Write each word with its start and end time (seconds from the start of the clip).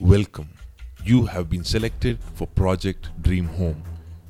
Welcome. 0.00 0.48
You 1.04 1.26
have 1.26 1.48
been 1.48 1.62
selected 1.62 2.18
for 2.34 2.48
Project 2.48 3.10
Dream 3.22 3.46
Home. 3.46 3.80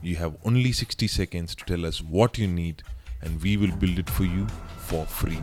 You 0.02 0.16
have 0.16 0.36
only 0.44 0.72
60 0.72 1.08
seconds 1.08 1.54
to 1.54 1.64
tell 1.64 1.86
us 1.86 2.02
what 2.02 2.36
you 2.36 2.46
need, 2.46 2.82
and 3.22 3.40
we 3.42 3.56
will 3.56 3.74
build 3.76 3.98
it 3.98 4.10
for 4.10 4.24
you 4.24 4.46
for 4.76 5.06
free. 5.06 5.40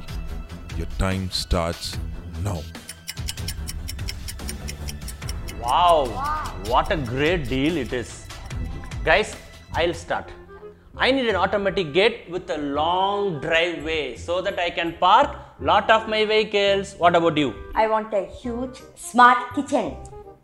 Your 0.78 0.86
time 0.99 1.31
starts 1.31 1.97
now. 2.44 2.62
Wow, 5.60 6.06
what 6.67 6.92
a 6.92 6.97
great 6.97 7.49
deal 7.49 7.78
it 7.78 7.92
is. 7.92 8.28
Guys, 9.03 9.35
I'll 9.74 9.96
start. 9.96 10.29
I 10.96 11.10
need 11.10 11.29
an 11.29 11.35
automatic 11.35 11.94
gate 11.94 12.29
with 12.29 12.47
a 12.51 12.60
long 12.60 13.42
driveway 13.42 14.17
so 14.17 14.40
that 14.44 14.60
I 14.60 14.69
can 14.69 14.97
park 14.99 15.35
lot 15.60 15.90
of 15.90 16.08
my 16.08 16.26
vehicles. 16.26 16.95
What 16.99 17.16
about 17.16 17.38
you? 17.38 17.53
I 17.73 17.88
want 17.88 18.13
a 18.13 18.26
huge 18.26 18.81
smart 18.95 19.55
kitchen. 19.55 19.95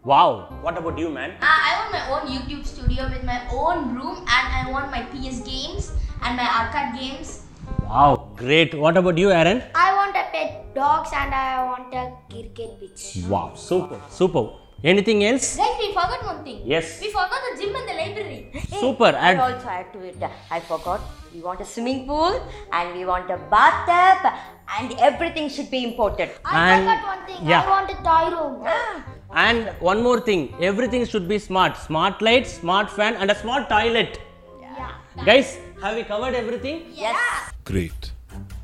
Wow, 0.08 0.48
what 0.62 0.78
about 0.78 0.98
you, 0.98 1.10
man? 1.10 1.32
Uh, 1.42 1.60
I 1.70 1.72
want 1.80 1.92
my 1.92 2.04
own 2.16 2.24
YouTube 2.34 2.66
studio 2.66 3.10
with 3.14 3.24
my 3.26 3.40
own 3.52 3.94
room 3.96 4.18
and 4.36 4.46
I 4.60 4.64
want 4.72 4.90
my 4.90 5.02
PS 5.12 5.42
games 5.42 5.92
and 6.22 6.38
my 6.38 6.48
arcade 6.60 6.94
games. 7.00 7.44
Wow, 7.84 8.32
great. 8.38 8.74
What 8.74 8.96
about 8.96 9.18
you, 9.18 9.32
Aaron? 9.32 9.64
I 9.76 9.94
want 9.96 10.16
a 10.16 10.24
pet 10.32 10.74
dogs 10.74 11.10
and 11.14 11.34
I 11.36 11.66
want 11.66 11.94
a 11.94 12.06
cricket 12.32 12.80
pitch. 12.80 13.26
Wow, 13.28 13.52
super, 13.56 14.00
super. 14.10 14.46
Anything 14.82 15.26
else? 15.26 15.58
Guys, 15.58 15.76
we 15.80 15.90
forgot 15.90 16.24
one 16.24 16.42
thing. 16.46 16.62
Yes. 16.64 17.02
We 17.02 17.08
forgot 17.12 17.42
the 17.50 17.62
gym 17.62 17.76
and 17.76 17.90
the 17.90 17.94
library. 17.94 18.52
Super. 18.80 19.12
I 19.26 19.32
And 19.32 19.42
also 19.42 19.68
add 19.68 19.92
to 19.92 20.00
it. 20.04 20.16
I 20.52 20.60
forgot. 20.62 21.02
We 21.34 21.42
want 21.42 21.60
a 21.62 21.66
swimming 21.66 22.06
pool 22.08 22.40
and 22.72 22.96
we 22.96 23.04
want 23.04 23.30
a 23.32 23.38
bathtub 23.50 24.32
and 24.80 24.94
everything 25.00 25.50
should 25.50 25.72
be 25.72 25.84
imported. 25.84 26.30
I 26.46 26.74
And- 26.76 26.86
forgot 26.86 27.18
one 27.18 27.26
thing. 27.26 27.48
yeah. 27.50 27.64
I 27.64 27.70
want 27.76 27.90
a 27.90 27.96
toy 28.06 28.38
room. 28.38 29.17
And 29.34 29.70
one 29.80 30.02
more 30.02 30.20
thing. 30.20 30.54
Everything 30.62 31.06
should 31.06 31.28
be 31.28 31.40
smart. 31.40 31.78
Smart 31.78 32.22
lights, 32.22 32.54
smart 32.54 32.90
fan, 32.90 33.16
and 33.16 33.32
a 33.32 33.36
smart 33.36 33.70
toilet. 33.70 34.20
Yeah. 34.62 34.92
Guys, 35.26 35.58
have 35.82 35.96
we 35.96 36.04
covered 36.04 36.34
everything? 36.36 36.86
Yes. 36.94 37.18
Great. 37.64 38.12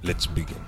Let's 0.04 0.28
begin. 0.28 0.60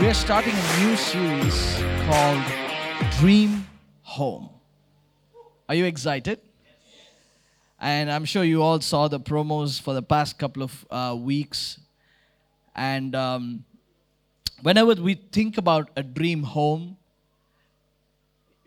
We 0.00 0.06
are 0.06 0.14
starting 0.14 0.54
a 0.54 0.80
new 0.80 0.94
series 0.96 1.76
called 2.06 2.44
Dream 3.18 3.66
Home. 4.02 4.48
Are 5.68 5.74
you 5.74 5.86
excited? 5.86 6.38
And 7.80 8.10
I'm 8.10 8.24
sure 8.24 8.42
you 8.42 8.62
all 8.62 8.80
saw 8.80 9.06
the 9.06 9.20
promos 9.20 9.80
for 9.80 9.94
the 9.94 10.02
past 10.02 10.36
couple 10.36 10.64
of 10.64 10.86
uh, 10.90 11.16
weeks. 11.16 11.78
And 12.74 13.14
um, 13.14 13.64
whenever 14.62 14.94
we 14.94 15.14
think 15.14 15.58
about 15.58 15.90
a 15.96 16.02
dream 16.02 16.42
home, 16.42 16.96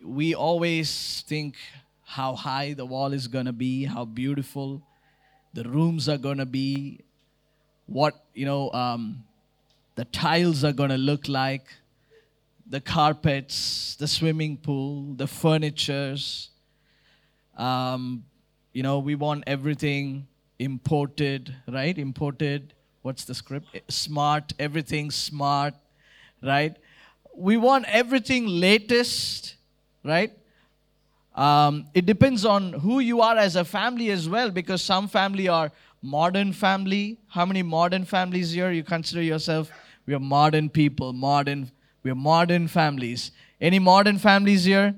we 0.02 0.34
always 0.34 1.22
think 1.26 1.56
how 2.04 2.34
high 2.34 2.72
the 2.72 2.86
wall 2.86 3.12
is 3.12 3.28
going 3.28 3.46
to 3.46 3.52
be, 3.52 3.84
how 3.84 4.06
beautiful 4.06 4.82
the 5.52 5.64
rooms 5.64 6.08
are 6.08 6.18
going 6.18 6.38
to 6.38 6.46
be, 6.46 7.00
what, 7.86 8.14
you 8.32 8.46
know, 8.46 8.70
um, 8.72 9.24
the 9.94 10.06
tiles 10.06 10.64
are 10.64 10.72
going 10.72 10.90
to 10.90 10.96
look 10.96 11.28
like, 11.28 11.66
the 12.66 12.80
carpets, 12.80 13.96
the 13.96 14.08
swimming 14.08 14.56
pool, 14.56 15.12
the 15.16 15.26
furnitures. 15.26 16.48
Um, 17.58 18.24
you 18.72 18.82
know, 18.82 18.98
we 18.98 19.14
want 19.14 19.44
everything 19.46 20.26
imported, 20.58 21.54
right? 21.68 21.96
Imported. 21.96 22.74
What's 23.02 23.24
the 23.24 23.34
script? 23.34 23.66
Smart, 23.88 24.52
everything 24.58 25.10
smart, 25.10 25.74
right? 26.42 26.76
We 27.34 27.56
want 27.56 27.86
everything 27.88 28.46
latest, 28.46 29.56
right? 30.04 30.32
Um, 31.34 31.86
it 31.94 32.06
depends 32.06 32.44
on 32.44 32.74
who 32.74 33.00
you 33.00 33.22
are 33.22 33.36
as 33.36 33.56
a 33.56 33.64
family 33.64 34.10
as 34.10 34.28
well, 34.28 34.50
because 34.50 34.82
some 34.82 35.08
family 35.08 35.48
are 35.48 35.72
modern 36.02 36.52
family. 36.52 37.18
How 37.28 37.46
many 37.46 37.62
modern 37.62 38.04
families 38.04 38.52
here? 38.52 38.70
You 38.70 38.84
consider 38.84 39.22
yourself 39.22 39.70
we 40.06 40.14
are 40.14 40.20
modern 40.20 40.68
people, 40.68 41.12
modern. 41.12 41.70
We 42.02 42.10
are 42.10 42.16
modern 42.16 42.68
families. 42.68 43.30
Any 43.60 43.78
modern 43.78 44.18
families 44.18 44.64
here? 44.64 44.94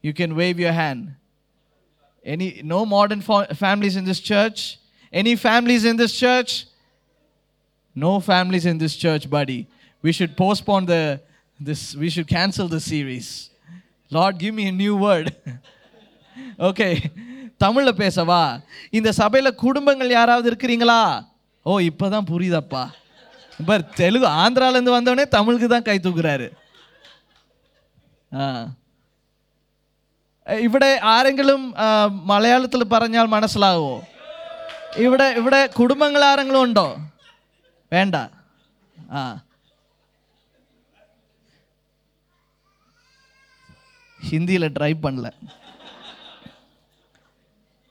You 0.00 0.14
can 0.14 0.36
wave 0.36 0.60
your 0.60 0.72
hand. 0.72 1.16
Any 2.24 2.62
no 2.64 2.86
modern 2.86 3.20
fa- 3.20 3.54
families 3.56 3.96
in 3.96 4.04
this 4.04 4.20
church? 4.22 4.58
Any 5.12 5.36
families 5.38 5.84
in 5.84 5.96
this 5.96 6.18
church? 6.18 6.52
No 7.96 8.20
families 8.22 8.66
in 8.66 8.78
this 8.78 8.96
church, 8.96 9.28
buddy. 9.30 9.60
We 10.04 10.12
should 10.12 10.36
postpone 10.36 10.86
the 10.86 11.02
this 11.60 11.94
we 11.94 12.08
should 12.10 12.28
cancel 12.28 12.68
the 12.68 12.80
series. 12.82 13.28
Lord, 14.10 14.38
give 14.38 14.54
me 14.54 14.66
a 14.68 14.76
new 14.84 14.96
word. 14.98 15.28
Okay, 16.60 16.94
தமிழில் 17.60 17.98
பேசவா 17.98 18.38
இந்த 18.92 19.08
சபையில் 19.12 19.58
குடும்பங்கள் 19.60 20.10
யாராவது 20.10 20.46
இருக்கிறீங்களா 20.50 20.98
ஓ 21.66 21.74
இப்போ 21.80 22.06
தான் 22.08 22.26
புரியுதப்பா 22.30 22.82
per 23.58 23.84
Telugu 23.98 24.28
ஆந்திராலேருந்து 24.42 24.94
வந்தவொடனே 24.96 25.26
தமிழுக்கு 25.36 25.68
தான் 25.68 25.86
கை 25.88 25.96
தூக்குறாரு 25.98 26.48
ஆ 28.32 28.46
ഇവിടെ 30.47 30.99
ആരെങ്കിലും 31.13 31.61
ആ, 31.77 31.87
മലയാളത്തിൽ 32.23 32.83
പറഞ്ഞാൽ 32.83 33.25
മനസ്സിലാവോ 33.25 33.93
ഇവിടെ 34.97 35.27
ഇവിടെ 35.41 35.67
കുടുംബങ്ങൾ 35.79 36.21
ആരെങ്കിലും 36.23 36.61
ഉണ്ടോ 36.61 36.87
വേണ്ട 37.91 38.15
ആ 39.11 39.21
ഹിന്ദിയിൽ 44.19 44.65
ട്രൈ 44.79 44.93
பண்ணல 45.05 45.27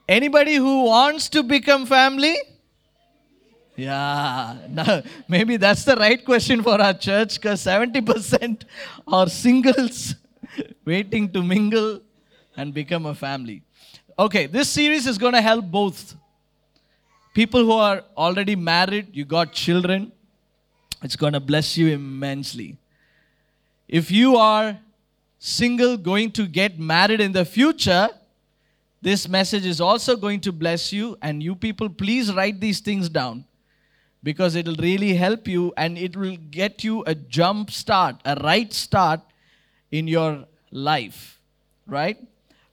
Anybody 0.08 0.54
who 0.56 0.84
wants 0.84 1.24
to 1.28 1.40
become 1.42 1.84
family? 1.86 2.34
Yeah, 3.78 4.54
no, 4.68 4.84
maybe 5.28 5.54
that's 5.64 5.84
the 5.84 5.96
right 5.96 6.24
question 6.24 6.62
for 6.62 6.76
our 6.80 6.94
church 7.06 7.32
because 7.36 7.60
70% 7.66 8.62
are 9.08 9.28
singles 9.42 9.98
waiting 10.86 11.26
to 11.34 11.42
mingle 11.42 11.90
and 12.55 12.73
become 12.73 13.05
a 13.05 13.15
family. 13.15 13.61
Okay, 14.17 14.45
this 14.45 14.69
series 14.69 15.07
is 15.07 15.17
going 15.17 15.33
to 15.33 15.41
help 15.41 15.65
both 15.65 16.15
people 17.33 17.63
who 17.63 17.71
are 17.71 18.03
already 18.15 18.55
married, 18.55 19.07
you 19.11 19.25
got 19.25 19.51
children, 19.51 20.11
it's 21.01 21.15
going 21.15 21.33
to 21.33 21.39
bless 21.39 21.77
you 21.77 21.87
immensely. 21.87 22.77
If 23.87 24.11
you 24.11 24.37
are 24.37 24.79
single, 25.39 25.97
going 25.97 26.31
to 26.31 26.47
get 26.47 26.79
married 26.79 27.19
in 27.19 27.31
the 27.31 27.43
future, 27.43 28.09
this 29.01 29.27
message 29.27 29.65
is 29.65 29.81
also 29.81 30.15
going 30.15 30.39
to 30.41 30.51
bless 30.53 30.93
you. 30.93 31.17
And 31.21 31.43
you 31.43 31.55
people, 31.55 31.89
please 31.89 32.33
write 32.33 32.61
these 32.61 32.79
things 32.79 33.09
down 33.09 33.43
because 34.23 34.55
it 34.55 34.65
will 34.65 34.77
really 34.77 35.13
help 35.13 35.47
you 35.47 35.73
and 35.75 35.97
it 35.97 36.15
will 36.15 36.37
get 36.49 36.83
you 36.83 37.03
a 37.05 37.13
jump 37.13 37.69
start, 37.69 38.15
a 38.23 38.35
right 38.41 38.71
start 38.71 39.19
in 39.91 40.07
your 40.07 40.45
life, 40.71 41.39
right? 41.85 42.17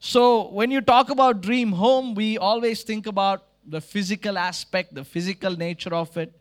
So, 0.03 0.47
when 0.47 0.71
you 0.71 0.81
talk 0.81 1.11
about 1.11 1.41
dream 1.41 1.73
home, 1.73 2.15
we 2.15 2.35
always 2.39 2.81
think 2.81 3.05
about 3.05 3.43
the 3.63 3.79
physical 3.79 4.35
aspect, 4.35 4.95
the 4.95 5.03
physical 5.03 5.55
nature 5.55 5.93
of 5.93 6.17
it. 6.17 6.33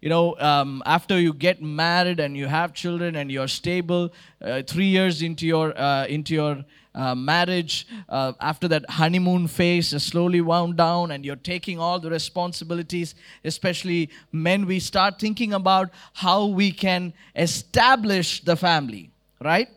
You 0.00 0.08
know, 0.08 0.38
um, 0.40 0.82
after 0.86 1.20
you 1.20 1.34
get 1.34 1.60
married 1.60 2.18
and 2.18 2.34
you 2.34 2.46
have 2.46 2.72
children 2.72 3.16
and 3.16 3.30
you're 3.30 3.46
stable, 3.46 4.10
uh, 4.40 4.62
three 4.62 4.86
years 4.86 5.20
into 5.20 5.46
your 5.46 5.78
uh, 5.78 6.06
into 6.06 6.32
your 6.32 6.64
uh, 6.94 7.14
marriage, 7.14 7.86
uh, 8.08 8.32
after 8.40 8.68
that 8.68 8.88
honeymoon 8.88 9.48
phase 9.48 9.92
is 9.92 10.02
slowly 10.02 10.40
wound 10.40 10.78
down 10.78 11.10
and 11.10 11.26
you're 11.26 11.36
taking 11.36 11.78
all 11.78 12.00
the 12.00 12.08
responsibilities, 12.08 13.14
especially 13.44 14.08
men, 14.32 14.64
we 14.64 14.80
start 14.80 15.18
thinking 15.18 15.52
about 15.52 15.90
how 16.14 16.46
we 16.46 16.72
can 16.72 17.12
establish 17.36 18.42
the 18.44 18.56
family, 18.56 19.10
right? 19.42 19.68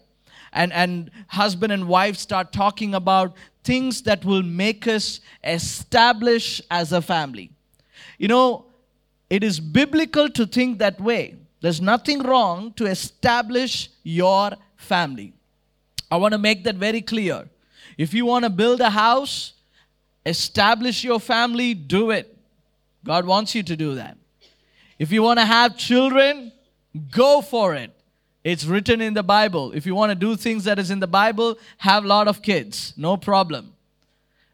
And 0.57 0.73
and 0.73 1.11
husband 1.27 1.71
and 1.71 1.87
wife 1.87 2.17
start 2.17 2.51
talking 2.51 2.95
about 2.95 3.35
things 3.63 4.01
that 4.01 4.25
will 4.25 4.43
make 4.43 4.87
us 4.87 5.19
establish 5.43 6.61
as 6.69 6.91
a 6.91 7.01
family. 7.01 7.51
You 8.17 8.27
know 8.27 8.65
it 9.29 9.43
is 9.43 9.59
biblical 9.59 10.29
to 10.29 10.45
think 10.45 10.79
that 10.79 10.99
way. 10.99 11.35
There's 11.61 11.81
nothing 11.81 12.23
wrong 12.23 12.73
to 12.73 12.85
establish 12.85 13.89
your 14.03 14.51
family. 14.75 15.33
I 16.09 16.17
want 16.17 16.33
to 16.33 16.37
make 16.37 16.63
that 16.63 16.75
very 16.75 17.01
clear. 17.01 17.49
If 17.97 18.13
you 18.13 18.25
want 18.25 18.45
to 18.45 18.49
build 18.49 18.81
a 18.81 18.89
house 18.89 19.53
establish 20.27 21.03
your 21.03 21.19
family 21.19 21.73
do 21.73 22.11
it. 22.11 22.37
God 23.05 23.25
wants 23.25 23.55
you 23.55 23.63
to 23.63 23.75
do 23.77 23.95
that. 23.95 24.17
If 24.99 25.11
you 25.11 25.23
want 25.23 25.39
to 25.39 25.45
have 25.45 25.77
children 25.77 26.51
go 27.11 27.41
for 27.41 27.75
it 27.75 27.96
it's 28.51 28.65
written 28.65 29.01
in 29.07 29.13
the 29.13 29.23
bible 29.23 29.71
if 29.79 29.85
you 29.85 29.95
want 29.99 30.09
to 30.09 30.19
do 30.27 30.35
things 30.35 30.63
that 30.63 30.79
is 30.83 30.89
in 30.95 30.99
the 31.05 31.11
bible 31.21 31.57
have 31.77 32.03
a 32.03 32.07
lot 32.07 32.27
of 32.27 32.41
kids 32.41 32.93
no 32.97 33.17
problem 33.17 33.73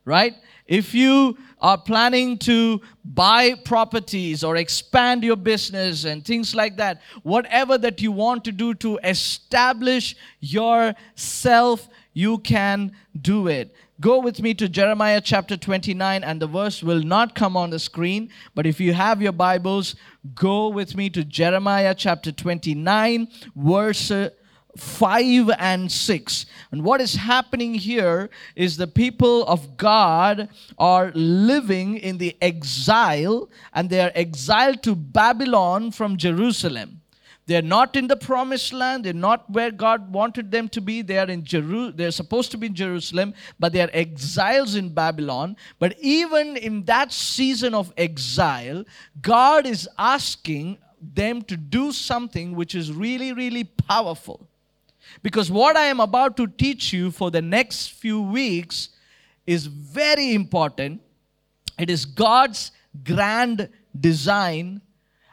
right? 0.05 0.35
If 0.65 0.93
you 0.93 1.37
are 1.61 1.77
planning 1.77 2.37
to 2.39 2.81
buy 3.03 3.55
properties 3.65 4.43
or 4.43 4.57
expand 4.57 5.23
your 5.23 5.35
business 5.35 6.05
and 6.05 6.23
things 6.23 6.55
like 6.55 6.77
that, 6.77 7.01
whatever 7.23 7.77
that 7.77 8.01
you 8.01 8.11
want 8.11 8.43
to 8.45 8.51
do 8.51 8.73
to 8.75 8.99
establish 9.03 10.15
yourself, 10.39 11.87
you 12.13 12.37
can 12.39 12.93
do 13.21 13.47
it. 13.47 13.73
Go 14.01 14.19
with 14.19 14.41
me 14.41 14.55
to 14.55 14.67
Jeremiah 14.67 15.21
chapter 15.21 15.55
29, 15.55 16.23
and 16.23 16.41
the 16.41 16.47
verse 16.47 16.81
will 16.81 17.03
not 17.03 17.35
come 17.35 17.55
on 17.55 17.69
the 17.69 17.77
screen. 17.77 18.29
But 18.55 18.65
if 18.65 18.79
you 18.79 18.91
have 18.93 19.21
your 19.21 19.31
Bibles, 19.31 19.95
go 20.33 20.69
with 20.69 20.95
me 20.95 21.11
to 21.11 21.23
Jeremiah 21.23 21.93
chapter 21.93 22.31
29, 22.31 23.27
verse 23.55 24.09
uh, 24.09 24.31
5 24.75 25.51
and 25.59 25.91
6. 25.91 26.45
And 26.71 26.83
what 26.83 27.01
is 27.01 27.13
happening 27.13 27.75
here 27.75 28.31
is 28.55 28.77
the 28.77 28.87
people 28.87 29.45
of 29.45 29.77
God 29.77 30.49
are 30.79 31.11
living 31.13 31.97
in 31.97 32.17
the 32.17 32.35
exile, 32.41 33.51
and 33.73 33.91
they 33.91 34.01
are 34.01 34.11
exiled 34.15 34.81
to 34.83 34.95
Babylon 34.95 35.91
from 35.91 36.17
Jerusalem. 36.17 37.02
They're 37.45 37.61
not 37.61 37.95
in 37.95 38.07
the 38.07 38.15
promised 38.15 38.71
land. 38.71 39.03
They're 39.03 39.13
not 39.13 39.49
where 39.49 39.71
God 39.71 40.13
wanted 40.13 40.49
them 40.49 40.69
to 40.69 40.81
be. 40.81 41.01
They 41.01 41.17
are 41.17 41.29
in 41.29 41.43
Jeru- 41.43 41.91
they're 41.91 42.11
supposed 42.11 42.51
to 42.51 42.57
be 42.57 42.67
in 42.67 42.75
Jerusalem, 42.75 43.33
but 43.59 43.73
they 43.73 43.81
are 43.81 43.89
exiles 43.91 44.75
in 44.75 44.93
Babylon. 44.93 45.57
But 45.77 45.95
even 45.99 46.55
in 46.55 46.85
that 46.85 47.11
season 47.11 47.73
of 47.73 47.91
exile, 47.97 48.85
God 49.21 49.65
is 49.65 49.89
asking 49.97 50.77
them 51.01 51.41
to 51.43 51.57
do 51.57 51.91
something 51.91 52.55
which 52.55 52.75
is 52.75 52.93
really, 52.93 53.33
really 53.33 53.65
powerful. 53.65 54.47
Because 55.21 55.51
what 55.51 55.75
I 55.75 55.85
am 55.85 55.99
about 55.99 56.37
to 56.37 56.47
teach 56.47 56.93
you 56.93 57.11
for 57.11 57.29
the 57.29 57.41
next 57.41 57.91
few 57.91 58.21
weeks 58.21 58.89
is 59.45 59.65
very 59.65 60.33
important. 60.33 61.01
It 61.77 61.89
is 61.89 62.05
God's 62.05 62.71
grand 63.03 63.69
design 63.99 64.81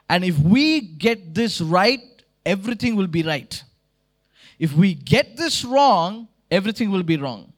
and 0.10 0.24
if 0.24 0.38
we 0.40 0.82
get 0.82 1.34
this 1.34 1.62
right, 1.62 2.02
everything 2.46 2.96
will 2.96 3.08
be 3.08 3.24
right. 3.24 3.64
If 4.60 4.74
we 4.74 4.94
get 4.94 5.36
this 5.36 5.66
wrong, 5.66 6.28
everything 6.50 6.92
will 6.92 7.04
be 7.04 7.18
wrong. 7.18 7.52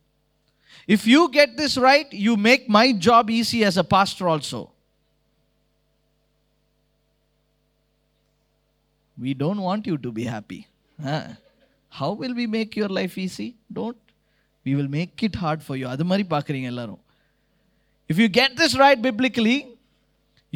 If 0.88 1.06
you 1.06 1.30
get 1.30 1.58
this 1.58 1.78
right, 1.78 2.12
you 2.12 2.38
make 2.38 2.70
my 2.70 2.94
job 2.94 3.30
easy 3.30 3.64
as 3.66 3.78
a 3.78 3.84
pastor 3.84 4.28
also. 4.28 4.72
We 9.20 9.34
don't 9.34 9.62
want 9.62 9.86
you 9.86 9.98
to 9.98 10.12
be 10.12 10.24
happy. 10.24 10.68
Huh? 11.02 11.30
How 11.90 12.14
will 12.14 12.34
we 12.34 12.48
make 12.48 12.76
your 12.76 12.88
life 12.88 13.18
easy? 13.18 13.56
Don't. 13.72 13.98
We 14.64 14.76
will 14.76 14.88
make 14.88 15.22
it 15.24 15.36
hard 15.36 15.62
for 15.68 15.76
you. 15.80 15.88
அது 15.88 16.06
மாதிரி 16.10 16.26
பார்க்குறீங்க 16.34 16.70
எல்லாரும் 16.74 17.02
If 18.12 18.18
you 18.22 18.28
get 18.40 18.52
this 18.62 18.74
right 18.84 19.00
biblically, 19.08 19.58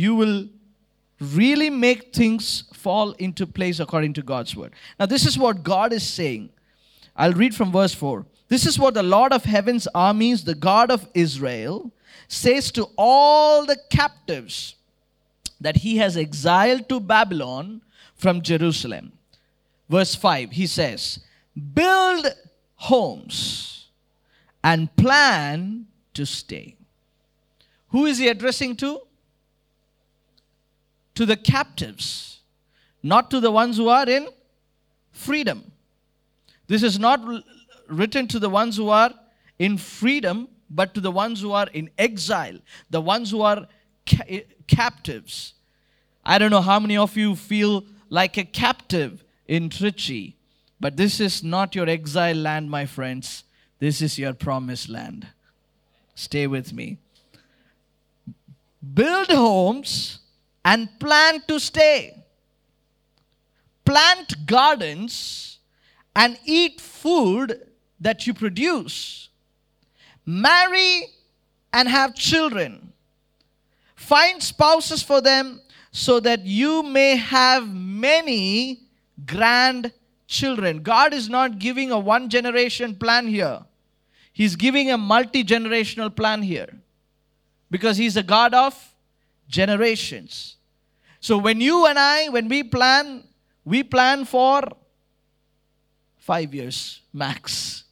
you 0.03 0.11
will 0.19 0.37
really 1.20 1.70
make 1.70 2.14
things 2.14 2.64
fall 2.72 3.12
into 3.12 3.46
place 3.46 3.80
according 3.80 4.12
to 4.14 4.22
God's 4.22 4.54
word. 4.54 4.72
Now, 4.98 5.06
this 5.06 5.26
is 5.26 5.38
what 5.38 5.62
God 5.62 5.92
is 5.92 6.06
saying. 6.06 6.50
I'll 7.16 7.32
read 7.32 7.54
from 7.54 7.72
verse 7.72 7.94
4. 7.94 8.26
This 8.48 8.66
is 8.66 8.78
what 8.78 8.94
the 8.94 9.02
Lord 9.02 9.32
of 9.32 9.44
heaven's 9.44 9.88
armies, 9.94 10.44
the 10.44 10.54
God 10.54 10.90
of 10.90 11.08
Israel, 11.14 11.90
says 12.28 12.70
to 12.72 12.88
all 12.96 13.64
the 13.64 13.78
captives 13.90 14.76
that 15.60 15.76
he 15.76 15.96
has 15.96 16.16
exiled 16.16 16.88
to 16.88 17.00
Babylon 17.00 17.80
from 18.14 18.42
Jerusalem. 18.42 19.12
Verse 19.88 20.14
5, 20.14 20.50
he 20.52 20.66
says, 20.66 21.20
Build 21.74 22.26
homes 22.74 23.88
and 24.62 24.94
plan 24.96 25.86
to 26.14 26.26
stay. 26.26 26.76
Who 27.88 28.06
is 28.06 28.18
he 28.18 28.28
addressing 28.28 28.76
to? 28.76 29.00
To 31.16 31.26
the 31.26 31.36
captives, 31.36 32.40
not 33.02 33.30
to 33.30 33.40
the 33.40 33.50
ones 33.50 33.76
who 33.76 33.88
are 33.88 34.08
in 34.08 34.28
freedom. 35.12 35.72
This 36.68 36.82
is 36.82 36.98
not 36.98 37.20
written 37.88 38.28
to 38.28 38.38
the 38.38 38.50
ones 38.50 38.76
who 38.76 38.90
are 38.90 39.12
in 39.58 39.78
freedom, 39.78 40.48
but 40.68 40.94
to 40.94 41.00
the 41.00 41.10
ones 41.10 41.40
who 41.40 41.52
are 41.52 41.68
in 41.72 41.90
exile, 41.98 42.58
the 42.90 43.00
ones 43.00 43.30
who 43.30 43.40
are 43.40 43.66
ca- 44.06 44.24
eh, 44.28 44.40
captives. 44.66 45.54
I 46.24 46.38
don't 46.38 46.50
know 46.50 46.60
how 46.60 46.78
many 46.78 46.96
of 46.96 47.16
you 47.16 47.34
feel 47.34 47.84
like 48.10 48.36
a 48.36 48.44
captive 48.44 49.24
in 49.48 49.70
Trichy, 49.70 50.34
but 50.78 50.96
this 50.96 51.20
is 51.20 51.42
not 51.42 51.74
your 51.74 51.88
exile 51.88 52.36
land, 52.36 52.70
my 52.70 52.84
friends. 52.84 53.44
This 53.78 54.02
is 54.02 54.18
your 54.18 54.34
promised 54.34 54.88
land. 54.88 55.28
Stay 56.14 56.46
with 56.46 56.72
me. 56.72 56.98
Build 58.94 59.28
homes 59.28 60.18
and 60.66 60.98
plan 60.98 61.40
to 61.46 61.60
stay. 61.60 62.24
Plant 63.84 64.46
gardens 64.46 65.60
and 66.16 66.36
eat 66.44 66.80
food 66.80 67.68
that 68.00 68.26
you 68.26 68.34
produce. 68.34 69.28
Marry 70.26 71.04
and 71.72 71.88
have 71.88 72.16
children. 72.16 72.92
Find 73.94 74.42
spouses 74.42 75.04
for 75.04 75.20
them 75.20 75.60
so 75.92 76.18
that 76.18 76.44
you 76.44 76.82
may 76.82 77.14
have 77.14 77.72
many 77.72 78.80
grandchildren. 79.24 80.82
God 80.82 81.14
is 81.14 81.28
not 81.28 81.60
giving 81.60 81.92
a 81.92 81.98
one 81.98 82.28
generation 82.28 82.96
plan 82.96 83.28
here, 83.28 83.60
He's 84.32 84.56
giving 84.56 84.90
a 84.90 84.98
multi 84.98 85.44
generational 85.44 86.14
plan 86.14 86.42
here 86.42 86.74
because 87.70 87.96
He's 87.96 88.16
a 88.16 88.22
God 88.22 88.52
of 88.52 88.76
generations. 89.48 90.55
So 91.26 91.36
when 91.38 91.60
you 91.60 91.86
and 91.86 91.98
I, 91.98 92.28
when 92.28 92.46
we 92.46 92.62
plan, 92.62 93.24
we 93.64 93.82
plan 93.82 94.24
for 94.26 94.62
five 96.18 96.54
years 96.54 97.02
max, 97.12 97.82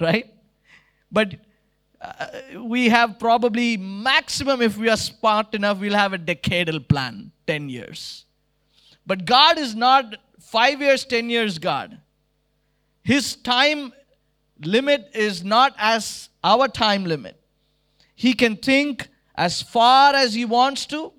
right? 0.00 0.32
But 1.12 1.34
uh, 2.00 2.62
we 2.62 2.88
have 2.88 3.18
probably 3.18 3.76
maximum, 3.76 4.62
if 4.62 4.78
we 4.78 4.88
are 4.88 4.96
smart 4.96 5.54
enough, 5.54 5.80
we'll 5.80 5.92
have 5.92 6.14
a 6.14 6.18
decadal 6.18 6.88
plan, 6.88 7.30
10 7.46 7.68
years. 7.68 8.24
But 9.04 9.26
God 9.26 9.58
is 9.58 9.74
not 9.74 10.16
five 10.40 10.80
years, 10.80 11.04
10 11.04 11.28
years 11.28 11.58
God. 11.58 11.98
His 13.02 13.36
time 13.36 13.92
limit 14.64 15.10
is 15.12 15.44
not 15.44 15.74
as 15.76 16.30
our 16.42 16.68
time 16.68 17.04
limit. 17.04 17.38
He 18.14 18.32
can 18.32 18.56
think 18.56 19.08
as 19.34 19.60
far 19.60 20.14
as 20.14 20.32
he 20.32 20.46
wants 20.46 20.86
to, 20.86 21.12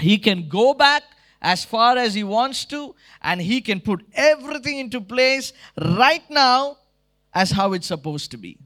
he 0.00 0.18
can 0.18 0.48
go 0.48 0.74
back 0.74 1.02
as 1.40 1.64
far 1.64 1.96
as 1.96 2.14
he 2.14 2.24
wants 2.24 2.64
to, 2.66 2.94
and 3.22 3.40
he 3.40 3.60
can 3.60 3.80
put 3.80 4.04
everything 4.12 4.78
into 4.78 5.00
place 5.00 5.52
right 5.80 6.28
now 6.30 6.78
as 7.32 7.52
how 7.52 7.72
it's 7.72 7.86
supposed 7.86 8.30
to 8.32 8.36
be. 8.36 8.58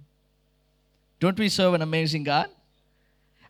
Don't 1.21 1.39
we 1.39 1.49
serve 1.49 1.75
an 1.75 1.83
amazing 1.83 2.25
God? 2.25 2.49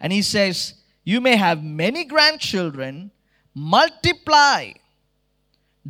And 0.01 0.13
he 0.13 0.23
says, 0.23 0.75
You 1.05 1.21
may 1.21 1.37
have 1.37 1.63
many 1.63 2.05
grandchildren, 2.05 3.13
multiply, 3.55 4.73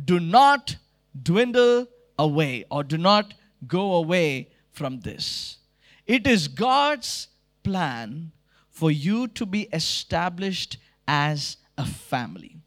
do 0.03 0.19
not 0.19 0.77
dwindle 1.21 1.87
away 2.17 2.65
or 2.69 2.83
do 2.83 2.97
not 2.97 3.33
go 3.67 3.95
away 3.95 4.49
from 4.71 4.99
this. 5.01 5.57
It 6.05 6.27
is 6.27 6.47
God's 6.47 7.27
plan 7.63 8.31
for 8.69 8.91
you 8.91 9.27
to 9.29 9.45
be 9.45 9.63
established 9.73 10.77
as 11.07 11.57
a 11.77 11.85
family. 11.85 12.57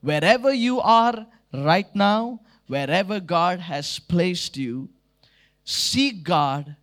Wherever 0.00 0.52
you 0.52 0.80
are 0.80 1.26
right 1.52 1.94
now, 1.94 2.40
wherever 2.66 3.20
God 3.20 3.60
has 3.60 3.98
placed 3.98 4.56
you, 4.56 4.88
seek 5.64 6.24
God, 6.24 6.76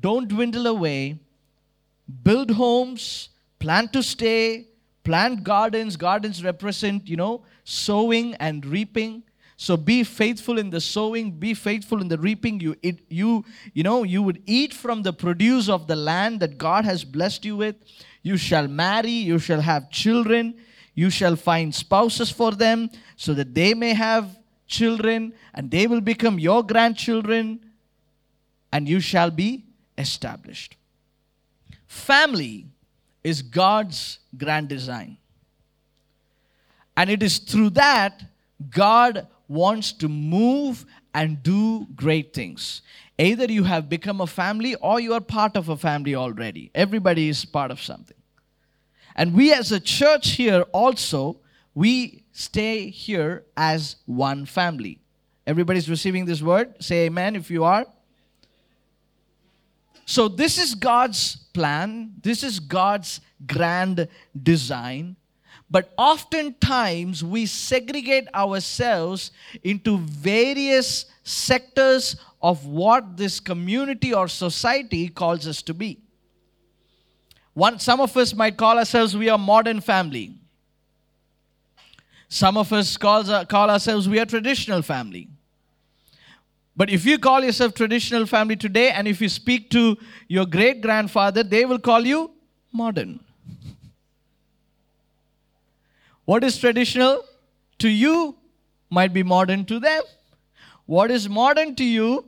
don't 0.00 0.28
dwindle 0.28 0.66
away, 0.66 1.18
build 2.22 2.52
homes, 2.52 3.28
plan 3.58 3.88
to 3.88 4.02
stay, 4.02 4.66
plant 5.04 5.42
gardens. 5.44 5.96
Gardens 5.96 6.44
represent, 6.44 7.08
you 7.08 7.16
know, 7.16 7.42
sowing 7.64 8.34
and 8.34 8.64
reaping. 8.64 9.22
So 9.56 9.76
be 9.76 10.04
faithful 10.04 10.56
in 10.58 10.70
the 10.70 10.80
sowing, 10.80 11.32
be 11.32 11.52
faithful 11.52 12.00
in 12.00 12.06
the 12.06 12.16
reaping. 12.18 12.60
You, 12.60 12.76
it, 12.80 13.00
you, 13.08 13.44
you 13.74 13.82
know, 13.82 14.04
you 14.04 14.22
would 14.22 14.40
eat 14.46 14.72
from 14.72 15.02
the 15.02 15.12
produce 15.12 15.68
of 15.68 15.88
the 15.88 15.96
land 15.96 16.40
that 16.40 16.58
God 16.58 16.84
has 16.84 17.02
blessed 17.02 17.44
you 17.44 17.56
with. 17.56 17.74
You 18.22 18.36
shall 18.36 18.68
marry, 18.68 19.10
you 19.10 19.38
shall 19.40 19.60
have 19.60 19.90
children, 19.90 20.54
you 20.98 21.10
shall 21.10 21.36
find 21.36 21.72
spouses 21.72 22.28
for 22.28 22.50
them, 22.50 22.90
so 23.14 23.32
that 23.32 23.54
they 23.54 23.72
may 23.72 23.94
have 23.94 24.24
children, 24.66 25.32
and 25.54 25.70
they 25.70 25.86
will 25.86 26.00
become 26.00 26.40
your 26.40 26.60
grandchildren, 26.72 27.60
and 28.72 28.88
you 28.88 28.98
shall 28.98 29.30
be 29.30 29.62
established. 29.96 30.76
Family 31.86 32.66
is 33.22 33.42
God's 33.42 34.18
grand 34.36 34.68
design. 34.68 35.16
And 36.96 37.08
it 37.08 37.22
is 37.22 37.38
through 37.38 37.70
that 37.70 38.24
God 38.68 39.28
wants 39.46 39.92
to 40.02 40.08
move 40.08 40.84
and 41.14 41.40
do 41.44 41.86
great 41.94 42.34
things. 42.34 42.82
Either 43.16 43.44
you 43.44 43.62
have 43.62 43.88
become 43.88 44.20
a 44.20 44.26
family 44.26 44.74
or 44.74 44.98
you 44.98 45.14
are 45.14 45.20
part 45.20 45.56
of 45.56 45.68
a 45.68 45.76
family 45.76 46.16
already. 46.16 46.72
Everybody 46.74 47.28
is 47.28 47.44
part 47.44 47.70
of 47.70 47.80
something. 47.80 48.17
And 49.18 49.34
we 49.34 49.52
as 49.52 49.72
a 49.72 49.80
church 49.80 50.30
here 50.30 50.62
also, 50.72 51.40
we 51.74 52.22
stay 52.30 52.88
here 52.88 53.44
as 53.56 53.96
one 54.06 54.46
family. 54.46 55.00
Everybody's 55.44 55.90
receiving 55.90 56.24
this 56.24 56.40
word? 56.40 56.76
Say 56.78 57.06
amen 57.06 57.34
if 57.34 57.50
you 57.50 57.64
are. 57.64 57.84
So, 60.06 60.28
this 60.28 60.56
is 60.56 60.74
God's 60.74 61.36
plan, 61.52 62.12
this 62.22 62.44
is 62.44 62.60
God's 62.60 63.20
grand 63.44 64.06
design. 64.40 65.16
But 65.68 65.92
oftentimes 65.98 67.24
we 67.24 67.44
segregate 67.46 68.28
ourselves 68.34 69.32
into 69.64 69.98
various 69.98 71.06
sectors 71.24 72.16
of 72.40 72.64
what 72.66 73.16
this 73.16 73.40
community 73.40 74.14
or 74.14 74.28
society 74.28 75.08
calls 75.08 75.46
us 75.46 75.60
to 75.62 75.74
be. 75.74 75.98
One, 77.58 77.80
some 77.80 78.00
of 78.00 78.16
us 78.16 78.34
might 78.34 78.56
call 78.56 78.78
ourselves 78.78 79.16
we 79.16 79.28
are 79.28 79.36
modern 79.36 79.80
family. 79.80 80.32
Some 82.28 82.56
of 82.56 82.72
us 82.72 82.96
call, 82.96 83.28
uh, 83.28 83.44
call 83.46 83.68
ourselves 83.68 84.08
we 84.08 84.20
are 84.20 84.26
traditional 84.26 84.80
family. 84.80 85.26
But 86.76 86.88
if 86.88 87.04
you 87.04 87.18
call 87.18 87.42
yourself 87.42 87.74
traditional 87.74 88.26
family 88.26 88.54
today 88.54 88.90
and 88.90 89.08
if 89.08 89.20
you 89.20 89.28
speak 89.28 89.70
to 89.70 89.96
your 90.28 90.46
great 90.46 90.82
grandfather, 90.82 91.42
they 91.42 91.64
will 91.64 91.80
call 91.80 92.06
you 92.06 92.30
modern. 92.70 93.18
What 96.26 96.44
is 96.44 96.58
traditional 96.58 97.24
to 97.80 97.88
you 97.88 98.36
might 98.88 99.12
be 99.12 99.24
modern 99.24 99.64
to 99.64 99.80
them. 99.80 100.04
What 100.86 101.10
is 101.10 101.28
modern 101.28 101.74
to 101.74 101.84
you 101.84 102.24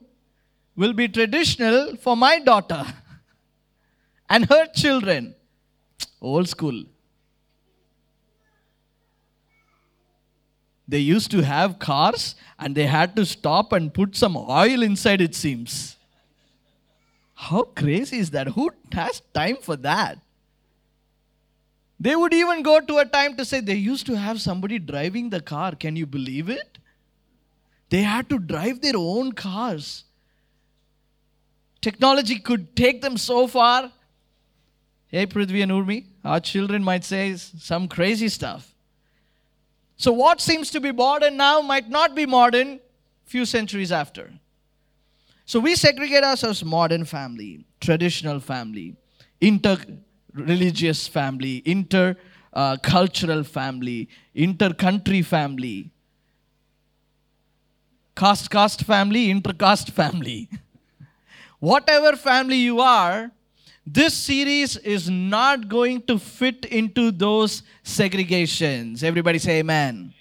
will 0.75 0.93
be 0.93 1.07
traditional 1.07 1.95
for 1.95 2.17
my 2.17 2.41
daughter 2.41 2.85
and 4.31 4.49
her 4.49 4.67
children. 4.69 5.35
Old 6.23 6.49
school. 6.49 6.85
They 10.87 10.99
used 10.99 11.31
to 11.33 11.43
have 11.43 11.79
cars 11.79 12.35
and 12.59 12.75
they 12.75 12.87
had 12.87 13.15
to 13.17 13.27
stop 13.27 13.73
and 13.73 13.93
put 13.93 14.17
some 14.17 14.37
oil 14.37 14.83
inside, 14.83 15.21
it 15.21 15.35
seems. 15.35 15.97
How 17.35 17.63
crazy 17.63 18.19
is 18.19 18.31
that? 18.31 18.49
Who 18.49 18.71
has 18.93 19.23
time 19.35 19.57
for 19.61 19.77
that? 19.77 20.19
They 21.99 22.17
would 22.17 22.33
even 22.33 22.63
go 22.63 22.81
to 22.81 22.99
a 22.99 23.05
time 23.05 23.37
to 23.37 23.45
say 23.45 23.61
they 23.61 23.75
used 23.75 24.07
to 24.07 24.17
have 24.17 24.41
somebody 24.41 24.79
driving 24.79 25.31
the 25.31 25.41
car. 25.41 25.75
Can 25.75 25.97
you 25.97 26.07
believe 26.07 26.49
it? 26.49 26.79
They 27.91 28.03
had 28.03 28.29
to 28.31 28.39
drive 28.39 28.81
their 28.81 28.97
own 28.97 29.33
cars. 29.33 30.05
Technology 31.81 32.39
could 32.39 32.75
take 32.77 33.01
them 33.01 33.17
so 33.17 33.47
far. 33.47 33.93
Hey, 35.11 35.27
Prithvi 35.27 35.63
and 35.63 35.73
Urmi, 35.73 36.05
our 36.25 36.39
children 36.39 36.85
might 36.85 37.03
say 37.03 37.35
some 37.37 37.89
crazy 37.89 38.29
stuff. 38.29 38.73
So, 39.97 40.13
what 40.13 40.41
seems 40.41 40.71
to 40.71 40.81
be 40.81 40.93
modern 40.93 41.37
now 41.37 41.61
might 41.61 41.89
not 41.89 42.15
be 42.15 42.27
modern 42.27 42.79
few 43.25 43.45
centuries 43.45 43.91
after. 43.91 44.31
So, 45.45 45.59
we 45.59 45.75
segregate 45.75 46.23
ourselves 46.23 46.65
modern 46.65 47.05
family, 47.05 47.65
traditional 47.81 48.39
family, 48.39 48.95
inter 49.41 49.79
religious 50.33 51.09
family, 51.09 51.61
inter 51.65 52.17
uh, 52.53 52.77
cultural 52.77 53.43
family, 53.43 54.09
inter 54.33 54.73
country 54.73 55.23
family, 55.23 55.91
caste 58.15 58.49
caste 58.49 58.85
family, 58.85 59.29
inter 59.29 59.53
caste 59.55 59.91
family. 59.91 60.49
Whatever 61.59 62.17
family 62.17 62.57
you 62.57 62.81
are, 62.81 63.33
this 63.87 64.15
series 64.15 64.77
is 64.77 65.09
not 65.09 65.69
going 65.69 66.03
to 66.03 66.19
fit 66.19 66.65
into 66.67 67.11
those 67.11 67.63
segregations. 67.85 69.03
Everybody 69.03 69.39
say 69.39 69.61
amen. 69.61 70.15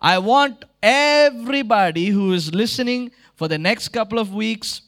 I 0.00 0.18
want 0.18 0.64
everybody 0.82 2.06
who 2.06 2.32
is 2.32 2.54
listening 2.54 3.10
for 3.34 3.48
the 3.48 3.58
next 3.58 3.88
couple 3.88 4.18
of 4.18 4.32
weeks 4.32 4.82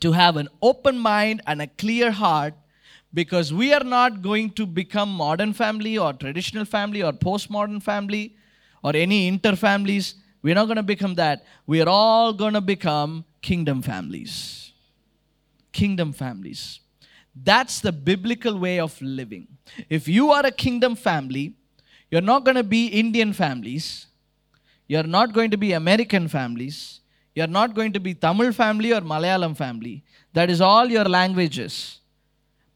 to 0.00 0.12
have 0.12 0.36
an 0.36 0.48
open 0.62 0.96
mind 0.98 1.42
and 1.46 1.60
a 1.60 1.66
clear 1.66 2.12
heart 2.12 2.54
because 3.12 3.52
we 3.52 3.72
are 3.72 3.84
not 3.84 4.22
going 4.22 4.50
to 4.50 4.64
become 4.64 5.10
modern 5.10 5.52
family 5.52 5.98
or 5.98 6.12
traditional 6.12 6.64
family 6.64 7.02
or 7.02 7.12
postmodern 7.12 7.82
family 7.82 8.36
or 8.84 8.94
any 8.94 9.26
inter 9.26 9.56
families. 9.56 10.14
We're 10.42 10.54
not 10.54 10.66
going 10.66 10.76
to 10.76 10.82
become 10.84 11.14
that. 11.16 11.44
We 11.66 11.80
are 11.82 11.88
all 11.88 12.32
going 12.32 12.54
to 12.54 12.60
become 12.60 13.24
kingdom 13.42 13.82
families. 13.82 14.72
Kingdom 15.72 16.12
families. 16.12 16.80
That's 17.42 17.80
the 17.80 17.92
biblical 17.92 18.58
way 18.58 18.80
of 18.80 19.00
living. 19.00 19.48
If 19.88 20.08
you 20.08 20.30
are 20.30 20.44
a 20.44 20.50
kingdom 20.50 20.96
family, 20.96 21.54
you're 22.10 22.22
not 22.22 22.44
going 22.44 22.56
to 22.56 22.64
be 22.64 22.86
Indian 22.86 23.32
families. 23.32 24.06
You're 24.86 25.04
not 25.04 25.32
going 25.32 25.50
to 25.50 25.58
be 25.58 25.72
American 25.72 26.28
families. 26.28 27.00
You're 27.34 27.46
not 27.46 27.74
going 27.74 27.92
to 27.92 28.00
be 28.00 28.14
Tamil 28.14 28.52
family 28.52 28.92
or 28.92 29.00
Malayalam 29.00 29.56
family. 29.56 30.02
That 30.32 30.50
is 30.50 30.60
all 30.60 30.86
your 30.86 31.04
languages. 31.04 32.00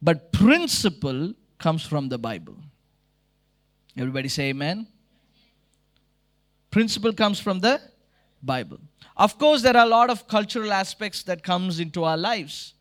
But 0.01 0.33
principle 0.33 1.35
comes 1.59 1.85
from 1.85 2.09
the 2.09 2.19
Bible. 2.19 2.57
Everybody 3.97 4.29
say 4.29 4.51
amen. 4.51 4.87
Principle 6.71 7.13
comes 7.13 7.41
from 7.41 7.61
the 7.61 7.81
Bible. 8.43 8.79
Of 9.17 9.39
course, 9.39 9.63
there 9.63 9.77
are 9.77 9.87
a 9.87 9.89
lot 9.89 10.11
of 10.11 10.27
cultural 10.27 10.73
aspects 10.73 11.23
that 11.25 11.43
comes 11.43 11.81
into 11.81 12.05
our 12.05 12.17
lives. 12.17 12.75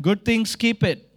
Good 0.00 0.24
things, 0.24 0.56
keep 0.56 0.82
it. 0.82 1.08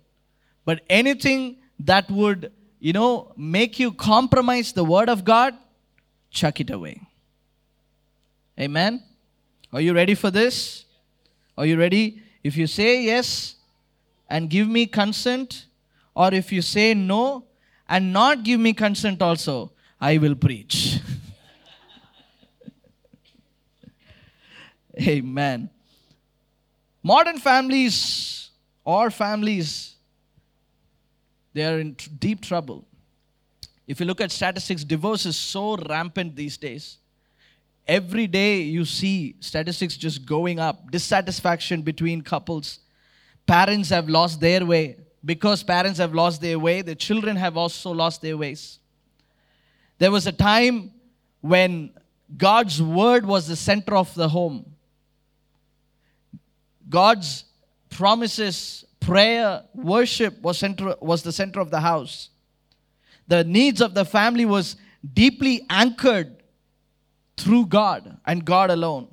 But 0.65 0.81
anything 0.89 1.57
that 1.79 2.09
would, 2.09 2.51
you 2.79 2.93
know, 2.93 3.33
make 3.35 3.79
you 3.79 3.91
compromise 3.91 4.73
the 4.73 4.83
word 4.83 5.09
of 5.09 5.23
God, 5.23 5.55
chuck 6.29 6.59
it 6.59 6.69
away. 6.69 7.01
Amen. 8.59 9.03
Are 9.71 9.81
you 9.81 9.93
ready 9.93 10.15
for 10.15 10.31
this? 10.31 10.85
Are 11.57 11.65
you 11.65 11.77
ready? 11.77 12.21
If 12.43 12.55
you 12.57 12.67
say 12.67 13.03
yes, 13.03 13.55
and 14.29 14.49
give 14.49 14.67
me 14.67 14.85
consent, 14.85 15.65
or 16.15 16.33
if 16.33 16.51
you 16.51 16.61
say 16.61 16.93
no 16.93 17.45
and 17.87 18.13
not 18.13 18.43
give 18.43 18.59
me 18.59 18.73
consent 18.73 19.21
also, 19.21 19.71
I 19.99 20.17
will 20.17 20.35
preach. 20.35 20.99
Amen. 25.01 25.69
Modern 27.01 27.39
families 27.39 28.48
or 28.91 29.11
families, 29.11 29.95
they 31.53 31.65
are 31.65 31.79
in 31.79 31.95
deep 32.17 32.41
trouble. 32.41 32.85
If 33.87 33.99
you 33.99 34.05
look 34.05 34.21
at 34.21 34.31
statistics, 34.31 34.83
divorce 34.83 35.25
is 35.25 35.35
so 35.35 35.77
rampant 35.77 36.35
these 36.35 36.57
days. 36.57 36.97
Every 37.87 38.27
day 38.27 38.61
you 38.61 38.85
see 38.85 39.35
statistics 39.39 39.97
just 39.97 40.25
going 40.25 40.59
up, 40.59 40.91
dissatisfaction 40.91 41.81
between 41.81 42.21
couples 42.21 42.79
parents 43.49 43.89
have 43.89 44.07
lost 44.07 44.39
their 44.39 44.63
way. 44.63 44.97
Because 45.25 45.63
parents 45.63 45.97
have 45.97 46.13
lost 46.13 46.39
their 46.39 46.59
way, 46.59 46.83
the 46.83 46.95
children 46.95 47.35
have 47.35 47.57
also 47.57 47.91
lost 47.91 48.21
their 48.21 48.37
ways. 48.37 48.79
There 49.97 50.11
was 50.11 50.27
a 50.27 50.31
time 50.31 50.91
when 51.41 51.91
God's 52.37 52.81
word 52.81 53.25
was 53.25 53.47
the 53.47 53.55
center 53.55 53.95
of 53.95 54.13
the 54.13 54.29
home. 54.29 54.65
God's 56.87 57.43
promises, 57.89 58.85
prayer, 58.99 59.63
worship 59.73 60.41
was, 60.41 60.57
center, 60.57 60.95
was 61.01 61.23
the 61.23 61.31
center 61.31 61.59
of 61.59 61.71
the 61.71 61.79
house. 61.79 62.29
The 63.27 63.43
needs 63.43 63.81
of 63.81 63.93
the 63.93 64.05
family 64.05 64.45
was 64.45 64.75
deeply 65.13 65.65
anchored 65.69 66.43
through 67.37 67.67
God 67.67 68.17
and 68.25 68.43
God 68.43 68.69
alone. 68.69 69.07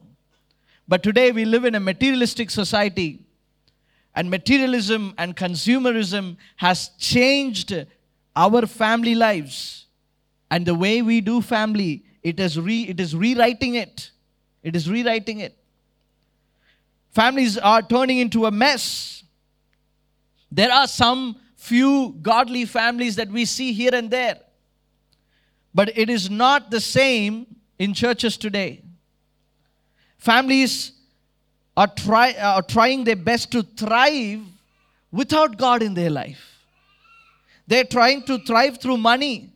But 0.89 1.03
today 1.03 1.33
we 1.33 1.45
live 1.45 1.65
in 1.65 1.75
a 1.75 1.81
materialistic 1.81 2.51
society 2.51 3.27
and 4.15 4.31
materialism 4.31 5.15
and 5.19 5.37
consumerism 5.37 6.37
has 6.57 6.91
changed 6.99 7.87
our 8.35 8.67
family 8.67 9.15
lives 9.15 9.87
and 10.51 10.65
the 10.67 10.75
way 10.75 11.03
we 11.03 11.21
do 11.21 11.41
family 11.43 12.05
it 12.23 12.41
is 12.41 12.59
re, 12.59 12.83
it 12.83 13.01
is 13.01 13.15
rewriting 13.15 13.75
it 13.75 14.11
it 14.63 14.77
is 14.77 14.89
rewriting 14.91 15.41
it 15.41 15.57
families 17.19 17.59
are 17.73 17.83
turning 17.95 18.19
into 18.25 18.47
a 18.47 18.51
mess 18.65 18.89
there 20.61 20.73
are 20.79 20.87
some 20.87 21.21
few 21.69 21.93
godly 22.31 22.65
families 22.65 23.17
that 23.21 23.31
we 23.39 23.45
see 23.45 23.73
here 23.73 23.95
and 24.01 24.11
there 24.11 24.39
but 25.75 25.97
it 26.05 26.11
is 26.19 26.29
not 26.43 26.71
the 26.71 26.81
same 26.81 27.47
in 27.79 27.95
churches 28.03 28.37
today 28.49 28.71
families 30.33 30.77
are, 31.77 31.87
try, 31.87 32.33
are 32.33 32.63
trying 32.63 33.05
their 33.05 33.17
best 33.17 33.51
to 33.53 33.63
thrive 33.63 34.41
without 35.13 35.59
God 35.59 35.83
in 35.83 35.95
their 35.95 36.11
life. 36.11 36.65
They're 37.67 37.85
trying 37.85 38.23
to 38.25 38.39
thrive 38.39 38.81
through 38.81 38.97
money. 38.99 39.53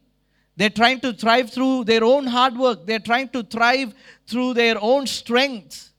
They're 0.57 0.71
trying 0.71 1.00
to 1.00 1.12
thrive 1.12 1.50
through 1.50 1.85
their 1.85 2.05
own 2.05 2.26
hard 2.26 2.57
work. 2.57 2.85
They're 2.85 2.99
trying 2.99 3.29
to 3.31 3.43
thrive 3.43 3.95
through 4.26 4.55
their 4.55 4.76
own 4.81 5.07
strength. 5.07 5.90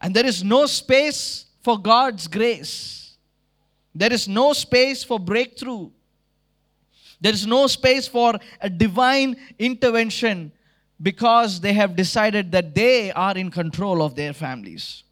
And 0.00 0.14
there 0.14 0.26
is 0.26 0.44
no 0.44 0.66
space 0.66 1.46
for 1.62 1.78
God's 1.78 2.28
grace. 2.28 3.16
There 3.94 4.12
is 4.12 4.28
no 4.28 4.52
space 4.52 5.02
for 5.02 5.18
breakthrough. 5.18 5.90
There 7.20 7.32
is 7.32 7.46
no 7.46 7.66
space 7.66 8.06
for 8.06 8.34
a 8.60 8.68
divine 8.68 9.36
intervention 9.58 10.52
because 11.00 11.60
they 11.60 11.72
have 11.72 11.96
decided 11.96 12.52
that 12.52 12.74
they 12.74 13.10
are 13.12 13.36
in 13.36 13.50
control 13.50 14.02
of 14.02 14.14
their 14.14 14.32
families. 14.32 15.02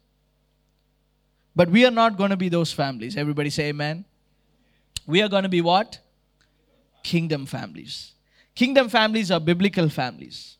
But 1.55 1.69
we 1.69 1.85
are 1.85 1.91
not 1.91 2.17
going 2.17 2.31
to 2.31 2.37
be 2.37 2.49
those 2.49 2.71
families. 2.71 3.17
Everybody 3.17 3.49
say 3.49 3.69
amen. 3.69 4.05
We 5.07 5.21
are 5.21 5.29
going 5.29 5.43
to 5.43 5.49
be 5.49 5.61
what? 5.61 5.99
Kingdom 7.03 7.45
families. 7.45 8.13
Kingdom 8.55 8.89
families 8.89 9.31
are 9.31 9.39
biblical 9.39 9.89
families. 9.89 10.57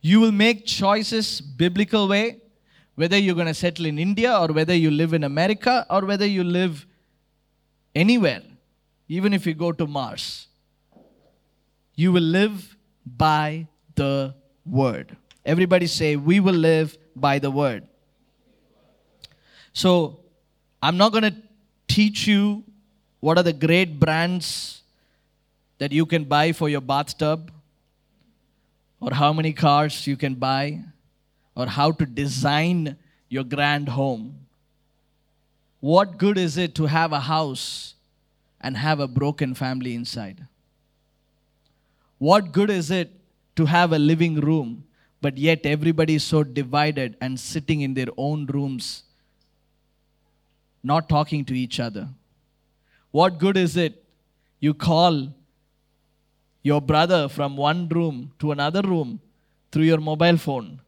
You 0.00 0.20
will 0.20 0.32
make 0.32 0.66
choices 0.66 1.40
biblical 1.40 2.08
way, 2.08 2.38
whether 3.00 3.16
you're 3.16 3.34
going 3.40 3.46
to 3.46 3.54
settle 3.54 3.86
in 3.86 3.98
India 3.98 4.30
or 4.38 4.48
whether 4.48 4.74
you 4.74 4.90
live 4.90 5.14
in 5.14 5.24
America 5.24 5.86
or 5.88 6.00
whether 6.04 6.26
you 6.26 6.44
live 6.44 6.86
anywhere, 7.94 8.42
even 9.08 9.32
if 9.32 9.46
you 9.46 9.54
go 9.54 9.72
to 9.72 9.86
Mars. 9.86 10.48
You 11.94 12.12
will 12.12 12.28
live 12.38 12.76
by 13.06 13.68
the 13.94 14.34
word. 14.66 15.16
Everybody 15.46 15.86
say, 15.86 16.16
We 16.16 16.40
will 16.40 16.60
live 16.72 16.98
by 17.16 17.38
the 17.38 17.50
word. 17.50 17.88
So, 19.72 20.20
I'm 20.82 20.98
not 20.98 21.12
going 21.12 21.24
to 21.24 21.34
teach 21.88 22.26
you 22.26 22.64
what 23.20 23.38
are 23.38 23.42
the 23.42 23.54
great 23.54 23.98
brands 23.98 24.82
that 25.78 25.90
you 25.90 26.04
can 26.04 26.24
buy 26.24 26.52
for 26.52 26.68
your 26.68 26.82
bathtub, 26.82 27.50
or 29.00 29.14
how 29.14 29.32
many 29.32 29.54
cars 29.54 30.06
you 30.06 30.18
can 30.18 30.34
buy, 30.34 30.80
or 31.54 31.66
how 31.66 31.92
to 31.92 32.06
design 32.06 32.96
your 33.28 33.44
grand 33.44 33.88
home. 33.88 34.46
What 35.80 36.18
good 36.18 36.36
is 36.36 36.56
it 36.56 36.74
to 36.76 36.86
have 36.86 37.12
a 37.12 37.20
house 37.20 37.94
and 38.60 38.76
have 38.76 39.00
a 39.00 39.08
broken 39.08 39.54
family 39.54 39.94
inside? 39.94 40.46
What 42.18 42.52
good 42.52 42.68
is 42.70 42.90
it 42.90 43.10
to 43.56 43.64
have 43.64 43.92
a 43.92 43.98
living 43.98 44.40
room, 44.40 44.84
but 45.22 45.38
yet 45.38 45.64
everybody 45.64 46.16
is 46.16 46.24
so 46.24 46.44
divided 46.44 47.16
and 47.20 47.40
sitting 47.40 47.80
in 47.80 47.94
their 47.94 48.08
own 48.16 48.46
rooms, 48.46 49.04
not 50.82 51.08
talking 51.08 51.44
to 51.46 51.54
each 51.54 51.80
other? 51.80 52.08
What 53.10 53.38
good 53.38 53.56
is 53.56 53.76
it 53.76 54.04
you 54.60 54.74
call 54.74 55.28
your 56.62 56.80
brother 56.82 57.28
from 57.28 57.56
one 57.56 57.88
room 57.88 58.32
to 58.38 58.52
another 58.52 58.82
room 58.82 59.20
through 59.72 59.84
your 59.84 59.98
mobile 59.98 60.36
phone? 60.36 60.80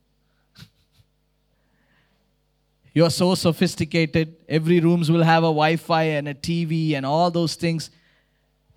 You 2.94 3.06
are 3.06 3.12
so 3.12 3.36
sophisticated. 3.36 4.36
Every 4.50 4.80
rooms 4.80 5.12
will 5.12 5.24
have 5.24 5.44
a 5.44 5.54
Wi-Fi 5.62 6.04
and 6.04 6.28
a 6.28 6.34
TV 6.34 6.94
and 6.96 7.06
all 7.06 7.32
those 7.32 7.56
things. 7.56 7.92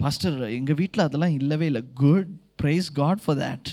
pastor 0.02 0.36
எங்கள் 0.58 0.76
வீட்டில் 0.80 1.04
அதெல்லாம் 1.04 1.34
இல்லவே 1.38 1.66
இல்லை 1.70 1.82
good 2.02 2.28
price 2.62 2.86
God 3.00 3.22
for 3.24 3.38
that 3.44 3.68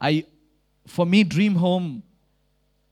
I, 0.00 0.24
for 0.86 1.04
me, 1.12 1.24
dream 1.24 1.54
home, 1.56 2.02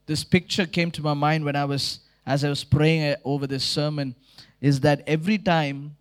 this 0.06 0.24
picture 0.24 0.66
came 0.76 0.90
to 0.96 1.02
my 1.02 1.14
mind 1.14 1.44
when 1.44 1.54
I 1.54 1.64
was, 1.64 2.00
as 2.26 2.42
I 2.42 2.48
was 2.48 2.64
praying 2.64 3.02
uh, 3.10 3.16
over 3.32 3.46
this 3.46 3.64
sermon, 3.64 4.08
is 4.60 4.80
that 4.80 5.02
every 5.06 5.38
time 5.38 5.96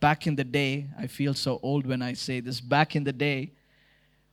back 0.00 0.26
in 0.26 0.34
the 0.36 0.44
day, 0.44 0.86
I 0.98 1.06
feel 1.06 1.34
so 1.34 1.60
old 1.62 1.86
when 1.86 2.02
I 2.02 2.14
say 2.14 2.40
this, 2.40 2.60
back 2.60 2.96
in 2.96 3.04
the 3.04 3.12
day, 3.12 3.52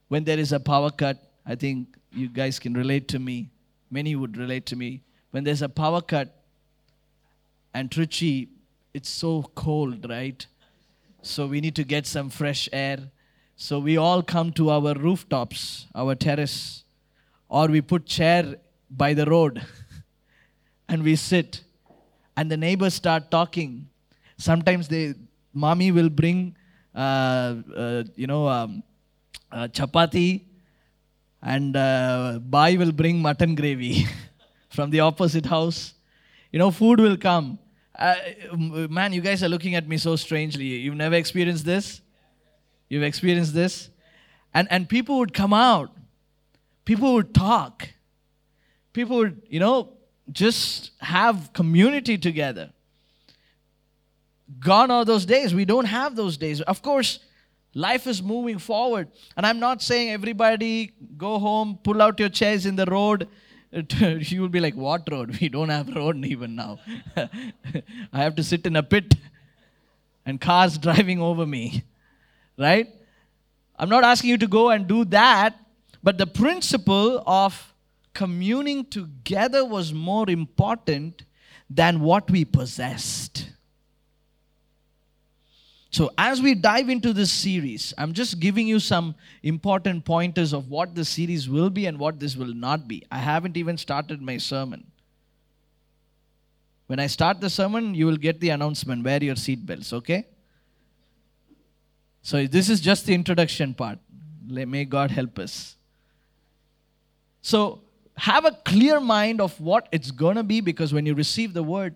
when 0.07 0.23
there 0.23 0.39
is 0.39 0.53
a 0.53 0.59
power 0.59 0.89
cut, 0.89 1.17
I 1.46 1.54
think 1.54 1.96
you 2.12 2.28
guys 2.28 2.58
can 2.58 2.74
relate 2.74 3.08
to 3.08 3.18
me. 3.18 3.50
Many 3.90 4.16
would 4.16 4.36
relate 4.36 4.66
to 4.66 4.76
me. 4.76 5.02
When 5.30 5.44
there's 5.44 5.62
a 5.62 5.68
power 5.68 6.00
cut 6.00 6.42
and 7.74 7.90
Trichy, 7.90 8.48
it's 8.94 9.10
so 9.10 9.50
cold, 9.54 10.08
right? 10.08 10.46
So 11.22 11.46
we 11.46 11.60
need 11.60 11.74
to 11.76 11.84
get 11.84 12.06
some 12.06 12.30
fresh 12.30 12.68
air. 12.72 12.98
So 13.56 13.78
we 13.78 13.96
all 13.96 14.22
come 14.22 14.52
to 14.52 14.70
our 14.70 14.94
rooftops, 14.94 15.86
our 15.94 16.14
terrace, 16.14 16.84
or 17.48 17.68
we 17.68 17.80
put 17.80 18.06
chair 18.06 18.56
by 18.90 19.14
the 19.14 19.26
road 19.26 19.62
and 20.88 21.02
we 21.02 21.16
sit 21.16 21.62
and 22.36 22.50
the 22.50 22.56
neighbors 22.56 22.94
start 22.94 23.30
talking. 23.30 23.88
Sometimes 24.38 24.88
they, 24.88 25.14
mommy 25.52 25.92
will 25.92 26.08
bring, 26.08 26.56
uh, 26.94 27.54
uh, 27.76 28.04
you 28.16 28.26
know, 28.26 28.48
um, 28.48 28.82
uh, 29.52 29.68
chapati 29.68 30.42
and 31.44 31.76
uh, 31.76 32.38
Bai 32.42 32.76
will 32.76 32.90
bring 32.90 33.20
mutton 33.20 33.54
gravy 33.54 34.06
from 34.70 34.90
the 34.90 35.00
opposite 35.00 35.44
house. 35.44 35.92
You 36.50 36.58
know, 36.58 36.70
food 36.70 37.00
will 37.00 37.18
come. 37.18 37.58
Uh, 37.96 38.14
man, 38.56 39.12
you 39.12 39.20
guys 39.20 39.42
are 39.42 39.48
looking 39.48 39.74
at 39.74 39.86
me 39.86 39.98
so 39.98 40.16
strangely. 40.16 40.64
You've 40.64 40.96
never 40.96 41.14
experienced 41.14 41.66
this? 41.66 42.00
You've 42.88 43.02
experienced 43.02 43.52
this? 43.52 43.90
And, 44.54 44.66
and 44.70 44.88
people 44.88 45.18
would 45.18 45.34
come 45.34 45.52
out. 45.52 45.90
People 46.86 47.12
would 47.14 47.34
talk. 47.34 47.88
People 48.94 49.18
would, 49.18 49.42
you 49.48 49.60
know, 49.60 49.92
just 50.32 50.92
have 51.00 51.52
community 51.52 52.16
together. 52.16 52.70
Gone 54.60 54.90
are 54.90 55.04
those 55.04 55.26
days. 55.26 55.54
We 55.54 55.66
don't 55.66 55.86
have 55.86 56.16
those 56.16 56.38
days. 56.38 56.62
Of 56.62 56.80
course, 56.80 57.18
life 57.74 58.06
is 58.06 58.22
moving 58.22 58.58
forward. 58.58 59.08
And 59.36 59.44
I'm 59.44 59.58
not 59.58 59.82
saying 59.82 60.10
everybody 60.10 60.92
go 61.16 61.38
home, 61.38 61.78
pull 61.82 62.00
out 62.00 62.18
your 62.18 62.28
chairs 62.28 62.66
in 62.66 62.76
the 62.76 62.86
road. 62.86 63.28
you 63.98 64.40
will 64.40 64.48
be 64.48 64.60
like, 64.60 64.74
what 64.74 65.08
road? 65.10 65.38
We 65.40 65.48
don't 65.48 65.68
have 65.68 65.94
road 65.94 66.24
even 66.24 66.54
now. 66.54 66.78
I 67.16 68.22
have 68.22 68.36
to 68.36 68.44
sit 68.44 68.66
in 68.66 68.76
a 68.76 68.82
pit 68.82 69.14
and 70.24 70.40
cars 70.40 70.78
driving 70.78 71.20
over 71.20 71.44
me. 71.44 71.84
Right? 72.56 72.88
I'm 73.76 73.88
not 73.88 74.04
asking 74.04 74.30
you 74.30 74.38
to 74.38 74.46
go 74.46 74.70
and 74.70 74.86
do 74.86 75.04
that, 75.06 75.58
but 76.02 76.18
the 76.18 76.26
principle 76.26 77.22
of 77.26 77.74
communing 78.12 78.84
together 78.84 79.64
was 79.64 79.92
more 79.92 80.30
important 80.30 81.24
than 81.68 82.00
what 82.00 82.30
we 82.30 82.44
possessed. 82.44 83.50
So, 85.94 86.10
as 86.18 86.42
we 86.42 86.56
dive 86.56 86.88
into 86.88 87.12
this 87.12 87.30
series, 87.30 87.94
I'm 87.96 88.14
just 88.14 88.40
giving 88.40 88.66
you 88.66 88.80
some 88.80 89.14
important 89.44 90.04
pointers 90.04 90.52
of 90.52 90.68
what 90.68 90.96
the 90.96 91.04
series 91.04 91.48
will 91.48 91.70
be 91.70 91.86
and 91.86 92.00
what 92.00 92.18
this 92.18 92.34
will 92.34 92.52
not 92.52 92.88
be. 92.88 93.06
I 93.12 93.18
haven't 93.18 93.56
even 93.56 93.78
started 93.78 94.20
my 94.20 94.38
sermon. 94.38 94.90
When 96.88 96.98
I 96.98 97.06
start 97.06 97.40
the 97.40 97.48
sermon, 97.48 97.94
you 97.94 98.06
will 98.06 98.16
get 98.16 98.40
the 98.40 98.50
announcement 98.50 99.04
wear 99.04 99.22
your 99.22 99.36
seatbelts, 99.36 99.92
okay? 99.92 100.26
So, 102.22 102.44
this 102.44 102.68
is 102.68 102.80
just 102.80 103.06
the 103.06 103.14
introduction 103.14 103.72
part. 103.72 104.00
May 104.48 104.86
God 104.86 105.12
help 105.12 105.38
us. 105.38 105.76
So, 107.40 107.82
have 108.16 108.44
a 108.44 108.50
clear 108.64 108.98
mind 108.98 109.40
of 109.40 109.60
what 109.60 109.88
it's 109.92 110.10
going 110.10 110.34
to 110.34 110.42
be 110.42 110.60
because 110.60 110.92
when 110.92 111.06
you 111.06 111.14
receive 111.14 111.54
the 111.54 111.62
word, 111.62 111.94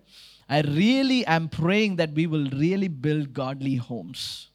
I 0.49 0.61
really 0.61 1.25
am 1.27 1.47
praying 1.47 1.97
that 1.97 2.13
we 2.13 2.25
will 2.25 2.49
really 2.49 2.87
build 2.87 3.33
godly 3.33 3.75
homes, 3.75 4.49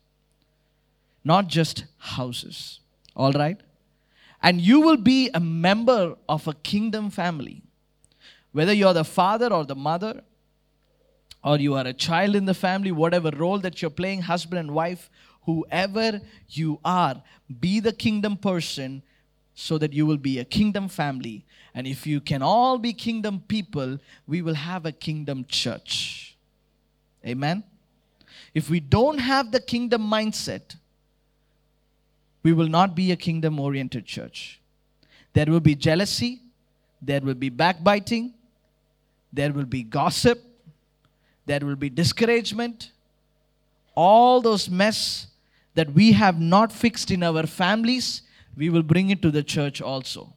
not 1.23 1.47
just 1.47 1.85
houses. 1.99 2.81
All 3.15 3.33
right? 3.33 3.61
And 4.43 4.61
you 4.61 4.81
will 4.81 4.97
be 4.97 5.31
a 5.33 5.41
member 5.41 6.17
of 6.29 6.49
a 6.49 6.55
kingdom 6.55 7.11
family. 7.11 7.63
Whether 8.53 8.73
you're 8.73 8.93
the 8.93 9.05
father 9.05 9.53
or 9.53 9.65
the 9.65 9.77
mother, 9.77 10.23
or 11.45 11.59
you 11.59 11.75
are 11.75 11.87
a 11.87 11.93
child 11.93 12.35
in 12.35 12.47
the 12.47 12.55
family, 12.55 12.91
whatever 12.91 13.31
role 13.31 13.59
that 13.59 13.81
you're 13.81 13.91
playing, 13.91 14.23
husband 14.23 14.59
and 14.59 14.71
wife, 14.73 15.11
whoever 15.43 16.21
you 16.49 16.81
are, 16.85 17.23
be 17.61 17.81
the 17.81 17.93
kingdom 17.93 18.37
person 18.37 19.03
so 19.55 19.79
that 19.79 19.93
you 19.93 20.07
will 20.07 20.17
be 20.17 20.39
a 20.39 20.45
kingdom 20.45 20.89
family. 20.89 21.45
And 21.75 21.87
if 21.87 22.07
you 22.07 22.21
can 22.21 22.43
all 22.43 22.79
be 22.79 22.93
kingdom 22.93 23.43
people, 23.49 23.99
we 24.27 24.43
will 24.43 24.55
have 24.55 24.87
a 24.87 24.93
kingdom 24.93 25.45
church. 25.49 26.37
Amen. 27.27 27.65
If 28.55 28.71
we 28.71 28.79
don't 28.79 29.19
have 29.19 29.51
the 29.51 29.61
kingdom 29.61 30.09
mindset, 30.09 30.77
we 32.45 32.53
will 32.53 32.69
not 32.69 32.95
be 32.95 33.11
a 33.11 33.17
kingdom 33.17 33.59
oriented 33.59 34.05
church. 34.05 34.61
There 35.33 35.47
will 35.47 35.61
be 35.61 35.75
jealousy, 35.75 36.41
there 37.03 37.21
will 37.21 37.35
be 37.35 37.49
backbiting, 37.49 38.35
there 39.33 39.53
will 39.53 39.65
be 39.65 39.83
gossip, 39.83 40.41
there 41.47 41.61
will 41.61 41.75
be 41.75 41.91
discouragement, 41.91 42.93
all 43.97 44.41
those 44.41 44.71
mess 44.71 45.27
that 45.75 45.93
we 45.93 46.13
have 46.13 46.41
not 46.41 46.71
fixed 46.71 47.11
in 47.11 47.23
our 47.25 47.47
families, 47.47 48.23
we 48.57 48.71
will 48.71 48.83
bring 48.85 49.11
it 49.11 49.21
to 49.23 49.31
the 49.33 49.43
church 49.43 49.83
also. 49.83 50.33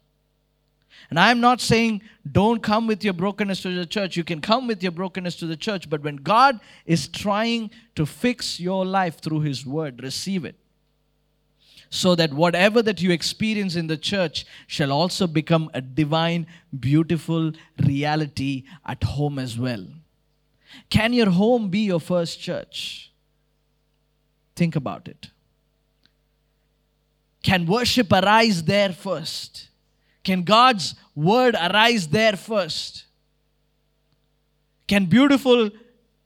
And 1.10 1.20
I'm 1.20 1.39
not 1.39 1.62
saying 1.62 2.02
don't 2.30 2.62
come 2.62 2.88
with 2.88 3.04
your 3.04 3.13
brokenness 3.13 3.62
to 3.62 3.74
the 3.74 3.86
church. 3.86 4.17
You 4.17 4.24
can 4.24 4.41
come 4.41 4.67
with 4.67 4.84
your 4.84 4.91
brokenness 4.91 5.38
to 5.38 5.46
the 5.46 5.56
church, 5.56 5.89
but 5.89 6.04
when 6.04 6.17
God 6.17 6.60
is 6.86 7.08
trying 7.08 7.72
to 7.96 8.06
fix 8.06 8.60
your 8.60 8.86
life 8.86 9.20
through 9.22 9.41
His 9.41 9.65
word, 9.65 10.04
receive 10.04 10.43
it. 10.43 10.56
so 11.89 12.15
that 12.15 12.34
whatever 12.34 12.82
that 12.82 13.02
you 13.02 13.12
experience 13.12 13.76
in 13.76 13.88
the 13.88 13.98
church 13.98 14.46
shall 14.67 14.91
also 14.91 15.28
become 15.28 15.70
a 15.74 15.82
divine, 15.82 16.48
beautiful 16.78 17.52
reality 17.86 18.63
at 18.86 19.04
home 19.04 19.39
as 19.39 19.58
well. 19.58 19.86
Can 20.89 21.13
your 21.13 21.30
home 21.30 21.70
be 21.70 21.80
your 21.80 22.00
first 22.00 22.39
church? 22.39 23.12
Think 24.56 24.76
about 24.76 25.08
it. 25.08 25.30
Can 27.43 27.65
worship 27.65 28.12
arise 28.12 28.63
there 28.63 28.91
first? 28.91 29.70
Can 30.28 30.44
God's 30.44 30.94
word 31.16 31.56
arise 31.56 32.10
there 32.10 32.36
first? 32.36 33.06
Can 34.86 35.06
beautiful, 35.06 35.70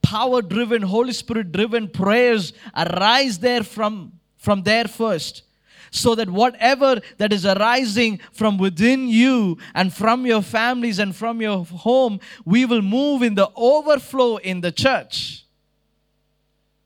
power 0.02 0.42
driven, 0.42 0.82
Holy 0.82 1.14
Spirit 1.14 1.52
driven 1.52 1.88
prayers 1.88 2.52
arise 2.76 3.38
there 3.38 3.62
from, 3.62 4.14
from 4.38 4.64
there 4.64 4.86
first? 4.86 5.44
So 5.92 6.16
that 6.16 6.32
whatever 6.32 7.02
that 7.20 7.32
is 7.32 7.46
arising 7.46 8.20
from 8.32 8.58
within 8.58 9.08
you 9.08 9.60
and 9.76 9.94
from 9.94 10.26
your 10.26 10.42
families 10.42 10.98
and 10.98 11.16
from 11.16 11.40
your 11.40 11.64
home, 11.64 12.20
we 12.44 12.66
will 12.66 12.82
move 12.82 13.22
in 13.22 13.36
the 13.36 13.52
overflow 13.56 14.38
in 14.38 14.62
the 14.62 14.72
church. 14.72 15.46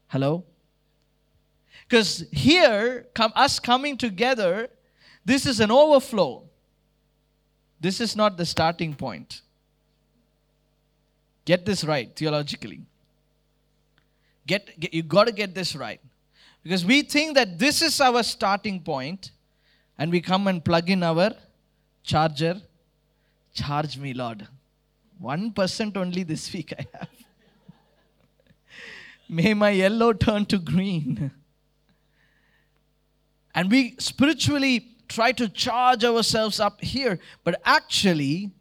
Hello? 0.07 0.43
Because 1.87 2.25
here, 2.33 3.07
come, 3.13 3.31
us 3.37 3.57
coming 3.57 3.95
together, 3.95 4.67
this 5.23 5.45
is 5.45 5.61
an 5.61 5.71
overflow. 5.71 6.44
This 7.85 8.01
is 8.01 8.15
not 8.15 8.35
the 8.35 8.47
starting 8.47 8.95
point. 8.95 9.41
Get 11.45 11.67
this 11.67 11.83
right 11.83 12.09
theologically. 12.15 12.81
Get, 14.47 14.79
get 14.79 14.91
you 14.91 15.03
got 15.03 15.27
to 15.27 15.31
get 15.31 15.53
this 15.53 15.75
right. 15.75 16.01
Because 16.63 16.83
we 16.83 17.03
think 17.03 17.35
that 17.35 17.59
this 17.59 17.83
is 17.83 18.01
our 18.01 18.23
starting 18.23 18.79
point, 18.79 19.29
and 19.99 20.11
we 20.11 20.19
come 20.19 20.47
and 20.47 20.65
plug 20.65 20.89
in 20.89 21.03
our 21.03 21.33
charger. 22.01 22.59
Charge 23.53 23.99
me, 23.99 24.15
Lord. 24.15 24.47
1% 25.21 25.95
only 25.95 26.23
this 26.23 26.51
week 26.51 26.73
I 26.79 26.87
have. 26.97 27.09
May 29.29 29.53
my 29.53 29.69
yellow 29.69 30.11
turn 30.11 30.47
to 30.47 30.57
green. 30.57 31.29
And 33.53 33.69
we 33.69 33.95
spiritually 33.99 34.94
try 35.07 35.31
to 35.33 35.49
charge 35.49 36.03
ourselves 36.03 36.59
up 36.59 36.81
here, 36.81 37.19
but 37.43 37.61
actually, 37.65 38.51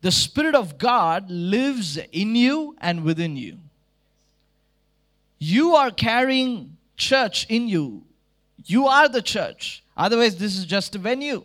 the 0.00 0.12
Spirit 0.12 0.54
of 0.54 0.78
God 0.78 1.30
lives 1.30 1.98
in 2.12 2.36
you 2.36 2.76
and 2.80 3.04
within 3.04 3.36
you. 3.36 3.58
You 5.38 5.74
are 5.74 5.90
carrying 5.90 6.76
church 6.96 7.46
in 7.48 7.68
you. 7.68 8.04
You 8.64 8.86
are 8.86 9.08
the 9.08 9.22
church. 9.22 9.82
Otherwise, 9.96 10.36
this 10.36 10.56
is 10.56 10.64
just 10.64 10.94
a 10.94 10.98
venue. 10.98 11.44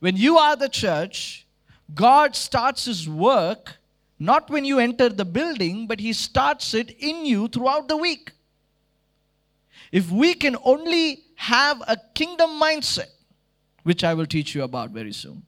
When 0.00 0.16
you 0.16 0.38
are 0.38 0.56
the 0.56 0.68
church, 0.68 1.46
God 1.94 2.36
starts 2.36 2.84
His 2.84 3.08
work 3.08 3.78
not 4.18 4.48
when 4.48 4.64
you 4.64 4.78
enter 4.78 5.08
the 5.08 5.24
building, 5.24 5.86
but 5.86 6.00
He 6.00 6.12
starts 6.12 6.72
it 6.74 6.90
in 6.98 7.26
you 7.26 7.48
throughout 7.48 7.88
the 7.88 7.96
week. 7.96 8.32
If 9.92 10.10
we 10.10 10.34
can 10.34 10.56
only 10.64 11.23
have 11.36 11.82
a 11.86 11.96
kingdom 12.14 12.50
mindset, 12.60 13.10
which 13.82 14.04
I 14.04 14.14
will 14.14 14.26
teach 14.26 14.54
you 14.54 14.62
about 14.62 14.90
very 14.90 15.12
soon. 15.12 15.42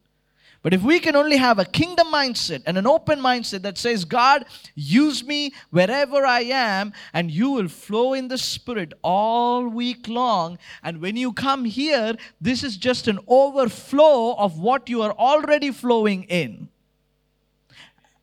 But 0.67 0.75
if 0.75 0.83
we 0.83 0.99
can 0.99 1.15
only 1.15 1.37
have 1.37 1.61
a 1.61 1.65
kingdom 1.65 2.09
mindset 2.09 2.65
and 2.67 2.77
an 2.77 2.89
open 2.89 3.21
mindset 3.21 3.63
that 3.63 3.79
says, 3.79 4.05
God, 4.05 4.47
use 4.75 5.23
me 5.25 5.53
wherever 5.71 6.27
I 6.27 6.41
am, 6.41 6.93
and 7.13 7.31
you 7.31 7.51
will 7.51 7.69
flow 7.69 8.15
in 8.15 8.27
the 8.27 8.37
Spirit 8.37 8.93
all 9.03 9.69
week 9.69 10.09
long. 10.09 10.59
And 10.83 11.01
when 11.01 11.17
you 11.17 11.33
come 11.33 11.65
here, 11.65 12.17
this 12.41 12.65
is 12.65 12.77
just 12.77 13.07
an 13.07 13.21
overflow 13.29 14.35
of 14.35 14.59
what 14.59 14.89
you 14.89 15.03
are 15.03 15.13
already 15.13 15.71
flowing 15.71 16.25
in. 16.25 16.69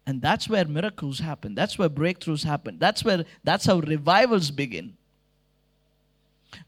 And 0.05 0.21
that's 0.21 0.49
where 0.49 0.65
miracles 0.65 1.19
happen. 1.19 1.55
That's 1.55 1.79
where 1.79 1.89
breakthroughs 1.89 2.43
happen. 2.43 2.77
That's 2.77 3.05
where 3.05 3.23
that's 3.45 3.65
how 3.65 3.79
revivals 3.79 4.51
begin. 4.51 4.97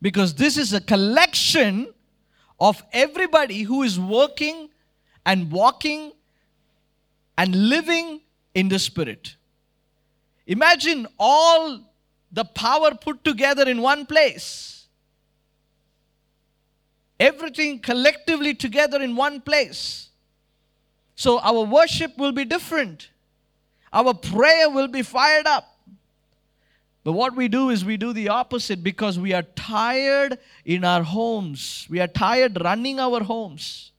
Because 0.02 0.34
this 0.34 0.58
is 0.58 0.74
a 0.74 0.82
collection 0.82 1.94
of 2.60 2.82
everybody 2.94 3.64
who 3.64 3.84
is 3.84 4.00
working 4.00 4.70
and 5.26 5.52
walking 5.52 6.12
and 7.38 7.70
living 7.70 8.22
in 8.54 8.70
the 8.70 8.80
Spirit. 8.80 9.36
Imagine 10.48 11.08
all 11.20 11.82
the 12.32 12.46
power 12.46 12.94
put 12.96 13.24
together 13.24 13.68
in 13.68 13.82
one 13.82 14.06
place. 14.06 14.88
Everything 17.20 17.80
collectively 17.80 18.54
together 18.54 19.02
in 19.02 19.16
one 19.16 19.42
place. 19.42 20.10
So 21.16 21.40
our 21.40 21.62
worship 21.62 22.18
will 22.18 22.34
be 22.34 22.46
different. 22.46 23.10
Our 23.94 24.14
prayer 24.14 24.70
will 24.70 24.90
be 24.90 25.02
fired 25.02 25.48
up. 25.48 25.75
But 27.06 27.12
what 27.12 27.36
we 27.36 27.48
do 27.48 27.70
is 27.70 27.86
we 27.86 27.98
do 27.98 28.14
the 28.14 28.30
opposite 28.30 28.84
because 28.84 29.20
we 29.20 29.32
are 29.32 29.44
tired 29.44 30.40
in 30.66 30.84
our 30.84 31.04
homes. 31.04 31.86
We 31.88 32.00
are 32.00 32.08
tired 32.08 32.58
running 32.60 33.00
our 33.00 33.24
homes. 33.24 33.92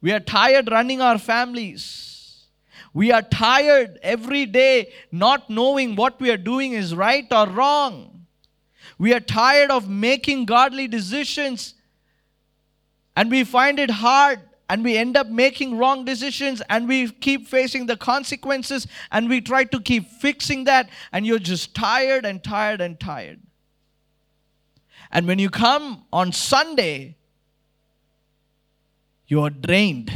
We 0.00 0.12
are 0.12 0.20
tired 0.20 0.70
running 0.70 1.02
our 1.02 1.18
families. 1.18 2.46
We 2.94 3.12
are 3.12 3.20
tired 3.20 3.98
every 4.02 4.46
day 4.46 4.94
not 5.12 5.50
knowing 5.50 5.94
what 5.94 6.18
we 6.18 6.30
are 6.30 6.38
doing 6.38 6.72
is 6.72 6.94
right 6.94 7.30
or 7.30 7.46
wrong. 7.50 8.24
We 8.96 9.12
are 9.12 9.20
tired 9.20 9.70
of 9.70 9.86
making 9.86 10.46
godly 10.46 10.88
decisions 10.88 11.74
and 13.14 13.30
we 13.30 13.44
find 13.44 13.78
it 13.78 13.90
hard 13.90 14.40
and 14.68 14.82
we 14.82 14.96
end 14.96 15.16
up 15.16 15.28
making 15.28 15.78
wrong 15.78 16.04
decisions 16.04 16.60
and 16.68 16.88
we 16.88 17.10
keep 17.10 17.46
facing 17.46 17.86
the 17.86 17.96
consequences 17.96 18.86
and 19.12 19.28
we 19.28 19.40
try 19.40 19.64
to 19.64 19.80
keep 19.80 20.08
fixing 20.08 20.64
that 20.64 20.88
and 21.12 21.26
you're 21.26 21.38
just 21.38 21.74
tired 21.74 22.24
and 22.24 22.42
tired 22.42 22.80
and 22.80 22.98
tired. 22.98 23.40
And 25.12 25.26
when 25.26 25.38
you 25.38 25.50
come 25.50 26.04
on 26.12 26.32
Sunday, 26.32 27.16
you 29.28 29.40
are 29.42 29.50
drained. 29.50 30.12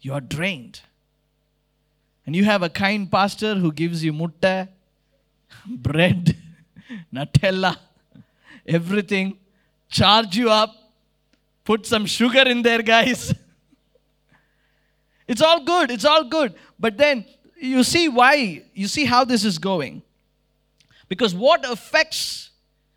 You 0.00 0.14
are 0.14 0.20
drained. 0.20 0.80
And 2.26 2.34
you 2.34 2.44
have 2.44 2.62
a 2.62 2.68
kind 2.68 3.10
pastor 3.10 3.54
who 3.54 3.72
gives 3.72 4.04
you 4.04 4.12
mutta, 4.12 4.68
bread, 5.66 6.36
Nutella, 7.14 7.76
everything, 8.66 9.38
charge 9.88 10.36
you 10.36 10.50
up, 10.50 10.74
Put 11.70 11.86
some 11.86 12.04
sugar 12.04 12.42
in 12.48 12.62
there, 12.62 12.82
guys. 12.82 13.32
it's 15.28 15.40
all 15.40 15.62
good. 15.62 15.92
It's 15.92 16.04
all 16.04 16.24
good. 16.24 16.54
But 16.80 16.96
then 16.96 17.24
you 17.60 17.84
see 17.84 18.08
why, 18.08 18.64
you 18.74 18.88
see 18.88 19.04
how 19.04 19.24
this 19.24 19.44
is 19.44 19.56
going. 19.56 20.02
Because 21.08 21.32
what 21.32 21.64
affects 21.64 22.50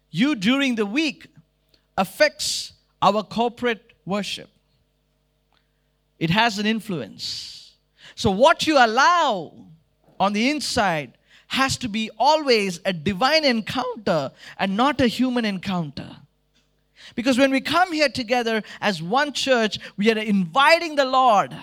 you 0.10 0.34
during 0.34 0.74
the 0.74 0.88
week 0.88 1.28
affects 2.00 2.74
our 3.00 3.22
corporate 3.22 3.94
worship. 4.06 4.50
It 6.18 6.32
has 6.32 6.58
an 6.58 6.66
influence. 6.66 7.76
So, 8.16 8.32
what 8.32 8.66
you 8.66 8.84
allow 8.84 9.54
on 10.20 10.34
the 10.34 10.50
inside 10.50 11.14
has 11.46 11.78
to 11.78 11.88
be 11.88 12.10
always 12.18 12.80
a 12.86 12.92
divine 12.92 13.46
encounter 13.46 14.32
and 14.58 14.76
not 14.76 15.00
a 15.00 15.06
human 15.06 15.46
encounter. 15.46 16.18
Because 17.16 17.38
when 17.38 17.52
we 17.52 17.62
come 17.62 17.92
here 17.92 18.10
together 18.10 18.64
as 18.82 19.02
one 19.02 19.34
church, 19.34 19.80
we 19.98 20.12
are 20.12 20.18
inviting 20.18 20.96
the 20.96 21.06
Lord 21.06 21.56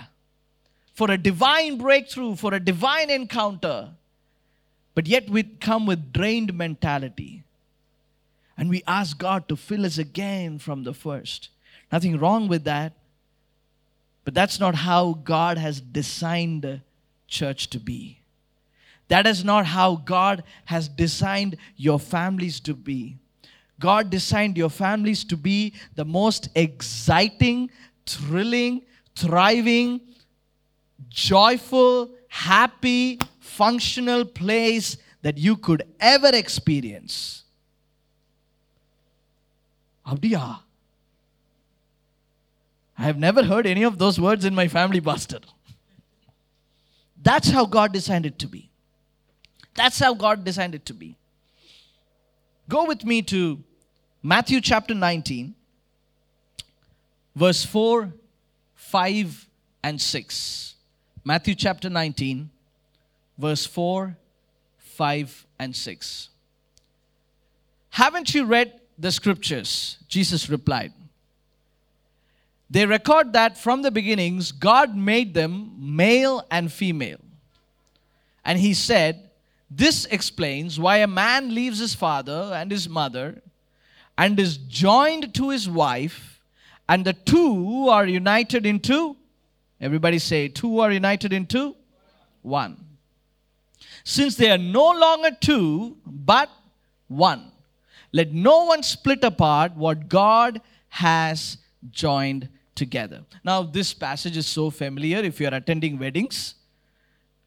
for 0.94 1.11
a 1.11 1.18
divine 1.18 1.79
breakthrough, 1.79 2.37
for 2.37 2.55
a 2.55 2.61
divine 2.61 3.11
encounter. 3.11 3.90
But 4.94 5.07
yet 5.07 5.31
we 5.31 5.42
come 5.42 5.87
with 5.87 6.12
drained 6.12 6.55
mentality. 6.55 7.42
And 8.57 8.68
we 8.68 8.83
ask 8.87 9.16
God 9.16 9.48
to 9.48 9.57
fill 9.57 9.87
us 9.87 9.96
again 9.96 10.59
from 10.59 10.85
the 10.85 10.92
first. 10.92 11.48
Nothing 11.90 12.18
wrong 12.18 12.48
with 12.48 12.64
that. 12.64 12.92
But 14.24 14.35
that's 14.35 14.61
not 14.61 14.74
how 14.74 15.14
God 15.24 15.57
has 15.57 15.81
designed 15.81 16.62
the 16.62 16.83
church 17.26 17.70
to 17.70 17.81
be. 17.81 18.20
That 19.09 19.26
is 19.26 19.44
not 19.44 19.66
how 19.66 19.96
God 19.96 20.44
has 20.66 20.88
designed 20.88 21.57
your 21.76 21.98
families 21.98 22.61
to 22.61 22.74
be. 22.74 23.16
God 23.81 24.11
designed 24.11 24.57
your 24.57 24.71
families 24.71 25.25
to 25.25 25.37
be 25.37 25.73
the 25.97 26.05
most 26.05 26.51
exciting, 26.55 27.71
thrilling, 28.07 28.83
thriving, 29.16 30.01
joyful, 31.09 32.11
happy, 32.29 33.19
functional 33.40 34.25
place 34.25 34.97
that 35.23 35.38
you 35.38 35.57
could 35.57 35.83
ever 35.99 36.29
experience. 36.29 37.45
Abdiya. 40.07 40.61
I 42.99 43.03
have 43.03 43.19
never 43.19 43.43
heard 43.43 43.66
any 43.66 43.83
of 43.83 43.97
those 43.99 44.21
words 44.21 44.45
in 44.45 44.55
my 44.55 44.69
family, 44.69 45.01
Pastor. 45.01 45.40
That's 47.23 47.51
how 47.51 47.64
God 47.64 47.93
designed 47.93 48.27
it 48.27 48.38
to 48.40 48.47
be. 48.47 48.71
That's 49.75 49.99
how 49.99 50.14
God 50.14 50.45
designed 50.45 50.75
it 50.75 50.85
to 50.87 50.95
be. 50.95 51.16
Go 52.69 52.85
with 52.85 53.05
me 53.05 53.23
to 53.23 53.62
Matthew 54.22 54.61
chapter 54.61 54.94
19, 54.94 55.54
verse 57.35 57.64
4, 57.64 58.12
5, 58.74 59.48
and 59.83 59.98
6. 59.98 60.74
Matthew 61.24 61.54
chapter 61.54 61.88
19, 61.88 62.50
verse 63.38 63.64
4, 63.64 64.14
5, 64.76 65.46
and 65.59 65.74
6. 65.74 66.28
Haven't 67.88 68.35
you 68.35 68.44
read 68.44 68.78
the 68.98 69.11
scriptures? 69.11 69.96
Jesus 70.06 70.50
replied. 70.50 70.92
They 72.68 72.85
record 72.85 73.33
that 73.33 73.56
from 73.56 73.80
the 73.80 73.90
beginnings, 73.90 74.52
God 74.52 74.94
made 74.94 75.33
them 75.33 75.74
male 75.78 76.46
and 76.50 76.70
female. 76.70 77.20
And 78.44 78.59
he 78.59 78.74
said, 78.74 79.30
This 79.70 80.04
explains 80.04 80.78
why 80.78 80.98
a 80.98 81.06
man 81.06 81.54
leaves 81.54 81.78
his 81.78 81.94
father 81.94 82.52
and 82.54 82.70
his 82.70 82.87
mother 82.87 83.40
and 84.16 84.38
is 84.38 84.57
joined 84.57 85.35
to 85.35 85.51
his 85.51 85.68
wife, 85.68 86.40
and 86.88 87.05
the 87.05 87.12
two 87.12 87.88
are 87.88 88.07
united 88.07 88.66
into, 88.66 89.16
everybody 89.81 90.18
say, 90.18 90.49
two 90.49 90.81
are 90.81 90.92
united 90.92 91.33
into 91.33 91.77
one. 92.42 92.77
Since 94.05 94.37
they 94.37 94.51
are 94.51 94.59
no 94.59 94.90
longer 94.90 95.31
two, 95.40 95.96
but 96.05 96.51
one. 97.09 97.53
Let 98.12 98.33
no 98.33 98.64
one 98.64 98.83
split 98.83 99.23
apart 99.23 99.77
what 99.77 100.09
God 100.09 100.61
has 100.88 101.59
joined 101.90 102.49
together. 102.75 103.23
Now, 103.44 103.62
this 103.62 103.94
passage 103.94 104.37
is 104.37 104.46
so 104.46 104.70
familiar 104.70 105.18
if 105.18 105.40
you 105.40 105.46
are 105.46 105.55
attending 105.55 105.99
weddings, 105.99 106.55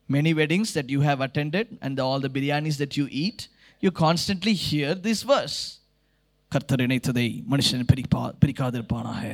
many 0.08 0.34
weddings 0.34 0.74
that 0.74 0.90
you 0.90 1.02
have 1.02 1.22
attended, 1.22 1.78
and 1.82 2.00
all 2.00 2.20
the 2.20 2.30
biryanis 2.30 2.78
that 2.78 2.96
you 2.96 3.08
eat, 3.12 3.48
you 3.80 3.92
constantly 3.92 4.54
hear 4.54 4.96
this 4.96 5.24
verse. 5.24 5.80
கர்த்தர் 6.55 6.83
இணைத்ததை 6.87 7.29
மனுஷன் 7.53 7.89
பிரிப்பா 7.93 8.25
பிரிக்காதிருப்பானாக 8.43 9.25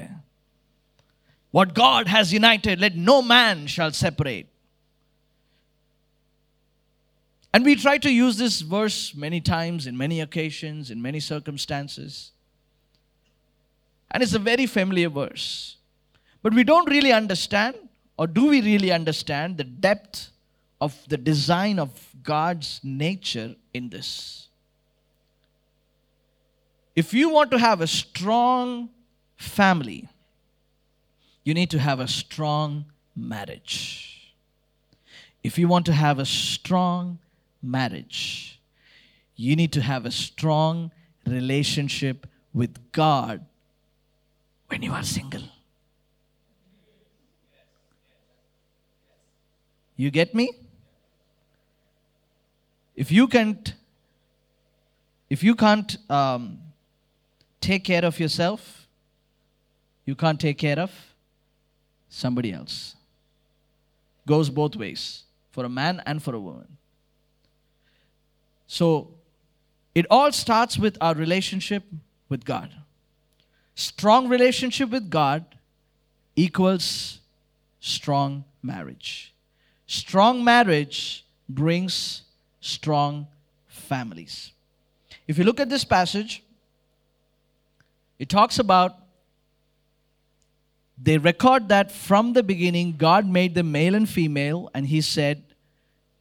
What 1.57 1.73
God 1.73 2.09
has 2.09 2.33
united, 2.33 2.81
let 2.81 2.97
no 2.97 3.23
man 3.23 3.69
shall 3.69 3.93
separate. 3.93 4.49
And 7.53 7.65
we 7.65 7.77
try 7.77 7.97
to 7.99 8.11
use 8.11 8.37
this 8.37 8.61
verse 8.61 9.15
many 9.15 9.41
times, 9.41 9.87
in 9.87 9.97
many 9.97 10.21
occasions, 10.21 10.91
in 10.91 11.01
many 11.01 11.21
circumstances. 11.21 12.33
And 14.11 14.25
it's 14.25 14.35
a 14.35 14.41
very 14.41 14.67
familiar 14.67 15.09
verse. 15.09 15.77
But 16.43 16.55
we 16.55 16.65
don't 16.65 16.91
really 16.91 17.13
understand, 17.13 17.77
or 18.19 18.27
do 18.27 18.47
we 18.49 18.61
really 18.61 18.91
understand, 18.91 19.57
the 19.57 19.63
depth 19.63 20.31
of 20.81 20.97
the 21.07 21.17
design 21.17 21.79
of 21.79 21.91
God's 22.25 22.81
nature 22.83 23.55
in 23.73 23.91
this. 23.91 24.48
If 27.00 27.14
you 27.14 27.30
want 27.30 27.50
to 27.52 27.58
have 27.58 27.80
a 27.80 27.88
strong 27.88 28.90
family, 29.38 30.10
you 31.46 31.54
need 31.54 31.70
to 31.70 31.80
have 31.80 32.02
a 32.02 32.10
strong 32.10 32.88
marriage. 33.16 34.36
If 35.42 35.58
you 35.58 35.70
want 35.70 35.86
to 35.86 35.94
have 35.94 36.20
a 36.20 36.26
strong 36.26 37.20
marriage, 37.62 38.60
you 39.38 39.56
need 39.56 39.72
to 39.72 39.82
have 39.82 40.06
a 40.06 40.12
strong 40.12 40.92
relationship 41.26 42.28
with 42.54 42.92
God 42.92 43.46
when 44.68 44.82
you 44.82 44.92
are 44.92 45.04
single. 45.04 45.44
You 49.96 50.12
get 50.12 50.36
me? 50.36 50.52
If 52.94 53.10
you 53.10 53.26
can't, 53.30 53.74
if 55.30 55.46
you 55.46 55.56
can't 55.56 55.98
um, 56.10 56.60
take 57.62 57.84
care 57.84 58.06
of 58.06 58.20
yourself, 58.20 58.88
you 60.06 60.16
can't 60.16 60.40
take 60.40 60.58
care 60.58 60.80
of 60.80 60.92
somebody 62.10 62.52
else. 62.52 62.96
Goes 64.28 64.50
both 64.50 64.76
ways 64.76 65.24
for 65.52 65.66
a 65.66 65.70
man 65.70 66.02
and 66.06 66.22
for 66.22 66.36
a 66.36 66.40
woman. 66.40 66.78
So 68.68 69.16
it 69.96 70.06
all 70.10 70.32
starts 70.32 70.78
with 70.78 70.98
our 71.02 71.16
relationship 71.16 71.84
with 72.30 72.46
God. 72.46 72.72
Strong 73.76 74.30
relationship 74.30 74.90
with 74.90 75.10
God 75.10 75.46
equals 76.36 77.20
strong 77.80 78.44
marriage. 78.62 79.34
Strong 79.88 80.44
marriage 80.44 81.26
brings 81.48 82.24
strong 82.62 83.28
families. 83.68 84.52
If 85.28 85.38
you 85.38 85.44
look 85.44 85.60
at 85.60 85.70
this 85.70 85.84
passage, 85.84 86.44
it 88.20 88.30
talks 88.30 88.60
about 88.60 88.96
they 91.02 91.18
record 91.18 91.70
that 91.70 91.92
from 91.92 92.34
the 92.34 92.44
beginning 92.44 92.98
God 92.98 93.26
made 93.26 93.56
them 93.56 93.72
male 93.72 93.96
and 93.96 94.08
female, 94.08 94.70
and 94.74 94.86
He 94.86 95.02
said, 95.02 95.44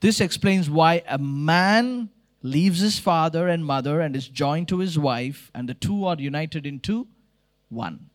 This 0.01 0.21
explains 0.21 0.71
why 0.71 1.03
a 1.09 1.19
man 1.19 2.11
leaves 2.43 2.81
his 2.81 2.99
father 2.99 3.49
and 3.49 3.65
mother 3.65 4.01
and 4.01 4.15
is 4.15 4.29
joined 4.29 4.69
to 4.69 4.79
his 4.79 4.97
wife, 4.99 5.51
and 5.55 5.69
the 5.69 5.75
two 5.75 6.07
are 6.07 6.17
united 6.17 6.65
into 6.65 7.09
one. 7.69 8.09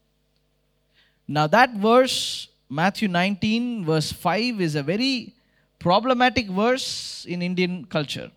Now, 1.27 1.47
that 1.47 1.73
verse, 1.73 2.47
Matthew 2.69 3.09
19, 3.09 3.85
verse 3.85 4.11
5, 4.11 4.61
is 4.61 4.75
a 4.75 4.83
very 4.83 5.35
problematic 5.79 6.49
verse 6.49 7.25
in 7.27 7.41
Indian 7.41 7.85
culture. 7.85 8.31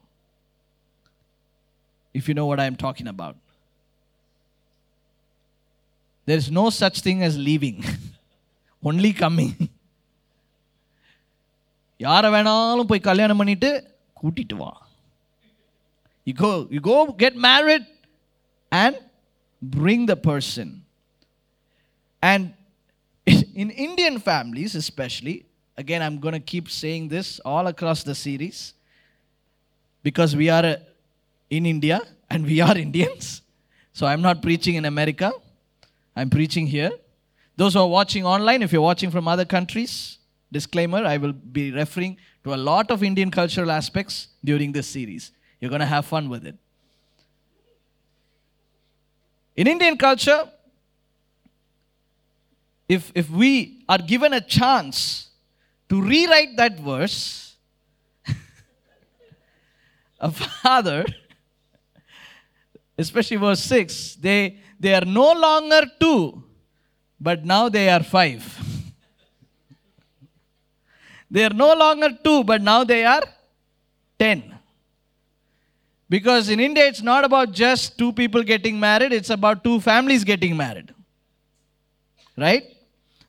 If 2.13 2.29
you 2.29 2.35
know 2.35 2.47
what 2.47 2.59
I 2.59 2.65
am 2.65 2.77
talking 2.77 3.07
about. 3.07 3.37
There 6.26 6.38
is 6.38 6.50
no 6.52 6.70
such 6.70 7.02
thing 7.02 7.24
as 7.24 7.38
leaving, 7.38 7.80
only 8.90 9.14
coming. 9.24 9.54
யாரை 12.00 12.30
வேணாலும் 12.34 12.90
போய் 12.90 13.08
கல்யாணம் 13.08 13.40
பண்ணிட்டு 13.42 13.70
கூட்டிட்டு 14.20 14.56
வா 14.62 14.70
you 16.28 16.34
go 16.44 16.50
you 16.76 16.80
go 16.92 16.98
get 17.24 17.38
married 17.48 17.88
and 18.82 18.98
bring 19.62 20.06
the 20.12 20.16
person 20.16 20.68
and 22.30 22.54
in 23.62 23.70
indian 23.70 24.16
families 24.30 24.74
especially 24.76 25.36
again 25.78 26.02
i'm 26.02 26.18
going 26.20 26.34
to 26.34 26.40
keep 26.40 26.70
saying 26.70 27.08
this 27.16 27.40
all 27.52 27.68
across 27.68 28.04
the 28.04 28.16
series 28.16 28.74
because 30.04 30.36
we 30.36 30.50
are 30.50 30.66
uh, 30.66 30.78
in 31.58 31.66
india 31.66 32.02
and 32.30 32.46
we 32.46 32.60
are 32.68 32.76
indians 32.78 33.26
so 33.94 34.06
i'm 34.08 34.22
not 34.22 34.42
preaching 34.42 34.76
in 34.76 34.86
america 34.86 35.30
i'm 36.17 36.31
preaching 36.31 36.67
here. 36.67 36.91
Those 37.57 37.75
who 37.75 37.81
are 37.81 37.89
watching 37.89 38.27
online 38.27 38.63
if 38.63 38.73
you're 38.73 38.83
watching 38.83 39.11
from 39.11 39.29
other 39.29 39.45
countries 39.45 40.19
disclaimer 40.53 41.05
i 41.05 41.17
will 41.17 41.33
be 41.33 41.71
referring 41.73 42.17
to 42.45 42.55
a 42.55 42.57
lot 42.57 42.91
of 42.91 43.03
indian 43.03 43.31
cultural 43.31 43.71
aspects 43.71 44.29
during 44.45 44.73
this 44.73 44.87
series. 44.87 45.33
You're 45.61 45.71
going 45.71 45.81
to 45.81 45.87
have 45.87 46.07
fun 46.07 46.29
with 46.29 46.47
it. 46.47 46.57
In 49.57 49.67
indian 49.67 49.97
culture 49.97 50.51
if, 52.89 53.11
if 53.15 53.29
we 53.31 53.85
are 53.89 53.99
given 53.99 54.33
a 54.33 54.41
chance 54.41 55.31
to 55.89 56.01
rewrite 56.01 56.57
that 56.57 56.79
verse, 56.79 57.57
a 60.21 60.31
father, 60.31 61.05
especially 62.99 63.37
verse 63.39 63.61
6, 63.61 64.17
they, 64.17 64.59
they 64.79 64.95
are 64.95 65.05
no 65.05 65.33
longer 65.33 65.83
two, 65.99 66.43
but 67.21 67.45
now 67.45 67.69
they 67.69 67.89
are 67.89 68.03
five. 68.03 68.45
they 71.31 71.45
are 71.45 71.55
no 71.55 71.75
longer 71.75 72.11
two, 72.23 72.45
but 72.45 72.63
now 72.63 72.85
they 72.85 73.05
are 73.05 73.23
ten. 74.19 74.55
Because 76.09 76.49
in 76.49 76.61
India, 76.61 76.87
it's 76.87 77.03
not 77.03 77.25
about 77.25 77.53
just 77.53 77.99
two 77.99 78.13
people 78.13 78.43
getting 78.43 78.79
married, 78.79 79.13
it's 79.13 79.31
about 79.31 79.65
two 79.65 79.81
families 79.81 80.25
getting 80.25 80.57
married. 80.57 80.95
Right? 82.37 82.77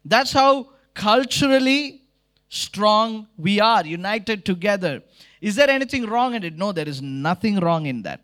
That's 0.06 0.32
how 0.32 0.70
culturally 0.94 2.02
strong 2.50 3.28
we 3.38 3.60
are, 3.60 3.86
united 3.86 4.46
together. 4.46 5.02
Is 5.42 5.56
there 5.56 5.70
anything 5.70 6.06
wrong 6.06 6.36
in 6.36 6.44
it? 6.44 6.58
No, 6.58 6.72
there 6.72 6.88
is 6.88 7.02
nothing 7.02 7.60
wrong 7.60 7.86
in 7.86 8.04
that. 8.04 8.22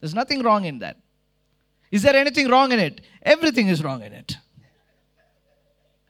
There's 0.00 0.14
nothing 0.14 0.42
wrong 0.42 0.64
in 0.64 0.78
that. 0.80 0.96
Is 1.90 2.02
there 2.02 2.14
anything 2.14 2.48
wrong 2.48 2.70
in 2.70 2.78
it? 2.78 3.00
Everything 3.22 3.68
is 3.68 3.82
wrong 3.82 4.02
in 4.02 4.12
it. 4.12 4.36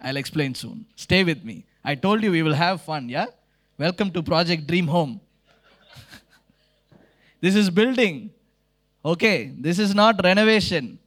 I'll 0.02 0.18
explain 0.18 0.54
soon. 0.54 0.86
Stay 0.94 1.24
with 1.24 1.42
me. 1.42 1.64
I 1.82 1.94
told 1.94 2.22
you 2.22 2.30
we 2.30 2.42
will 2.42 2.54
have 2.54 2.82
fun, 2.82 3.08
yeah? 3.08 3.26
Welcome 3.78 4.10
to 4.12 4.22
Project 4.22 4.66
Dream 4.66 4.86
Home. 4.86 5.20
this 7.40 7.54
is 7.56 7.70
building. 7.70 8.30
Okay, 9.02 9.52
this 9.58 9.78
is 9.78 9.94
not 9.94 10.20
renovation. 10.22 10.98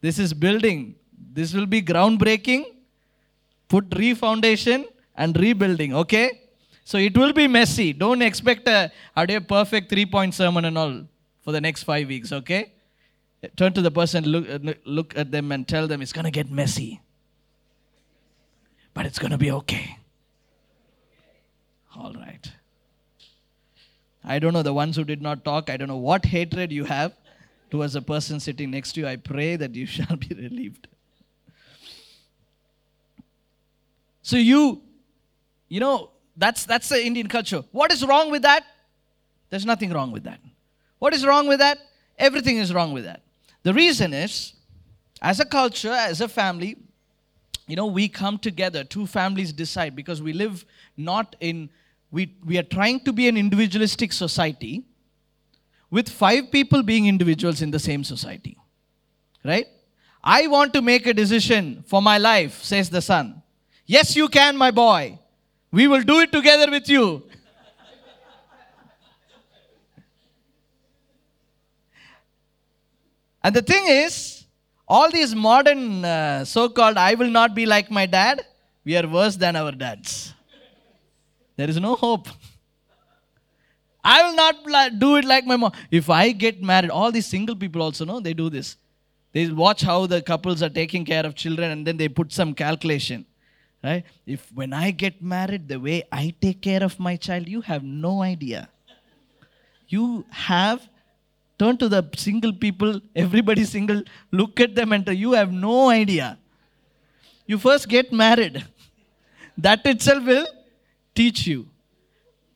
This 0.00 0.18
is 0.18 0.34
building. 0.34 0.96
This 1.32 1.54
will 1.54 1.66
be 1.66 1.80
groundbreaking. 1.80 2.64
Put 3.68 3.90
refoundation 3.90 4.86
and 5.16 5.38
rebuilding, 5.38 5.94
okay? 5.94 6.40
So 6.84 6.98
it 6.98 7.16
will 7.16 7.32
be 7.32 7.46
messy. 7.46 7.92
Don't 7.92 8.22
expect 8.22 8.66
a, 8.66 8.90
a 9.16 9.40
perfect 9.40 9.88
three 9.88 10.06
point 10.06 10.34
sermon 10.34 10.64
and 10.64 10.76
all 10.76 11.04
for 11.42 11.52
the 11.52 11.60
next 11.60 11.84
five 11.84 12.08
weeks, 12.08 12.32
okay? 12.32 12.72
Turn 13.56 13.72
to 13.72 13.82
the 13.82 13.90
person, 13.90 14.24
look, 14.24 14.48
uh, 14.48 14.74
look 14.84 15.16
at 15.16 15.30
them, 15.30 15.52
and 15.52 15.66
tell 15.66 15.86
them 15.86 16.02
it's 16.02 16.12
going 16.12 16.24
to 16.24 16.30
get 16.30 16.50
messy. 16.50 17.00
But 18.92 19.06
it's 19.06 19.18
going 19.18 19.32
to 19.32 19.38
be 19.38 19.50
okay. 19.50 19.98
All 21.96 22.12
right. 22.12 22.50
I 24.24 24.38
don't 24.38 24.52
know 24.52 24.62
the 24.62 24.72
ones 24.72 24.96
who 24.96 25.04
did 25.04 25.20
not 25.20 25.44
talk. 25.44 25.68
I 25.68 25.76
don't 25.76 25.88
know 25.88 25.96
what 25.96 26.24
hatred 26.24 26.72
you 26.72 26.84
have 26.84 27.12
towards 27.70 27.94
a 27.94 28.02
person 28.02 28.40
sitting 28.40 28.70
next 28.70 28.92
to 28.92 29.00
you. 29.00 29.06
I 29.06 29.16
pray 29.16 29.56
that 29.56 29.74
you 29.74 29.86
shall 29.94 30.16
be 30.16 30.34
relieved. 30.34 30.88
So 34.22 34.36
you, 34.36 34.80
you 35.68 35.80
know, 35.80 36.10
that's 36.36 36.64
that's 36.64 36.88
the 36.88 37.04
Indian 37.04 37.28
culture. 37.28 37.62
What 37.72 37.92
is 37.92 38.04
wrong 38.04 38.30
with 38.30 38.42
that? 38.42 38.64
There's 39.50 39.66
nothing 39.66 39.92
wrong 39.92 40.10
with 40.10 40.24
that. 40.24 40.40
What 40.98 41.12
is 41.12 41.26
wrong 41.26 41.46
with 41.46 41.58
that? 41.58 41.78
Everything 42.18 42.56
is 42.56 42.72
wrong 42.72 42.92
with 42.92 43.04
that. 43.04 43.20
The 43.64 43.74
reason 43.74 44.12
is, 44.14 44.52
as 45.20 45.40
a 45.40 45.44
culture, 45.44 45.90
as 45.90 46.20
a 46.20 46.28
family, 46.28 46.76
you 47.66 47.76
know, 47.76 47.86
we 47.86 48.08
come 48.08 48.38
together, 48.38 48.84
two 48.84 49.06
families 49.06 49.52
decide 49.52 49.96
because 49.96 50.20
we 50.20 50.34
live 50.34 50.64
not 50.96 51.34
in, 51.40 51.70
we, 52.10 52.34
we 52.44 52.58
are 52.58 52.62
trying 52.62 53.00
to 53.00 53.12
be 53.12 53.26
an 53.26 53.36
individualistic 53.38 54.12
society 54.12 54.84
with 55.90 56.10
five 56.10 56.50
people 56.52 56.82
being 56.82 57.06
individuals 57.06 57.62
in 57.62 57.70
the 57.70 57.78
same 57.78 58.04
society. 58.04 58.58
Right? 59.42 59.66
I 60.22 60.46
want 60.46 60.74
to 60.74 60.82
make 60.82 61.06
a 61.06 61.14
decision 61.14 61.84
for 61.86 62.02
my 62.02 62.18
life, 62.18 62.62
says 62.62 62.90
the 62.90 63.00
son. 63.00 63.42
Yes, 63.86 64.14
you 64.14 64.28
can, 64.28 64.56
my 64.56 64.70
boy. 64.70 65.18
We 65.70 65.88
will 65.88 66.02
do 66.02 66.20
it 66.20 66.32
together 66.32 66.70
with 66.70 66.88
you. 66.88 67.22
And 73.44 73.54
the 73.54 73.62
thing 73.62 73.86
is, 73.86 74.46
all 74.88 75.10
these 75.10 75.34
modern 75.34 76.04
uh, 76.04 76.44
so 76.44 76.68
called 76.68 76.96
I 76.96 77.14
will 77.14 77.30
not 77.30 77.54
be 77.54 77.66
like 77.66 77.90
my 77.90 78.06
dad, 78.06 78.44
we 78.84 78.96
are 78.96 79.06
worse 79.06 79.36
than 79.36 79.54
our 79.54 79.72
dads. 79.72 80.34
There 81.56 81.68
is 81.68 81.78
no 81.78 81.94
hope. 81.94 82.26
I 84.02 84.22
will 84.22 84.34
not 84.34 84.98
do 84.98 85.16
it 85.16 85.24
like 85.24 85.46
my 85.46 85.56
mom. 85.56 85.72
If 85.90 86.10
I 86.10 86.32
get 86.32 86.62
married, 86.62 86.90
all 86.90 87.12
these 87.12 87.26
single 87.26 87.56
people 87.56 87.82
also 87.82 88.04
know 88.04 88.20
they 88.20 88.34
do 88.34 88.50
this. 88.50 88.76
They 89.32 89.48
watch 89.48 89.82
how 89.82 90.06
the 90.06 90.20
couples 90.22 90.62
are 90.62 90.68
taking 90.68 91.04
care 91.04 91.24
of 91.26 91.34
children 91.34 91.70
and 91.70 91.86
then 91.86 91.96
they 91.96 92.08
put 92.08 92.32
some 92.32 92.54
calculation. 92.54 93.26
Right? 93.82 94.04
If 94.26 94.50
when 94.52 94.72
I 94.72 94.90
get 94.90 95.22
married, 95.22 95.68
the 95.68 95.78
way 95.78 96.04
I 96.10 96.34
take 96.40 96.62
care 96.62 96.82
of 96.82 96.98
my 96.98 97.16
child, 97.16 97.48
you 97.48 97.60
have 97.62 97.82
no 97.82 98.22
idea. 98.22 98.68
You 99.88 100.24
have 100.30 100.88
turn 101.58 101.76
to 101.78 101.88
the 101.88 102.08
single 102.16 102.52
people, 102.52 103.00
everybody 103.14 103.64
single, 103.64 104.02
look 104.30 104.60
at 104.60 104.74
them 104.74 104.92
and 104.92 105.08
you 105.08 105.32
have 105.32 105.52
no 105.52 105.88
idea. 105.88 106.38
You 107.46 107.58
first 107.58 107.88
get 107.88 108.12
married. 108.12 108.64
That 109.56 109.86
itself 109.86 110.24
will 110.24 110.46
teach 111.14 111.46
you. 111.46 111.68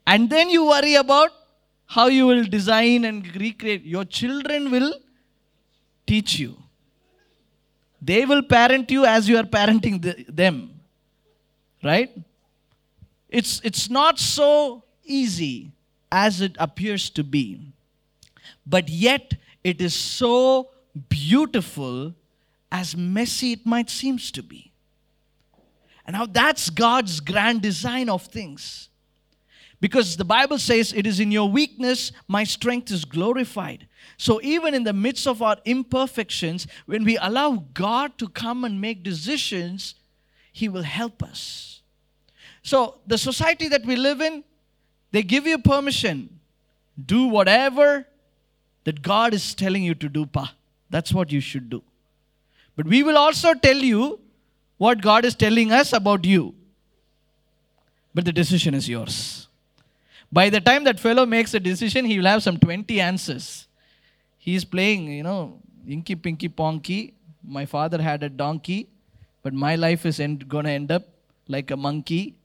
And 0.06 0.28
then 0.28 0.50
you 0.50 0.66
worry 0.66 0.94
about 0.94 1.30
how 1.86 2.06
you 2.06 2.26
will 2.26 2.44
design 2.44 3.04
and 3.04 3.24
recreate. 3.36 3.84
Your 3.84 4.04
children 4.04 4.70
will 4.70 4.94
teach 6.06 6.38
you. 6.38 6.56
They 8.00 8.24
will 8.24 8.42
parent 8.42 8.90
you 8.90 9.04
as 9.04 9.28
you 9.28 9.36
are 9.36 9.44
parenting 9.44 10.00
the, 10.00 10.24
them. 10.28 10.80
Right? 11.82 12.10
It's, 13.28 13.60
it's 13.62 13.88
not 13.90 14.18
so 14.18 14.82
easy 15.04 15.72
as 16.10 16.40
it 16.40 16.56
appears 16.58 17.10
to 17.10 17.22
be. 17.22 17.67
But 18.68 18.88
yet, 18.88 19.34
it 19.64 19.80
is 19.80 19.94
so 19.94 20.70
beautiful 21.08 22.14
as 22.70 22.94
messy 22.96 23.52
it 23.52 23.64
might 23.64 23.88
seem 23.88 24.18
to 24.18 24.42
be. 24.42 24.72
And 26.06 26.14
now 26.14 26.26
that's 26.26 26.68
God's 26.68 27.20
grand 27.20 27.62
design 27.62 28.08
of 28.08 28.24
things. 28.24 28.90
Because 29.80 30.16
the 30.16 30.24
Bible 30.24 30.58
says, 30.58 30.92
It 30.92 31.06
is 31.06 31.20
in 31.20 31.30
your 31.30 31.48
weakness 31.48 32.12
my 32.26 32.44
strength 32.44 32.90
is 32.90 33.04
glorified. 33.04 33.86
So, 34.16 34.40
even 34.42 34.74
in 34.74 34.84
the 34.84 34.92
midst 34.92 35.26
of 35.26 35.40
our 35.40 35.56
imperfections, 35.64 36.66
when 36.86 37.04
we 37.04 37.16
allow 37.18 37.64
God 37.72 38.18
to 38.18 38.28
come 38.28 38.64
and 38.64 38.80
make 38.80 39.02
decisions, 39.02 39.94
He 40.52 40.68
will 40.68 40.82
help 40.82 41.22
us. 41.22 41.82
So, 42.62 42.96
the 43.06 43.18
society 43.18 43.68
that 43.68 43.86
we 43.86 43.96
live 43.96 44.20
in, 44.20 44.44
they 45.12 45.22
give 45.22 45.46
you 45.46 45.58
permission. 45.58 46.40
Do 47.06 47.26
whatever 47.26 48.06
that 48.88 49.02
God 49.02 49.34
is 49.34 49.54
telling 49.54 49.82
you 49.82 49.94
to 50.02 50.08
do, 50.08 50.24
pa. 50.24 50.54
That's 50.88 51.12
what 51.12 51.30
you 51.30 51.40
should 51.40 51.68
do. 51.68 51.82
But 52.74 52.86
we 52.86 53.02
will 53.02 53.18
also 53.18 53.52
tell 53.52 53.76
you 53.76 54.18
what 54.78 55.02
God 55.02 55.26
is 55.26 55.34
telling 55.34 55.72
us 55.72 55.92
about 55.92 56.24
you. 56.24 56.54
But 58.14 58.24
the 58.24 58.32
decision 58.32 58.72
is 58.72 58.88
yours. 58.88 59.48
By 60.32 60.48
the 60.48 60.62
time 60.62 60.84
that 60.84 60.98
fellow 60.98 61.26
makes 61.26 61.52
a 61.52 61.60
decision, 61.60 62.06
he 62.06 62.16
will 62.16 62.30
have 62.32 62.42
some 62.42 62.58
20 62.58 62.98
answers. 62.98 63.66
He 64.38 64.54
is 64.54 64.64
playing, 64.64 65.12
you 65.12 65.22
know, 65.22 65.58
Inky 65.86 66.14
Pinky 66.14 66.48
Ponky. 66.48 67.12
My 67.44 67.66
father 67.66 68.00
had 68.00 68.22
a 68.22 68.30
donkey, 68.30 68.88
but 69.42 69.52
my 69.52 69.76
life 69.76 70.06
is 70.06 70.18
end, 70.18 70.48
gonna 70.48 70.70
end 70.70 70.90
up 70.90 71.02
like 71.46 71.70
a 71.70 71.76
monkey. 71.76 72.36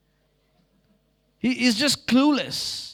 He 1.39 1.65
is 1.67 1.75
just 1.75 2.05
clueless. 2.05 2.92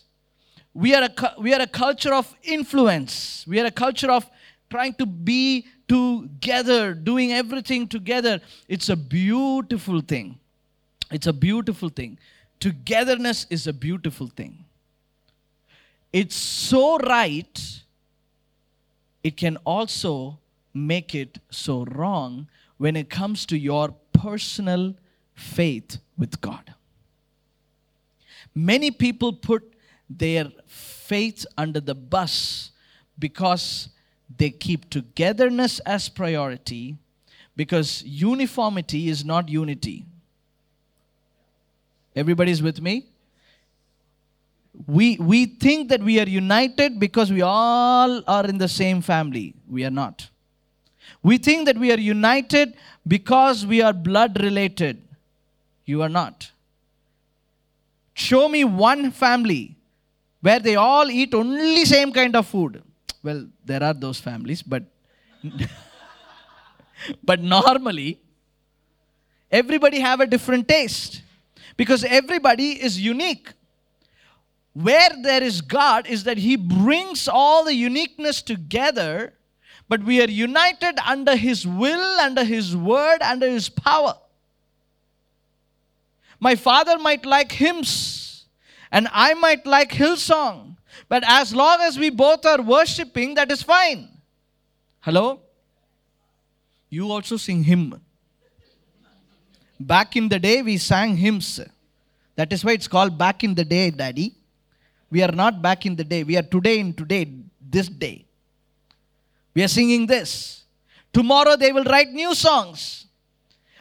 We 0.74 0.94
are, 0.94 1.04
a, 1.04 1.42
we 1.42 1.54
are 1.54 1.62
a 1.62 1.68
culture 1.68 2.14
of 2.14 2.34
influence. 2.44 3.46
We 3.48 3.60
are 3.60 3.66
a 3.66 3.72
culture 3.72 4.12
of 4.12 4.30
trying 4.70 4.94
to 4.96 5.06
be 5.06 5.66
together, 5.88 6.94
doing 6.94 7.34
everything 7.34 7.88
together. 7.88 8.40
It's 8.68 8.90
a 8.90 8.96
beautiful 8.96 10.02
thing. 10.02 10.40
It's 11.12 11.28
a 11.28 11.34
beautiful 11.34 11.90
thing. 11.90 12.20
Togetherness 12.60 13.48
is 13.50 13.66
a 13.68 13.74
beautiful 13.74 14.28
thing 14.28 14.66
it's 16.12 16.36
so 16.36 16.98
right, 16.98 17.82
it 19.24 19.38
can 19.38 19.58
also 19.58 20.40
make 20.74 21.14
it 21.14 21.40
so 21.50 21.84
wrong 21.86 22.48
when 22.78 22.96
it 22.96 23.10
comes 23.10 23.46
to 23.48 23.58
your 23.58 23.94
personal 24.14 24.96
faith 25.36 25.98
with 26.18 26.42
God. 26.42 26.74
Many 28.56 28.92
people 28.92 29.34
put 29.34 29.74
their 30.10 30.52
faith 30.66 31.46
under 31.58 31.80
the 31.80 31.96
bus 31.96 32.72
because 33.18 33.90
they 34.38 34.50
keep 34.50 34.90
togetherness 34.90 35.80
as 35.80 36.10
priority 36.10 36.96
because 37.56 38.04
uniformity 38.04 39.10
is 39.10 39.26
not 39.26 39.50
unity. 39.50 40.06
Everybody's 42.16 42.62
with 42.62 42.82
me? 42.82 43.06
we, 44.88 45.18
we 45.18 45.46
think 45.46 45.90
that 45.90 46.02
we 46.02 46.20
are 46.20 46.28
united 46.28 47.00
because 47.00 47.32
we 47.32 47.42
all 47.42 48.24
are 48.28 48.46
in 48.46 48.58
the 48.58 48.68
same 48.68 49.02
family. 49.02 49.56
We 49.70 49.84
are 49.86 49.92
not. 49.92 50.30
We 51.22 51.38
think 51.38 51.66
that 51.66 51.78
we 51.78 51.92
are 51.92 52.00
united 52.00 52.76
because 53.08 53.66
we 53.66 53.82
are 53.82 53.94
blood 53.94 54.42
related. 54.42 55.02
You 55.86 56.02
are 56.02 56.10
not. 56.10 56.52
Show 58.14 58.48
me 58.48 58.64
one 58.64 59.12
family 59.12 59.76
where 60.42 60.60
they 60.60 60.76
all 60.76 61.10
eat 61.10 61.34
only 61.34 61.86
same 61.86 62.12
kind 62.12 62.36
of 62.36 62.48
food. 62.48 62.82
Well, 63.22 63.48
there 63.66 63.84
are 63.84 63.94
those 63.94 64.20
families, 64.20 64.62
but 64.62 64.84
but 67.24 67.42
normally 67.42 68.20
everybody 69.52 70.00
have 70.00 70.20
a 70.20 70.28
different 70.28 70.68
taste 70.68 71.22
because 71.78 72.04
everybody 72.04 72.72
is 72.82 73.00
unique 73.00 73.54
where 74.74 75.10
there 75.24 75.44
is 75.44 75.62
God 75.62 76.08
is 76.08 76.24
that 76.24 76.38
He 76.38 76.56
brings 76.56 77.28
all 77.28 77.66
the 77.66 77.74
uniqueness 77.74 78.42
together, 78.42 79.34
but 79.88 80.04
we 80.04 80.22
are 80.22 80.30
united 80.30 81.00
under 81.06 81.36
His 81.36 81.66
will, 81.68 82.20
under 82.20 82.44
His 82.44 82.76
word, 82.76 83.22
under 83.22 83.50
His 83.50 83.68
power. 83.68 84.16
My 86.40 86.56
father 86.56 86.98
might 86.98 87.26
like 87.26 87.52
hymns, 87.52 88.29
and 88.92 89.08
I 89.12 89.34
might 89.34 89.66
like 89.66 89.92
Hillsong, 89.92 90.76
but 91.08 91.24
as 91.26 91.54
long 91.54 91.80
as 91.82 91.98
we 91.98 92.10
both 92.10 92.46
are 92.46 92.62
worshiping, 92.62 93.36
that 93.36 93.52
is 93.52 93.62
fine. 93.62 94.10
Hello? 95.02 95.42
You 96.90 97.12
also 97.12 97.38
sing 97.38 97.64
hymn. 97.64 98.02
Back 99.80 100.16
in 100.16 100.28
the 100.28 100.40
day, 100.40 100.62
we 100.62 100.78
sang 100.78 101.16
hymns. 101.16 101.60
That 102.36 102.52
is 102.52 102.66
why 102.66 102.72
it's 102.74 102.88
called 102.88 103.18
back 103.18 103.44
in 103.44 103.56
the 103.56 103.64
day, 103.64 103.92
Daddy. 103.92 104.36
We 105.12 105.24
are 105.24 105.32
not 105.32 105.62
back 105.62 105.86
in 105.86 105.96
the 105.96 106.04
day. 106.04 106.24
We 106.24 106.38
are 106.38 106.44
today 106.44 106.80
in 106.80 106.94
today, 106.94 107.32
this 107.62 107.88
day. 107.88 108.26
We 109.54 109.64
are 109.64 109.68
singing 109.68 110.06
this. 110.06 110.64
Tomorrow 111.14 111.56
they 111.56 111.72
will 111.72 111.84
write 111.84 112.10
new 112.10 112.36
songs. 112.36 113.08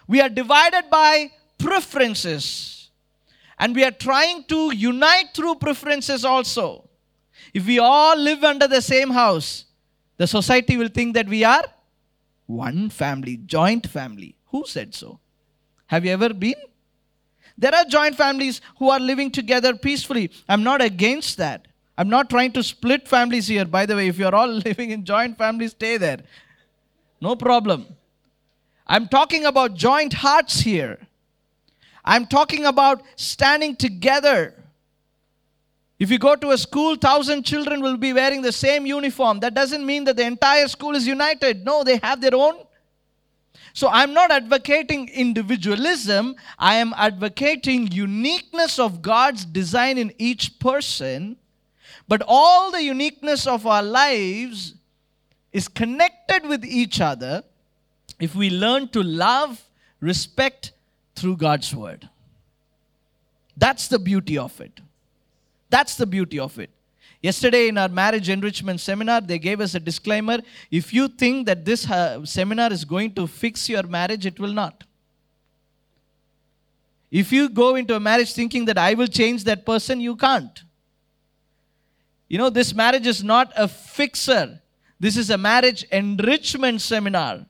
We 0.06 0.20
are 0.20 0.28
divided 0.28 0.88
by 0.90 1.30
preferences. 1.58 2.77
And 3.58 3.74
we 3.74 3.84
are 3.84 3.90
trying 3.90 4.44
to 4.44 4.72
unite 4.74 5.30
through 5.34 5.56
preferences 5.56 6.24
also. 6.24 6.88
If 7.52 7.66
we 7.66 7.78
all 7.78 8.16
live 8.16 8.44
under 8.44 8.68
the 8.68 8.82
same 8.82 9.10
house, 9.10 9.64
The 10.18 10.26
society 10.26 10.76
will 10.76 10.88
think 10.88 11.14
that 11.14 11.28
we 11.28 11.44
are 11.44 11.64
one 12.46 12.90
family, 12.90 13.36
joint 13.36 13.86
family. 13.86 14.34
Who 14.46 14.66
said 14.66 14.94
so? 14.94 15.20
Have 15.86 16.04
you 16.04 16.10
ever 16.12 16.34
been? 16.34 16.56
There 17.56 17.74
are 17.74 17.84
joint 17.84 18.16
families 18.16 18.60
who 18.78 18.90
are 18.90 19.00
living 19.00 19.30
together 19.30 19.74
peacefully. 19.74 20.30
I'm 20.48 20.62
not 20.62 20.82
against 20.82 21.38
that. 21.38 21.66
I'm 21.96 22.08
not 22.08 22.30
trying 22.30 22.52
to 22.52 22.62
split 22.62 23.08
families 23.08 23.48
here. 23.48 23.64
By 23.64 23.86
the 23.86 23.96
way, 23.96 24.08
if 24.08 24.18
you're 24.18 24.34
all 24.34 24.48
living 24.68 24.90
in 24.90 25.04
joint 25.04 25.38
families, 25.38 25.70
stay 25.70 25.96
there. 25.96 26.18
No 27.20 27.36
problem. 27.36 27.86
I'm 28.86 29.06
talking 29.08 29.44
about 29.44 29.74
joint 29.74 30.14
hearts 30.14 30.60
here. 30.60 30.98
I'm 32.08 32.24
talking 32.24 32.64
about 32.64 33.02
standing 33.16 33.76
together. 33.76 34.54
If 35.98 36.10
you 36.10 36.18
go 36.18 36.36
to 36.36 36.52
a 36.52 36.58
school, 36.58 36.96
thousand 36.96 37.42
children 37.42 37.82
will 37.82 37.98
be 37.98 38.14
wearing 38.14 38.40
the 38.40 38.50
same 38.50 38.86
uniform. 38.86 39.40
That 39.40 39.52
doesn't 39.52 39.84
mean 39.84 40.04
that 40.04 40.16
the 40.16 40.24
entire 40.24 40.68
school 40.68 40.96
is 40.96 41.06
united. 41.06 41.66
No, 41.66 41.84
they 41.84 41.98
have 41.98 42.22
their 42.22 42.34
own. 42.34 42.64
So 43.74 43.88
I'm 43.88 44.14
not 44.14 44.30
advocating 44.30 45.10
individualism. 45.10 46.36
I 46.58 46.76
am 46.76 46.94
advocating 46.96 47.92
uniqueness 47.92 48.78
of 48.78 49.02
God's 49.02 49.44
design 49.44 49.98
in 49.98 50.14
each 50.16 50.58
person. 50.58 51.36
But 52.08 52.22
all 52.26 52.70
the 52.70 52.82
uniqueness 52.82 53.46
of 53.46 53.66
our 53.66 53.82
lives 53.82 54.76
is 55.52 55.68
connected 55.68 56.46
with 56.46 56.64
each 56.64 57.02
other 57.02 57.42
if 58.18 58.34
we 58.34 58.48
learn 58.48 58.88
to 58.88 59.02
love, 59.02 59.62
respect 60.00 60.72
through 61.20 61.36
God's 61.36 61.74
word. 61.74 62.08
That's 63.56 63.88
the 63.88 63.98
beauty 63.98 64.38
of 64.38 64.60
it. 64.60 64.80
That's 65.70 65.96
the 65.96 66.06
beauty 66.06 66.38
of 66.38 66.58
it. 66.58 66.70
Yesterday, 67.20 67.68
in 67.68 67.76
our 67.76 67.88
marriage 67.88 68.28
enrichment 68.28 68.80
seminar, 68.80 69.20
they 69.20 69.40
gave 69.40 69.60
us 69.60 69.74
a 69.74 69.80
disclaimer. 69.80 70.38
If 70.70 70.94
you 70.94 71.08
think 71.08 71.46
that 71.46 71.64
this 71.64 71.90
uh, 71.90 72.24
seminar 72.24 72.72
is 72.72 72.84
going 72.84 73.12
to 73.14 73.26
fix 73.26 73.68
your 73.68 73.82
marriage, 73.82 74.24
it 74.24 74.38
will 74.38 74.52
not. 74.52 74.84
If 77.10 77.32
you 77.32 77.48
go 77.48 77.74
into 77.74 77.96
a 77.96 78.00
marriage 78.00 78.32
thinking 78.32 78.66
that 78.66 78.78
I 78.78 78.94
will 78.94 79.08
change 79.08 79.44
that 79.44 79.66
person, 79.66 80.00
you 80.00 80.14
can't. 80.14 80.62
You 82.28 82.38
know, 82.38 82.50
this 82.50 82.74
marriage 82.74 83.06
is 83.06 83.24
not 83.24 83.52
a 83.56 83.66
fixer, 83.66 84.60
this 85.00 85.16
is 85.16 85.30
a 85.30 85.38
marriage 85.38 85.84
enrichment 85.84 86.82
seminar, 86.82 87.46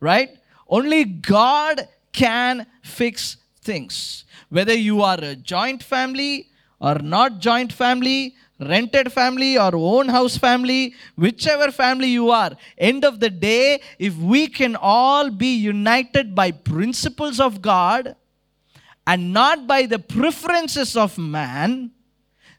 right? 0.00 0.30
Only 0.68 1.04
God 1.04 1.88
can 2.16 2.66
fix 2.82 3.36
things. 3.60 4.24
Whether 4.48 4.74
you 4.74 5.02
are 5.02 5.18
a 5.22 5.36
joint 5.36 5.82
family 5.82 6.48
or 6.80 6.94
not 6.98 7.38
joint 7.38 7.72
family, 7.72 8.34
rented 8.58 9.12
family 9.12 9.58
or 9.58 9.70
own 9.74 10.08
house 10.08 10.36
family, 10.36 10.94
whichever 11.16 11.70
family 11.70 12.08
you 12.08 12.30
are, 12.30 12.52
end 12.78 13.04
of 13.04 13.20
the 13.20 13.30
day, 13.30 13.80
if 13.98 14.16
we 14.16 14.46
can 14.46 14.76
all 14.76 15.30
be 15.30 15.54
united 15.54 16.34
by 16.34 16.50
principles 16.50 17.38
of 17.38 17.60
God 17.60 18.16
and 19.06 19.32
not 19.32 19.66
by 19.66 19.86
the 19.86 19.98
preferences 19.98 20.96
of 20.96 21.18
man, 21.18 21.90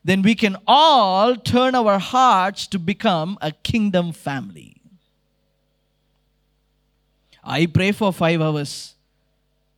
then 0.04 0.22
we 0.22 0.36
can 0.36 0.56
all 0.68 1.36
turn 1.36 1.76
our 1.76 2.00
hearts 2.00 2.68
to 2.68 2.80
become 2.80 3.38
a 3.42 3.52
kingdom 3.52 4.14
family. 4.14 4.82
I 7.44 7.66
pray 7.66 7.92
for 7.92 8.14
five 8.14 8.42
hours. 8.42 8.97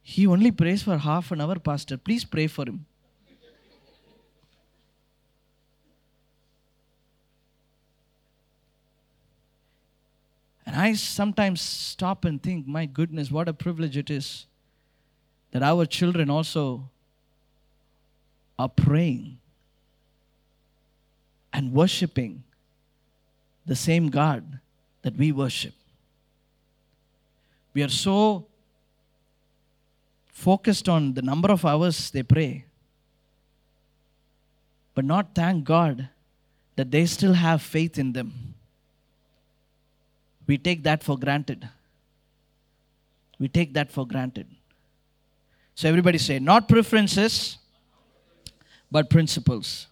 He 0.10 0.26
only 0.26 0.50
prays 0.50 0.82
for 0.82 0.98
half 0.98 1.32
an 1.32 1.40
hour, 1.40 1.60
Pastor. 1.60 1.96
Please 1.96 2.26
pray 2.26 2.48
for 2.48 2.66
him. 2.66 2.84
And 10.66 10.76
I 10.76 10.94
sometimes 10.94 11.62
stop 11.62 12.26
and 12.26 12.42
think, 12.42 12.66
my 12.66 12.88
goodness, 12.88 13.30
what 13.30 13.48
a 13.48 13.54
privilege 13.54 13.98
it 13.98 14.10
is 14.10 14.48
that 15.52 15.62
our 15.62 15.86
children 15.86 16.32
also 16.32 16.90
are 18.58 18.70
praying 18.70 19.38
and 21.54 21.72
worshiping 21.72 22.44
the 23.68 23.76
same 23.76 24.10
God 24.10 24.60
that 25.04 25.16
we 25.16 25.32
worship. 25.32 25.76
We 27.76 27.84
are 27.84 27.90
so 27.90 28.49
focused 30.40 30.88
on 30.88 31.14
the 31.14 31.22
number 31.22 31.52
of 31.52 31.66
hours 31.66 32.12
they 32.12 32.24
pray, 32.24 32.66
but 34.96 35.04
not 35.04 35.36
thank 35.36 35.66
God 35.66 36.08
that 36.78 36.92
they 36.92 37.06
still 37.06 37.34
have 37.34 37.62
faith 37.62 38.00
in 38.00 38.14
them. 38.14 38.56
We 40.48 40.58
take 40.58 40.84
that 40.84 41.04
for 41.04 41.18
granted. 41.18 41.68
We 43.38 43.50
take 43.50 43.74
that 43.74 43.92
for 43.92 44.08
granted. 44.08 44.48
So, 45.76 45.88
everybody 45.90 46.18
say, 46.18 46.40
not 46.40 46.68
preferences, 46.68 47.58
but 48.90 49.10
principles. 49.10 49.88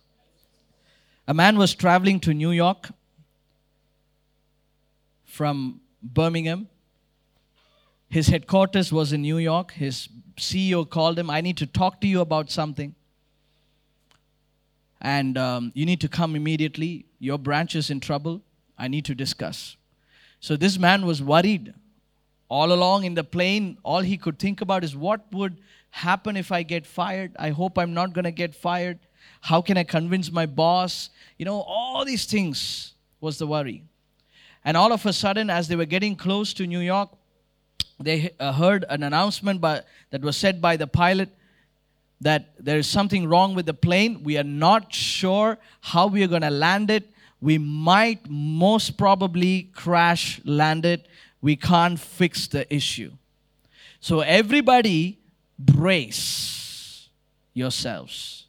A 1.28 1.34
man 1.34 1.58
was 1.58 1.76
traveling 1.76 2.20
to 2.22 2.34
New 2.34 2.52
York 2.52 2.90
from 5.26 5.82
Birmingham. 6.02 6.68
His 8.10 8.28
headquarters 8.28 8.92
was 8.92 9.12
in 9.14 9.22
New 9.22 9.38
York. 9.38 9.74
His 9.74 10.10
CEO 10.38 10.90
called 10.90 11.20
him, 11.20 11.30
I 11.30 11.42
need 11.42 11.58
to 11.58 11.66
talk 11.66 12.00
to 12.02 12.08
you 12.08 12.22
about 12.22 12.50
something. 12.50 12.96
And 15.02 15.38
um, 15.38 15.72
you 15.76 15.86
need 15.86 16.02
to 16.02 16.08
come 16.08 16.36
immediately. 16.36 17.06
Your 17.20 17.38
branch 17.38 17.76
is 17.76 17.90
in 17.90 18.00
trouble. 18.00 18.42
I 18.78 18.88
need 18.88 19.06
to 19.06 19.16
discuss. 19.16 19.76
So 20.40 20.56
this 20.56 20.78
man 20.78 21.06
was 21.06 21.22
worried. 21.22 21.74
All 22.50 22.72
along 22.72 23.04
in 23.04 23.14
the 23.14 23.24
plane, 23.24 23.78
all 23.84 24.00
he 24.00 24.18
could 24.18 24.40
think 24.40 24.62
about 24.62 24.84
is 24.84 24.96
what 24.96 25.22
would 25.34 25.58
happen 25.90 26.38
if 26.38 26.52
I 26.52 26.64
get 26.64 26.86
fired? 26.86 27.36
I 27.38 27.50
hope 27.50 27.78
I'm 27.78 27.94
not 27.94 28.14
going 28.14 28.26
to 28.26 28.32
get 28.32 28.56
fired. 28.56 29.00
How 29.42 29.62
can 29.62 29.78
I 29.78 29.84
convince 29.84 30.32
my 30.32 30.46
boss? 30.46 31.10
You 31.38 31.46
know, 31.46 31.62
all 31.62 32.06
these 32.06 32.26
things 32.26 32.94
was 33.20 33.38
the 33.38 33.48
worry. 33.48 33.84
And 34.64 34.78
all 34.78 34.94
of 34.94 35.06
a 35.06 35.14
sudden, 35.14 35.50
as 35.50 35.68
they 35.68 35.76
were 35.76 35.86
getting 35.86 36.16
close 36.16 36.54
to 36.54 36.68
New 36.68 36.80
York, 36.80 37.10
they 38.00 38.32
uh, 38.40 38.54
heard 38.54 38.86
an 38.90 39.04
announcement 39.04 39.62
by, 39.62 39.82
that 40.12 40.22
was 40.22 40.38
said 40.38 40.62
by 40.62 40.78
the 40.78 40.88
pilot 40.88 41.30
that 42.22 42.50
there 42.60 42.78
is 42.78 42.88
something 42.88 43.28
wrong 43.28 43.56
with 43.56 43.66
the 43.66 43.74
plane. 43.74 44.24
We 44.24 44.38
are 44.38 44.44
not 44.44 44.94
sure 44.94 45.58
how 45.82 46.08
we 46.08 46.24
are 46.24 46.28
going 46.28 46.42
to 46.42 46.50
land 46.50 46.90
it 46.90 47.08
we 47.40 47.58
might 47.58 48.28
most 48.30 48.98
probably 48.98 49.70
crash 49.74 50.42
land 50.44 50.86
it. 50.86 51.08
We 51.42 51.56
can't 51.56 52.00
fix 52.00 52.48
the 52.48 52.72
issue. 52.74 53.12
So, 54.00 54.22
everybody, 54.22 55.20
brace 55.60 57.10
yourselves. 57.54 58.46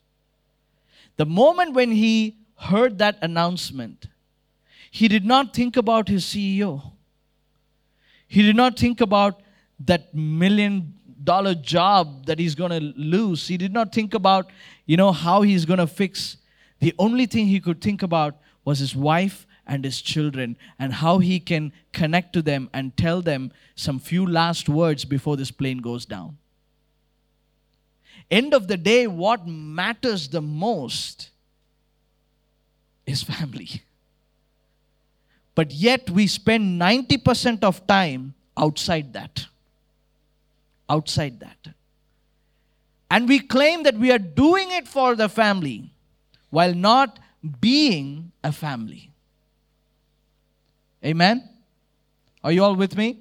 The 1.16 1.26
moment 1.26 1.74
when 1.74 1.90
he 1.90 2.36
heard 2.56 2.98
that 2.98 3.18
announcement, 3.20 4.06
he 4.90 5.08
did 5.08 5.24
not 5.24 5.52
think 5.52 5.76
about 5.76 6.08
his 6.08 6.24
CEO. 6.24 6.92
He 8.28 8.42
did 8.42 8.54
not 8.54 8.78
think 8.78 9.00
about 9.00 9.40
that 9.80 10.14
million 10.14 10.94
dollar 11.24 11.54
job 11.54 12.26
that 12.26 12.38
he's 12.38 12.54
going 12.54 12.70
to 12.70 12.80
lose. 12.96 13.48
He 13.48 13.56
did 13.56 13.72
not 13.72 13.92
think 13.92 14.14
about, 14.14 14.50
you 14.86 14.96
know, 14.96 15.12
how 15.12 15.42
he's 15.42 15.64
going 15.64 15.78
to 15.78 15.86
fix. 15.86 16.36
The 16.80 16.94
only 16.98 17.26
thing 17.26 17.46
he 17.46 17.58
could 17.58 17.80
think 17.80 18.02
about 18.02 18.36
was 18.64 18.78
his 18.78 18.94
wife 18.94 19.46
and 19.66 19.84
his 19.84 20.00
children 20.00 20.56
and 20.78 20.92
how 20.92 21.18
he 21.18 21.40
can 21.40 21.72
connect 21.92 22.32
to 22.34 22.42
them 22.42 22.70
and 22.72 22.96
tell 22.96 23.20
them 23.22 23.52
some 23.74 23.98
few 23.98 24.26
last 24.26 24.68
words 24.68 25.04
before 25.04 25.36
this 25.36 25.50
plane 25.50 25.78
goes 25.78 26.06
down. 26.06 26.38
End 28.30 28.52
of 28.52 28.68
the 28.68 28.76
day, 28.76 29.06
what 29.06 29.46
matters 29.46 30.28
the 30.28 30.42
most 30.42 31.30
is 33.06 33.22
family. 33.22 33.82
But 35.58 35.72
yet, 35.72 36.08
we 36.08 36.28
spend 36.28 36.80
90% 36.80 37.64
of 37.64 37.84
time 37.88 38.32
outside 38.56 39.12
that. 39.14 39.46
Outside 40.88 41.40
that. 41.40 41.74
And 43.10 43.28
we 43.28 43.40
claim 43.40 43.82
that 43.82 43.96
we 43.96 44.12
are 44.12 44.20
doing 44.20 44.70
it 44.70 44.86
for 44.86 45.16
the 45.16 45.28
family 45.28 45.92
while 46.50 46.72
not 46.72 47.18
being 47.58 48.30
a 48.44 48.52
family. 48.52 49.10
Amen? 51.04 51.48
Are 52.44 52.52
you 52.52 52.62
all 52.62 52.76
with 52.76 52.96
me? 52.96 53.18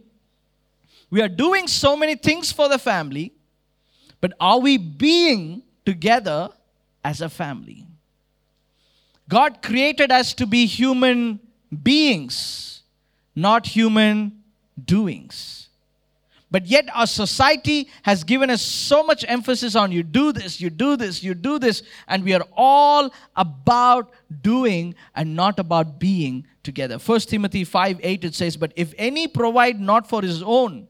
We 1.10 1.24
are 1.24 1.30
doing 1.30 1.66
so 1.66 1.98
many 1.98 2.14
things 2.14 2.52
for 2.52 2.70
the 2.70 2.78
family, 2.78 3.34
but 4.22 4.34
are 4.40 4.60
we 4.60 4.78
being 4.78 5.64
together 5.88 6.50
as 7.04 7.20
a 7.20 7.30
family? 7.30 7.88
God 9.28 9.64
created 9.64 10.12
us 10.12 10.36
to 10.36 10.46
be 10.46 10.68
human 10.68 11.40
beings, 11.84 12.82
not 13.36 13.68
human 13.68 14.44
doings. 14.84 15.68
But 16.50 16.66
yet, 16.66 16.88
our 16.94 17.08
society 17.08 17.90
has 18.04 18.24
given 18.24 18.50
us 18.50 18.62
so 18.62 19.04
much 19.04 19.26
emphasis 19.28 19.76
on 19.76 19.92
you 19.92 20.02
do 20.02 20.32
this, 20.32 20.62
you 20.62 20.70
do 20.70 20.96
this, 20.96 21.22
you 21.22 21.34
do 21.34 21.60
this, 21.60 21.84
and 22.08 22.24
we 22.24 22.34
are 22.34 22.46
all 22.56 23.14
about 23.36 24.12
doing 24.42 24.96
and 25.14 25.36
not 25.36 25.60
about 25.60 26.00
being 26.00 26.48
together. 26.64 26.98
1 27.00 27.20
Timothy 27.22 27.66
5 27.66 28.00
8 28.02 28.24
it 28.24 28.34
says, 28.34 28.56
But 28.56 28.72
if 28.78 28.94
any 28.98 29.28
provide 29.28 29.82
not 29.82 30.08
for 30.08 30.22
his 30.22 30.42
own, 30.42 30.88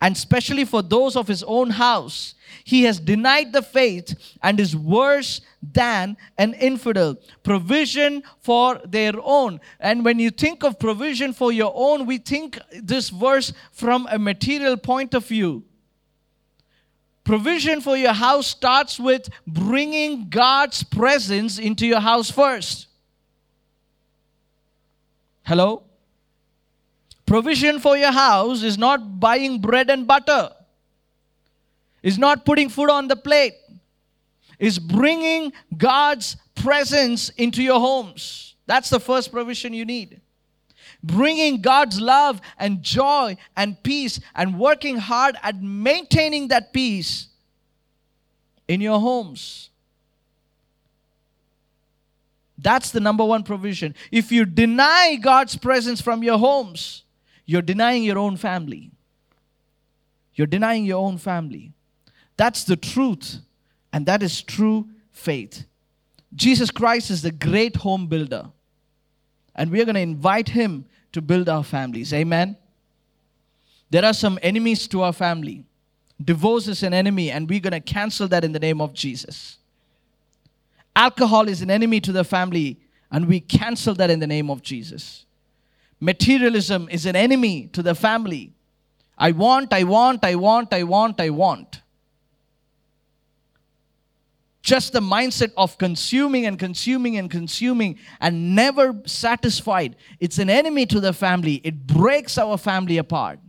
and 0.00 0.14
especially 0.14 0.64
for 0.64 0.80
those 0.82 1.16
of 1.16 1.26
his 1.26 1.42
own 1.42 1.70
house, 1.70 2.34
he 2.62 2.84
has 2.84 3.00
denied 3.00 3.52
the 3.52 3.62
faith 3.62 4.14
and 4.42 4.60
is 4.60 4.76
worse 4.76 5.40
than 5.60 6.16
an 6.36 6.54
infidel. 6.54 7.16
Provision 7.42 8.22
for 8.40 8.80
their 8.84 9.14
own. 9.22 9.60
And 9.80 10.04
when 10.04 10.18
you 10.18 10.30
think 10.30 10.62
of 10.62 10.78
provision 10.78 11.32
for 11.32 11.50
your 11.50 11.72
own, 11.74 12.06
we 12.06 12.18
think 12.18 12.58
this 12.80 13.08
verse 13.08 13.52
from 13.72 14.06
a 14.10 14.18
material 14.18 14.76
point 14.76 15.14
of 15.14 15.26
view. 15.26 15.64
Provision 17.24 17.80
for 17.80 17.96
your 17.96 18.12
house 18.12 18.46
starts 18.46 19.00
with 19.00 19.28
bringing 19.46 20.28
God's 20.30 20.82
presence 20.82 21.58
into 21.58 21.86
your 21.86 22.00
house 22.00 22.30
first. 22.30 22.86
Hello? 25.42 25.87
Provision 27.28 27.78
for 27.78 27.94
your 27.94 28.10
house 28.10 28.62
is 28.62 28.78
not 28.78 29.20
buying 29.20 29.60
bread 29.60 29.90
and 29.90 30.06
butter, 30.06 30.48
is 32.02 32.16
not 32.16 32.46
putting 32.46 32.70
food 32.70 32.88
on 32.88 33.06
the 33.06 33.16
plate, 33.16 33.52
is 34.58 34.78
bringing 34.78 35.52
God's 35.76 36.38
presence 36.54 37.28
into 37.36 37.62
your 37.62 37.80
homes. 37.80 38.54
That's 38.64 38.88
the 38.88 38.98
first 38.98 39.30
provision 39.30 39.74
you 39.74 39.84
need. 39.84 40.22
Bringing 41.02 41.60
God's 41.60 42.00
love 42.00 42.40
and 42.58 42.82
joy 42.82 43.36
and 43.54 43.80
peace 43.82 44.20
and 44.34 44.58
working 44.58 44.96
hard 44.96 45.36
at 45.42 45.60
maintaining 45.62 46.48
that 46.48 46.72
peace 46.72 47.28
in 48.68 48.80
your 48.80 48.98
homes. 48.98 49.68
That's 52.56 52.90
the 52.90 53.00
number 53.00 53.24
one 53.26 53.42
provision. 53.42 53.94
If 54.10 54.32
you 54.32 54.46
deny 54.46 55.16
God's 55.16 55.56
presence 55.56 56.00
from 56.00 56.22
your 56.22 56.38
homes, 56.38 57.04
you're 57.48 57.62
denying 57.62 58.04
your 58.04 58.18
own 58.18 58.36
family. 58.36 58.90
You're 60.34 60.46
denying 60.46 60.84
your 60.84 61.02
own 61.02 61.16
family. 61.16 61.72
That's 62.36 62.62
the 62.64 62.76
truth, 62.76 63.38
and 63.90 64.04
that 64.04 64.22
is 64.22 64.42
true 64.42 64.86
faith. 65.12 65.64
Jesus 66.34 66.70
Christ 66.70 67.10
is 67.10 67.22
the 67.22 67.30
great 67.30 67.76
home 67.76 68.06
builder, 68.06 68.50
and 69.54 69.70
we 69.70 69.80
are 69.80 69.86
going 69.86 69.94
to 69.94 70.02
invite 70.02 70.50
him 70.50 70.84
to 71.12 71.22
build 71.22 71.48
our 71.48 71.64
families. 71.64 72.12
Amen. 72.12 72.54
There 73.88 74.04
are 74.04 74.12
some 74.12 74.38
enemies 74.42 74.86
to 74.88 75.00
our 75.00 75.14
family. 75.14 75.64
Divorce 76.22 76.68
is 76.68 76.82
an 76.82 76.92
enemy, 76.92 77.30
and 77.30 77.48
we're 77.48 77.60
going 77.60 77.72
to 77.72 77.80
cancel 77.80 78.28
that 78.28 78.44
in 78.44 78.52
the 78.52 78.60
name 78.60 78.82
of 78.82 78.92
Jesus. 78.92 79.56
Alcohol 80.94 81.48
is 81.48 81.62
an 81.62 81.70
enemy 81.70 81.98
to 82.02 82.12
the 82.12 82.24
family, 82.24 82.78
and 83.10 83.26
we 83.26 83.40
cancel 83.40 83.94
that 83.94 84.10
in 84.10 84.20
the 84.20 84.26
name 84.26 84.50
of 84.50 84.60
Jesus. 84.60 85.24
Materialism 86.00 86.88
is 86.90 87.06
an 87.06 87.16
enemy 87.16 87.66
to 87.72 87.82
the 87.82 87.94
family. 87.94 88.52
I 89.16 89.32
want, 89.32 89.72
I 89.72 89.82
want, 89.82 90.24
I 90.24 90.36
want, 90.36 90.72
I 90.72 90.84
want, 90.84 91.20
I 91.20 91.30
want. 91.30 91.82
Just 94.62 94.92
the 94.92 95.00
mindset 95.00 95.52
of 95.56 95.78
consuming 95.78 96.46
and 96.46 96.58
consuming 96.58 97.16
and 97.16 97.30
consuming 97.30 97.98
and 98.20 98.54
never 98.54 99.00
satisfied. 99.06 99.96
It's 100.20 100.38
an 100.38 100.50
enemy 100.50 100.86
to 100.86 101.00
the 101.00 101.12
family. 101.12 101.60
It 101.64 101.86
breaks 101.86 102.38
our 102.38 102.58
family 102.58 102.98
apart. 102.98 103.40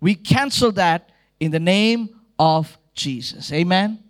We 0.00 0.14
cancel 0.14 0.72
that 0.72 1.10
in 1.38 1.50
the 1.50 1.60
name 1.60 2.20
of 2.38 2.76
Jesus. 2.94 3.52
Amen. 3.52 4.02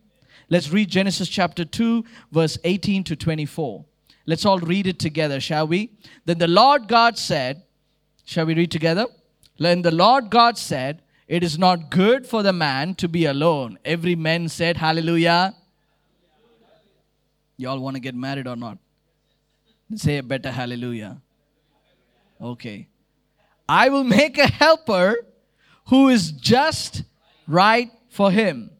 Let's 0.48 0.70
read 0.70 0.88
Genesis 0.88 1.28
chapter 1.28 1.64
2, 1.64 2.04
verse 2.30 2.56
18 2.62 3.04
to 3.04 3.16
24. 3.16 3.84
Let's 4.26 4.44
all 4.44 4.58
read 4.58 4.86
it 4.86 4.98
together, 4.98 5.40
shall 5.40 5.66
we? 5.68 5.90
Then 6.24 6.38
the 6.38 6.48
Lord 6.48 6.88
God 6.88 7.16
said, 7.16 7.62
Shall 8.24 8.44
we 8.46 8.54
read 8.54 8.72
together? 8.72 9.06
Then 9.58 9.82
the 9.82 9.92
Lord 9.92 10.30
God 10.30 10.58
said, 10.58 11.02
It 11.28 11.44
is 11.44 11.58
not 11.58 11.90
good 11.90 12.26
for 12.26 12.42
the 12.42 12.52
man 12.52 12.96
to 12.96 13.08
be 13.08 13.24
alone. 13.26 13.78
Every 13.84 14.16
man 14.16 14.48
said, 14.48 14.76
Hallelujah. 14.76 15.54
Y'all 17.56 17.78
want 17.78 17.94
to 17.96 18.00
get 18.00 18.14
married 18.14 18.46
or 18.46 18.56
not? 18.56 18.78
Say 19.94 20.18
a 20.18 20.22
better 20.22 20.50
hallelujah. 20.50 21.22
Okay. 22.40 22.88
I 23.68 23.88
will 23.88 24.04
make 24.04 24.36
a 24.36 24.46
helper 24.46 25.16
who 25.86 26.08
is 26.08 26.32
just 26.32 27.04
right 27.46 27.90
for 28.08 28.30
him. 28.30 28.70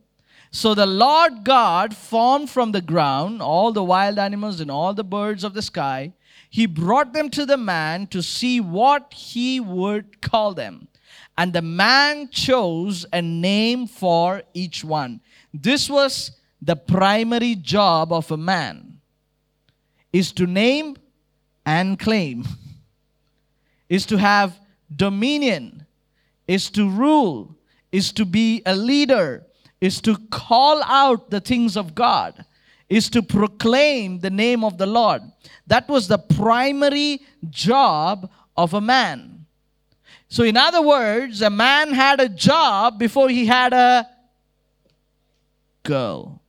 So 0.57 0.73
the 0.75 0.87
Lord 0.87 1.45
God 1.45 1.95
formed 1.95 2.49
from 2.49 2.73
the 2.73 2.81
ground 2.81 3.43
all 3.43 3.73
the 3.73 3.85
wild 3.85 4.19
animals 4.19 4.59
and 4.59 4.71
all 4.71 4.95
the 4.95 5.05
birds 5.05 5.45
of 5.45 5.53
the 5.53 5.61
sky. 5.61 6.15
He 6.49 6.65
brought 6.65 7.13
them 7.13 7.29
to 7.33 7.45
the 7.45 7.59
man 7.59 8.07
to 8.07 8.23
see 8.23 8.59
what 8.59 9.13
he 9.13 9.61
would 9.61 10.23
call 10.23 10.55
them. 10.55 10.89
And 11.37 11.53
the 11.53 11.61
man 11.61 12.31
chose 12.31 13.05
a 13.13 13.21
name 13.21 13.87
for 13.87 14.45
each 14.55 14.83
one. 14.83 15.21
This 15.53 15.91
was 15.91 16.31
the 16.63 16.75
primary 16.75 17.55
job 17.55 18.11
of 18.11 18.31
a 18.31 18.39
man 18.39 19.03
is 20.11 20.33
to 20.33 20.47
name 20.47 20.97
and 21.67 21.99
claim 21.99 22.47
is 23.91 24.07
to 24.07 24.17
have 24.17 24.59
dominion 24.95 25.85
is 26.49 26.71
to 26.71 26.89
rule 26.89 27.59
is 27.93 28.11
to 28.13 28.25
be 28.25 28.63
a 28.65 28.75
leader 28.75 29.46
is 29.81 30.01
to 30.03 30.17
call 30.31 30.83
out 30.85 31.31
the 31.31 31.41
things 31.41 31.77
of 31.77 31.95
God, 31.95 32.45
is 32.89 33.11
to 33.11 33.23
proclaim 33.23 34.21
the 34.21 34.31
name 34.31 34.65
of 34.65 34.79
the 34.79 34.87
Lord. 34.87 35.23
That 35.67 35.89
was 35.89 36.09
the 36.09 36.19
primary 36.19 37.21
job 37.51 38.31
of 38.57 38.75
a 38.75 38.81
man. 38.81 39.47
So, 40.29 40.43
in 40.43 40.57
other 40.57 40.83
words, 40.83 41.43
a 41.43 41.51
man 41.51 41.93
had 41.93 42.21
a 42.21 42.29
job 42.29 42.99
before 42.99 43.29
he 43.29 43.47
had 43.47 43.73
a 43.73 44.09
girl. 45.83 46.43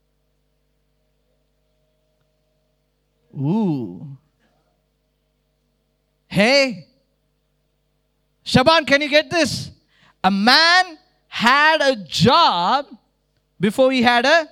Ooh. 3.34 4.16
Hey, 6.26 6.86
Shaban, 8.42 8.84
can 8.84 9.00
you 9.00 9.08
get 9.08 9.30
this? 9.30 9.70
A 10.24 10.30
man 10.30 10.98
had 11.28 11.80
a 11.80 11.96
job 11.96 12.86
before 13.60 13.92
he 13.92 14.02
had 14.02 14.24
a 14.24 14.48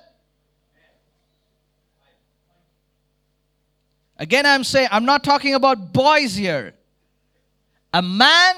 Again, 4.19 4.45
I'm 4.45 4.63
saying, 4.63 4.89
I'm 4.91 5.05
not 5.05 5.23
talking 5.23 5.53
about 5.53 5.93
boys 5.93 6.35
here. 6.35 6.73
A 7.93 8.01
man, 8.01 8.55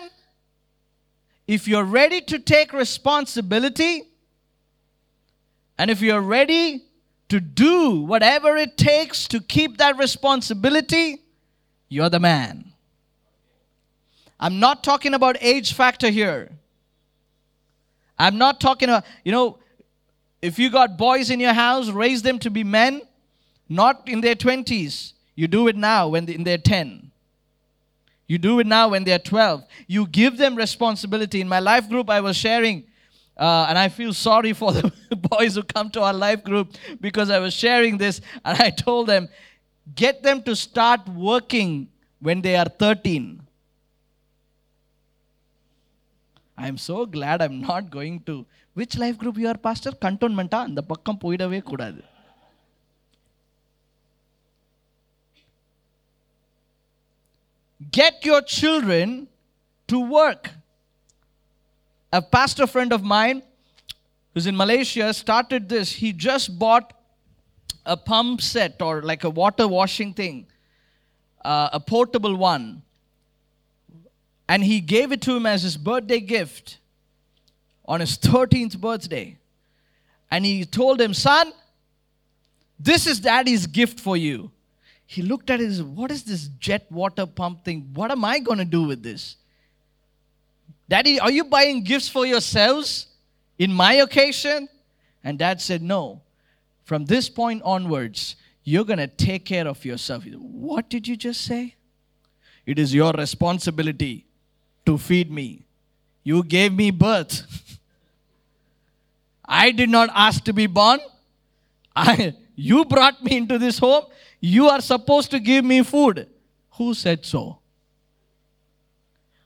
if 1.48 1.68
you're 1.68 1.84
ready 1.84 2.22
to 2.22 2.40
take 2.40 2.72
responsibility, 2.72 4.04
and 5.78 5.92
if 5.92 6.02
you're 6.02 6.22
ready 6.22 6.86
to 7.28 7.40
do 7.40 8.02
whatever 8.02 8.56
it 8.56 8.78
takes 8.78 9.28
to 9.28 9.42
keep 9.42 9.78
that 9.78 9.98
responsibility, 9.98 11.24
you're 11.90 12.10
the 12.10 12.20
man. 12.20 12.72
I'm 14.40 14.60
not 14.60 14.84
talking 14.84 15.14
about 15.14 15.38
age 15.42 15.74
factor 15.74 16.10
here. 16.10 16.50
I'm 18.18 18.38
not 18.38 18.62
talking 18.62 18.90
about, 18.90 19.06
you 19.24 19.32
know, 19.32 19.60
if 20.42 20.58
you 20.58 20.70
got 20.70 20.98
boys 20.98 21.30
in 21.30 21.40
your 21.40 21.54
house, 21.54 21.90
raise 21.90 22.22
them 22.22 22.40
to 22.40 22.50
be 22.50 22.64
men, 22.64 23.02
not 23.68 24.08
in 24.08 24.22
their 24.22 24.36
20s. 24.36 25.14
You 25.36 25.48
do 25.48 25.68
it 25.68 25.76
now 25.76 26.10
when 26.10 26.28
in 26.30 26.44
their 26.44 26.58
10. 26.58 27.10
You 28.28 28.38
do 28.38 28.60
it 28.60 28.68
now 28.68 28.90
when 28.90 29.04
they're 29.04 29.20
12. 29.20 29.64
You 29.88 30.06
give 30.06 30.38
them 30.38 30.56
responsibility. 30.56 31.42
In 31.42 31.48
my 31.48 31.60
life 31.60 31.90
group, 31.90 32.12
I 32.12 32.22
was 32.22 32.38
sharing, 32.38 32.84
uh, 33.36 33.66
and 33.68 33.78
I 33.78 33.90
feel 33.90 34.14
sorry 34.14 34.54
for 34.54 34.72
the 34.72 34.92
boys 35.16 35.56
who 35.56 35.64
come 35.64 35.90
to 35.92 36.02
our 36.04 36.14
life 36.14 36.44
group 36.44 36.76
because 37.02 37.32
I 37.32 37.40
was 37.40 37.56
sharing 37.56 37.98
this, 37.98 38.22
and 38.46 38.62
I 38.62 38.70
told 38.70 39.08
them, 39.08 39.30
get 39.96 40.22
them 40.22 40.44
to 40.44 40.56
start 40.56 41.10
working 41.10 41.88
when 42.20 42.42
they 42.42 42.56
are 42.56 42.66
13. 42.66 43.42
I'm 46.56 46.78
so 46.78 47.06
glad 47.08 47.42
I'm 47.42 47.62
not 47.62 47.90
going 47.90 48.20
to 48.28 48.46
which 48.79 48.97
life 49.03 49.21
group 49.23 49.41
your 49.45 49.61
pastor 49.67 49.97
கண்டோன்மெண்ட்டா 50.07 50.61
அந்த 50.69 50.83
பக்கம் 50.93 51.23
போயிடவே 51.25 51.61
கூடாது 51.71 52.03
get 57.91 58.25
your 58.25 58.43
children 58.43 59.29
to 59.89 60.01
work. 60.01 60.51
A 62.13 62.23
pastor 62.23 62.67
friend 62.67 62.93
of 62.93 63.03
mine 63.03 63.43
who's 64.33 64.47
in 64.47 64.57
Malaysia 64.57 65.13
started 65.13 65.69
this. 65.69 65.93
He 65.93 66.13
just 66.13 66.59
bought 66.59 66.93
a 67.87 67.97
pump 67.97 68.41
set 68.41 68.81
or 68.81 69.03
like 69.03 69.25
a 69.25 69.31
water 69.31 69.67
washing 69.69 70.15
thing, 70.15 70.47
uh, 71.45 71.71
a 71.73 71.81
portable 71.81 72.37
one. 72.37 72.83
And 74.49 74.63
he 74.63 74.81
gave 74.81 75.11
it 75.13 75.21
to 75.23 75.37
him 75.37 75.47
as 75.47 75.63
his 75.63 75.77
birthday 75.77 76.21
gift 76.21 76.78
on 77.90 78.00
his 78.00 78.18
13th 78.20 78.80
birthday. 78.80 79.36
And 80.30 80.46
he 80.46 80.64
told 80.64 81.02
him, 81.02 81.14
Son, 81.14 81.52
this 82.80 83.08
is 83.08 83.20
daddy's 83.20 83.66
gift 83.66 84.00
for 84.00 84.16
you. 84.16 84.52
He 85.08 85.24
looked 85.24 85.50
at 85.50 85.60
his, 85.60 85.82
what 85.82 86.12
is 86.12 86.24
this 86.24 86.50
jet 86.60 86.86
water 86.92 87.26
pump 87.26 87.66
thing? 87.66 87.90
What 87.96 88.12
am 88.12 88.24
I 88.24 88.38
going 88.38 88.60
to 88.60 88.66
do 88.66 88.84
with 88.84 89.02
this? 89.02 89.38
Daddy, 90.88 91.20
are 91.20 91.32
you 91.32 91.44
buying 91.46 91.84
gifts 91.84 92.08
for 92.08 92.28
yourselves 92.28 93.08
in 93.58 93.74
my 93.74 93.94
occasion? 93.94 94.70
And 95.24 95.40
dad 95.40 95.60
said, 95.60 95.82
No. 95.82 96.22
From 96.86 97.06
this 97.06 97.30
point 97.30 97.62
onwards, 97.64 98.36
you're 98.64 98.86
going 98.86 99.00
to 99.00 99.08
take 99.08 99.46
care 99.46 99.68
of 99.68 99.84
yourself. 99.84 100.26
What 100.26 100.90
did 100.90 101.08
you 101.08 101.16
just 101.16 101.42
say? 101.42 101.76
It 102.66 102.80
is 102.80 102.94
your 102.94 103.12
responsibility 103.14 104.26
to 104.86 104.98
feed 104.98 105.32
me. 105.32 105.66
You 106.24 106.44
gave 106.44 106.74
me 106.74 106.92
birth. 106.92 107.66
I 109.50 109.72
did 109.72 109.90
not 109.90 110.10
ask 110.14 110.44
to 110.44 110.54
be 110.54 110.68
born. 110.68 111.00
I, 111.96 112.36
you 112.56 112.86
brought 112.86 113.24
me 113.24 113.36
into 113.36 113.58
this 113.58 113.80
home. 113.80 114.06
You 114.40 114.70
are 114.70 114.80
supposed 114.80 115.32
to 115.32 115.40
give 115.40 115.66
me 115.66 115.82
food. 115.82 116.28
Who 116.74 116.94
said 116.94 117.26
so? 117.26 117.58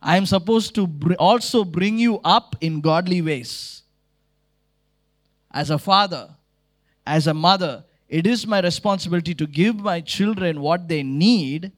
I 0.01 0.17
am 0.17 0.25
supposed 0.25 0.75
to 0.75 0.85
br- 0.85 1.13
also 1.13 1.63
bring 1.63 1.97
you 1.97 2.19
up 2.25 2.57
in 2.59 2.81
godly 2.81 3.21
ways. 3.21 3.83
As 5.49 5.69
a 5.69 5.79
father, 5.79 6.31
as 7.07 7.27
a 7.27 7.33
mother, 7.33 7.85
it 8.09 8.27
is 8.27 8.45
my 8.45 8.59
responsibility 8.59 9.33
to 9.35 9.47
give 9.47 9.77
my 9.77 10.01
children 10.01 10.59
what 10.59 10.89
they 10.89 11.01
need, 11.01 11.71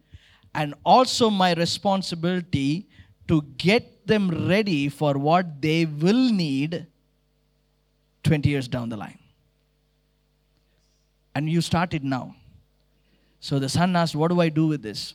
and 0.55 0.73
also 0.83 1.29
my 1.29 1.53
responsibility 1.53 2.87
to 3.27 3.43
get 3.57 4.07
them 4.07 4.47
ready 4.47 4.89
for 4.89 5.13
what 5.13 5.61
they 5.61 5.85
will 5.85 6.31
need 6.31 6.87
20 8.25 8.49
years 8.49 8.67
down 8.67 8.89
the 8.89 8.97
line. 8.97 9.19
And 11.33 11.49
you 11.49 11.61
start 11.61 11.93
it 11.93 12.03
now. 12.03 12.35
So 13.39 13.59
the 13.59 13.69
son 13.69 13.95
asked, 13.95 14.15
What 14.15 14.29
do 14.29 14.41
I 14.41 14.49
do 14.49 14.67
with 14.67 14.81
this? 14.81 15.13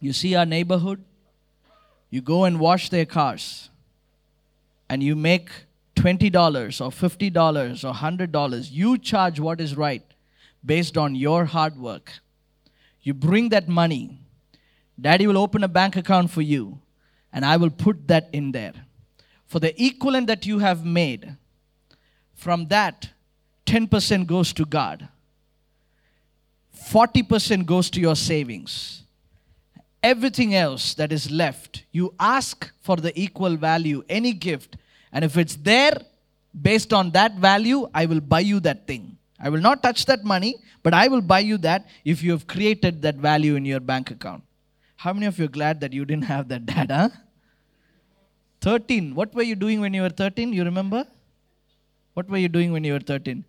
You 0.00 0.12
see 0.12 0.34
our 0.34 0.44
neighborhood? 0.44 1.02
You 2.10 2.20
go 2.20 2.44
and 2.44 2.60
wash 2.60 2.90
their 2.90 3.06
cars, 3.06 3.70
and 4.88 5.02
you 5.02 5.16
make 5.16 5.50
$20 5.96 6.80
or 6.80 6.90
$50 6.90 7.84
or 7.84 7.92
$100. 7.92 8.70
You 8.70 8.98
charge 8.98 9.40
what 9.40 9.60
is 9.60 9.76
right 9.76 10.02
based 10.64 10.96
on 10.96 11.14
your 11.14 11.44
hard 11.44 11.76
work. 11.76 12.12
You 13.02 13.14
bring 13.14 13.50
that 13.50 13.68
money. 13.68 14.18
Daddy 15.00 15.26
will 15.26 15.38
open 15.38 15.64
a 15.64 15.68
bank 15.68 15.96
account 15.96 16.30
for 16.30 16.42
you, 16.42 16.80
and 17.32 17.44
I 17.44 17.56
will 17.56 17.70
put 17.70 18.08
that 18.08 18.28
in 18.32 18.52
there. 18.52 18.74
For 19.46 19.58
the 19.60 19.80
equivalent 19.82 20.26
that 20.28 20.46
you 20.46 20.58
have 20.60 20.84
made, 20.84 21.36
from 22.34 22.66
that, 22.66 23.08
10% 23.66 24.26
goes 24.26 24.52
to 24.52 24.64
God, 24.64 25.08
40% 26.90 27.64
goes 27.64 27.88
to 27.90 28.00
your 28.00 28.16
savings. 28.16 29.02
Everything 30.02 30.54
else 30.54 30.92
that 30.94 31.12
is 31.12 31.30
left, 31.30 31.84
you 31.90 32.14
ask 32.20 32.70
for 32.82 32.96
the 32.96 33.18
equal 33.18 33.56
value, 33.56 34.04
any 34.08 34.32
gift, 34.32 34.76
and 35.12 35.24
if 35.24 35.38
it's 35.38 35.56
there, 35.56 35.96
based 36.60 36.92
on 36.92 37.10
that 37.12 37.36
value, 37.36 37.88
I 37.94 38.06
will 38.06 38.20
buy 38.20 38.40
you 38.40 38.60
that 38.60 38.86
thing. 38.86 39.16
I 39.40 39.48
will 39.48 39.60
not 39.60 39.82
touch 39.82 40.06
that 40.06 40.24
money, 40.24 40.56
but 40.82 40.94
I 40.94 41.08
will 41.08 41.20
buy 41.20 41.40
you 41.40 41.56
that 41.58 41.86
if 42.04 42.22
you 42.22 42.32
have 42.32 42.46
created 42.46 43.02
that 43.02 43.16
value 43.16 43.56
in 43.56 43.64
your 43.64 43.80
bank 43.80 44.10
account. 44.10 44.42
How 44.96 45.12
many 45.12 45.26
of 45.26 45.38
you 45.38 45.46
are 45.46 45.48
glad 45.48 45.80
that 45.80 45.92
you 45.92 46.04
didn't 46.04 46.24
have 46.24 46.48
that 46.48 46.90
huh? 46.90 47.08
13. 48.60 49.14
What 49.14 49.34
were 49.34 49.42
you 49.42 49.54
doing 49.54 49.80
when 49.80 49.92
you 49.92 50.02
were 50.02 50.08
13? 50.08 50.52
You 50.52 50.64
remember? 50.64 51.06
What 52.14 52.28
were 52.28 52.38
you 52.38 52.48
doing 52.48 52.72
when 52.72 52.84
you 52.84 52.92
were 52.92 53.00
13? 53.00 53.44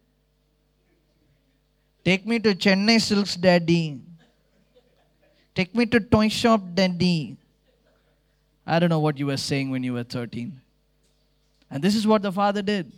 Take 2.04 2.26
me 2.26 2.40
to 2.40 2.54
Chennai 2.54 3.00
Silks, 3.02 3.36
daddy. 3.36 4.00
Take 5.56 5.74
me 5.74 5.86
to 5.86 6.00
toy 6.00 6.30
shop, 6.30 6.62
daddy. 6.74 7.38
I 8.68 8.80
don't 8.80 8.90
know 8.90 9.00
what 9.00 9.18
you 9.18 9.28
were 9.28 9.38
saying 9.38 9.70
when 9.70 9.84
you 9.84 9.94
were 9.94 10.04
13. 10.04 10.60
And 11.72 11.84
this 11.84 11.96
is 11.96 12.06
what 12.06 12.22
the 12.22 12.32
father 12.32 12.62
did. 12.62 12.92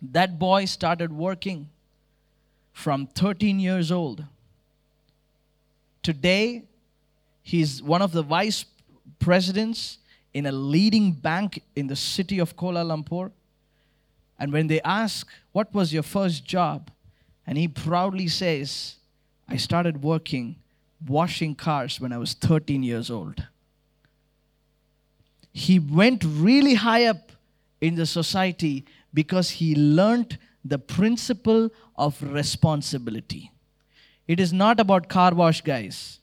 That 0.00 0.38
boy 0.38 0.64
started 0.64 1.12
working 1.12 1.68
from 2.72 3.06
13 3.06 3.58
years 3.58 3.90
old. 3.90 4.24
Today, 6.02 6.62
he's 7.42 7.82
one 7.82 8.02
of 8.02 8.12
the 8.12 8.22
vice 8.22 8.64
presidents 9.18 9.98
in 10.34 10.46
a 10.46 10.52
leading 10.52 11.12
bank 11.12 11.62
in 11.74 11.86
the 11.86 11.96
city 11.96 12.38
of 12.38 12.56
Kuala 12.56 12.84
Lumpur. 12.84 13.30
And 14.38 14.52
when 14.52 14.66
they 14.66 14.80
ask, 14.82 15.26
What 15.52 15.72
was 15.74 15.92
your 15.92 16.02
first 16.02 16.44
job? 16.44 16.90
And 17.46 17.56
he 17.56 17.68
proudly 17.68 18.28
says, 18.28 18.96
I 19.48 19.56
started 19.56 20.02
working 20.02 20.56
washing 21.06 21.54
cars 21.54 22.00
when 22.00 22.12
I 22.12 22.18
was 22.18 22.34
13 22.34 22.82
years 22.82 23.10
old. 23.10 23.46
He 25.52 25.78
went 25.78 26.24
really 26.24 26.74
high 26.74 27.06
up 27.06 27.32
in 27.80 27.94
the 27.94 28.06
society 28.06 28.84
because 29.12 29.50
he 29.50 29.74
learned 29.74 30.38
the 30.64 30.78
principle 30.78 31.70
of 31.96 32.20
responsibility. 32.22 33.52
It 34.26 34.40
is 34.40 34.52
not 34.52 34.80
about 34.80 35.08
car 35.08 35.34
wash, 35.34 35.60
guys. 35.60 36.18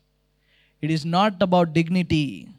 It 0.82 0.91
is 0.91 1.05
not 1.05 1.41
about 1.41 1.74
dignity. 1.74 2.49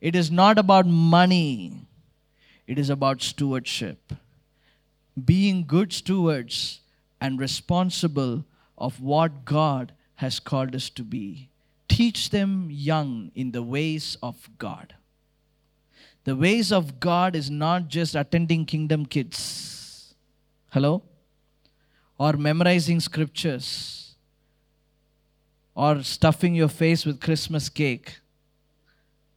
It 0.00 0.14
is 0.14 0.30
not 0.30 0.58
about 0.58 0.86
money. 0.86 1.86
It 2.70 2.78
is 2.78 2.88
about 2.88 3.20
stewardship. 3.20 4.12
Being 5.24 5.64
good 5.66 5.92
stewards 5.92 6.78
and 7.20 7.40
responsible 7.40 8.44
of 8.78 9.00
what 9.00 9.44
God 9.44 9.90
has 10.14 10.38
called 10.38 10.76
us 10.76 10.88
to 10.90 11.02
be. 11.02 11.48
Teach 11.88 12.30
them 12.30 12.68
young 12.70 13.32
in 13.34 13.50
the 13.50 13.64
ways 13.64 14.16
of 14.22 14.48
God. 14.56 14.94
The 16.22 16.36
ways 16.36 16.70
of 16.70 17.00
God 17.00 17.34
is 17.34 17.50
not 17.50 17.88
just 17.88 18.14
attending 18.14 18.64
kingdom 18.66 19.04
kids. 19.04 20.14
Hello? 20.70 21.02
Or 22.18 22.34
memorizing 22.34 23.00
scriptures. 23.00 24.14
Or 25.74 26.04
stuffing 26.04 26.54
your 26.54 26.68
face 26.68 27.04
with 27.04 27.20
Christmas 27.20 27.68
cake 27.68 28.20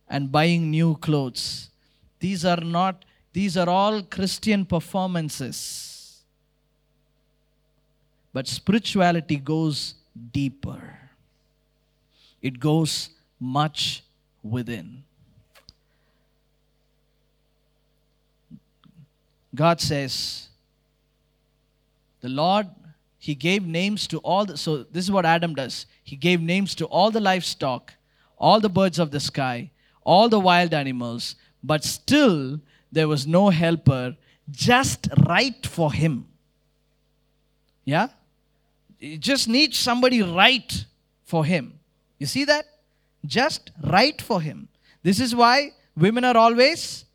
and 0.08 0.32
buying 0.32 0.70
new 0.70 0.98
clothes. 0.98 1.72
These 2.20 2.46
are 2.46 2.62
not, 2.62 3.06
these 3.34 3.58
are 3.58 3.68
all 3.68 4.04
Christian 4.04 4.64
performances. 4.66 6.22
But 8.32 8.48
spirituality 8.48 9.38
goes 9.38 9.96
deeper, 10.32 10.82
it 12.42 12.60
goes 12.60 13.10
much 13.40 14.04
within. 14.42 15.04
God 19.56 19.80
says, 19.80 20.48
the 22.22 22.30
Lord, 22.30 22.68
He 23.20 23.36
gave 23.36 23.66
names 23.66 24.08
to 24.08 24.18
all 24.20 24.46
the, 24.46 24.58
so 24.58 24.84
this 24.84 25.06
is 25.06 25.12
what 25.12 25.26
Adam 25.26 25.54
does. 25.54 25.86
He 26.04 26.16
gave 26.16 26.42
names 26.42 26.74
to 26.76 26.86
all 26.86 27.12
the 27.12 27.20
livestock, 27.20 27.94
all 28.38 28.60
the 28.60 28.70
birds 28.70 28.98
of 28.98 29.12
the 29.12 29.20
sky, 29.20 29.70
all 30.04 30.28
the 30.28 30.40
wild 30.40 30.74
animals, 30.74 31.36
but 31.64 31.84
still 31.84 32.60
there 32.94 33.08
was 33.08 33.26
no 33.26 33.50
helper 33.50 34.16
just 34.52 35.08
right 35.28 35.66
for 35.66 35.92
him. 35.92 36.28
Yeah? 37.84 38.10
It 39.00 39.20
just 39.20 39.48
needs 39.50 39.78
somebody 39.78 40.22
right 40.22 40.86
for 41.24 41.44
him. 41.44 41.80
You 42.20 42.28
see 42.28 42.46
that? 42.46 42.66
Just 43.26 43.72
right 43.84 44.22
for 44.22 44.40
him. 44.42 44.68
This 45.02 45.20
is 45.20 45.36
why 45.36 45.72
women 45.98 46.24
are 46.24 46.38
always. 46.38 47.06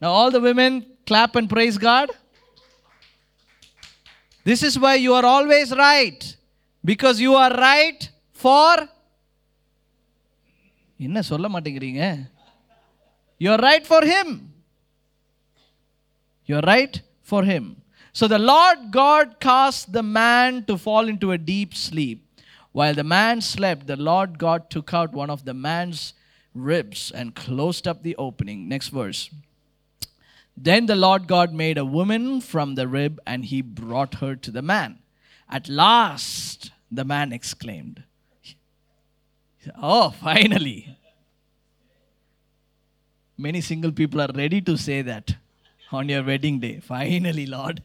Now, 0.00 0.10
all 0.10 0.30
the 0.30 0.40
women 0.40 0.86
clap 1.06 1.36
and 1.36 1.48
praise 1.48 1.78
God. 1.78 2.10
This 4.42 4.64
is 4.64 4.76
why 4.76 4.96
you 4.96 5.14
are 5.14 5.24
always 5.24 5.70
right. 5.70 6.36
Because 6.84 7.20
you 7.20 7.34
are 7.34 7.50
right 7.50 8.10
for. 8.32 8.88
என்ன 11.07 11.21
சொல்ல 11.31 11.47
மாட்டேங்கிறீங்க 11.55 12.03
you 13.41 13.49
are 13.55 13.63
right 13.69 13.87
for 13.89 14.07
him 14.13 14.33
you 16.49 16.55
are 16.61 16.69
right 16.73 16.97
for 17.29 17.47
him 17.51 17.67
so 18.15 18.27
the 18.35 18.39
Lord 18.53 18.85
God 19.01 19.33
cost 19.49 19.89
the 19.99 20.03
man 20.21 20.57
to 20.71 20.75
fall 20.85 21.09
in 21.13 21.21
to 21.25 21.31
a 21.37 21.41
deep 21.51 21.75
sleep 21.87 22.21
while 22.77 22.93
the 22.93 23.03
man 23.03 23.41
slept, 23.41 23.87
the 23.87 23.95
Lord 23.95 24.37
God 24.37 24.69
took 24.69 24.93
out 24.93 25.11
one 25.11 25.31
of 25.31 25.45
the 25.45 25.53
man's 25.55 26.13
ribs 26.55 27.11
and 27.11 27.33
closed 27.33 27.87
up 27.87 28.03
the 28.03 28.15
opening. 28.17 28.69
Next 28.69 28.89
verse. 28.89 29.31
Then 30.57 30.85
the 30.85 30.95
Lord 30.95 31.27
God 31.27 31.53
made 31.53 31.79
a 31.79 31.85
woman 31.85 32.39
from 32.39 32.75
the 32.75 32.87
rib 32.87 33.19
and 33.25 33.45
he 33.45 33.61
brought 33.63 34.15
her 34.15 34.35
to 34.35 34.51
the 34.51 34.61
man. 34.61 34.99
At 35.49 35.67
last, 35.67 36.71
the 36.91 37.03
man 37.03 37.33
exclaimed, 37.33 38.03
Oh, 39.80 40.10
finally. 40.10 40.96
Many 43.36 43.60
single 43.60 43.92
people 43.92 44.20
are 44.20 44.30
ready 44.34 44.60
to 44.60 44.76
say 44.76 45.02
that 45.02 45.36
on 45.90 46.08
your 46.08 46.22
wedding 46.22 46.58
day. 46.58 46.80
Finally, 46.80 47.46
Lord. 47.46 47.82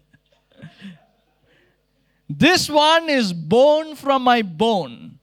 This 2.30 2.70
one 2.70 3.10
is 3.10 3.32
bone 3.32 3.96
from 3.96 4.24
my 4.24 4.42
bone 4.42 5.20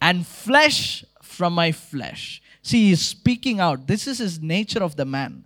and 0.00 0.26
flesh 0.26 1.04
from 1.22 1.52
my 1.52 1.72
flesh. 1.72 2.42
See, 2.62 2.88
he's 2.88 3.04
speaking 3.04 3.60
out. 3.60 3.86
This 3.86 4.06
is 4.06 4.18
his 4.18 4.40
nature 4.40 4.82
of 4.82 4.96
the 4.96 5.04
man. 5.04 5.44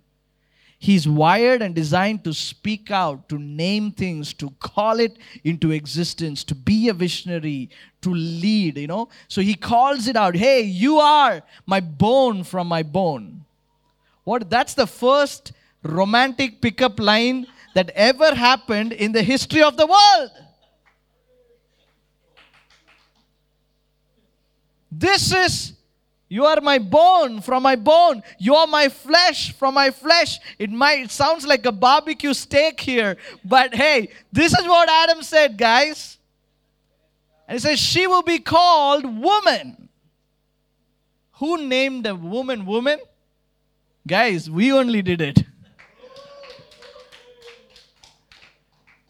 He's 0.83 1.07
wired 1.07 1.61
and 1.61 1.73
designed 1.73 2.25
to 2.25 2.33
speak 2.33 2.91
out, 2.91 3.29
to 3.29 3.39
name 3.39 3.93
things, 3.93 4.33
to 4.33 4.49
call 4.59 4.99
it 4.99 5.17
into 5.45 5.71
existence, 5.71 6.43
to 6.43 6.53
be 6.53 6.89
a 6.89 6.93
visionary, 6.93 7.69
to 8.01 8.13
lead, 8.13 8.77
you 8.77 8.87
know. 8.87 9.07
So 9.29 9.39
he 9.39 9.55
calls 9.55 10.09
it 10.09 10.17
out 10.17 10.35
Hey, 10.35 10.63
you 10.63 10.99
are 10.99 11.41
my 11.65 11.79
bone 11.79 12.43
from 12.43 12.67
my 12.67 12.83
bone. 12.83 13.45
What? 14.25 14.49
That's 14.49 14.73
the 14.73 14.85
first 14.85 15.53
romantic 15.83 16.59
pickup 16.59 16.99
line 16.99 17.47
that 17.75 17.89
ever 17.91 18.35
happened 18.35 18.91
in 18.91 19.13
the 19.13 19.23
history 19.23 19.63
of 19.63 19.77
the 19.77 19.87
world. 19.87 20.31
This 24.91 25.31
is, 25.31 25.72
you 26.33 26.45
are 26.45 26.59
my 26.61 26.79
bone 26.79 27.41
from 27.41 27.61
my 27.61 27.75
bone. 27.75 28.23
You 28.39 28.55
are 28.55 28.65
my 28.65 28.89
flesh 28.89 29.53
from 29.53 29.75
my 29.75 29.91
flesh. 29.91 30.39
It 30.57 30.71
might, 30.71 31.01
it 31.01 31.11
sounds 31.11 31.45
like 31.45 31.63
a 31.67 31.71
barbecue 31.71 32.33
steak 32.33 32.79
here, 32.79 33.17
but 33.45 33.75
hey, 33.75 34.09
this 34.31 34.51
is 34.51 34.65
what 34.65 34.89
Adam 34.89 35.21
said, 35.21 35.59
guys. 35.59 36.17
And 37.47 37.55
he 37.55 37.59
says, 37.59 37.77
she 37.79 38.07
will 38.07 38.23
be 38.23 38.39
called 38.39 39.05
woman. 39.05 39.89
Who 41.33 41.67
named 41.67 42.07
a 42.07 42.15
woman 42.15 42.65
woman? 42.65 42.97
Guys, 44.07 44.49
we 44.49 44.73
only 44.73 45.03
did 45.03 45.21
it. 45.21 45.43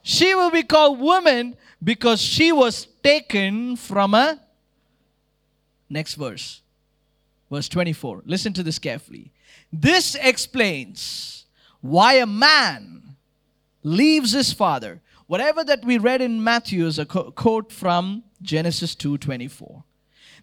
She 0.01 0.35
will 0.35 0.51
be 0.51 0.63
called 0.63 0.99
woman 0.99 1.55
because 1.81 2.21
she 2.21 2.51
was 2.51 2.85
taken 3.01 3.77
from 3.77 4.13
a. 4.13 4.41
Next 5.89 6.15
verse. 6.15 6.62
Verse 7.53 7.69
24. 7.69 8.23
Listen 8.25 8.51
to 8.53 8.63
this 8.63 8.79
carefully. 8.79 9.31
This 9.71 10.15
explains 10.15 11.45
why 11.81 12.15
a 12.15 12.25
man 12.25 13.15
leaves 13.83 14.31
his 14.31 14.51
father. 14.51 15.03
Whatever 15.27 15.63
that 15.63 15.85
we 15.85 15.99
read 15.99 16.19
in 16.19 16.43
Matthew 16.43 16.87
is 16.87 16.97
a 16.97 17.05
co- 17.05 17.29
quote 17.29 17.71
from 17.71 18.23
Genesis 18.41 18.95
2:24. 18.95 19.83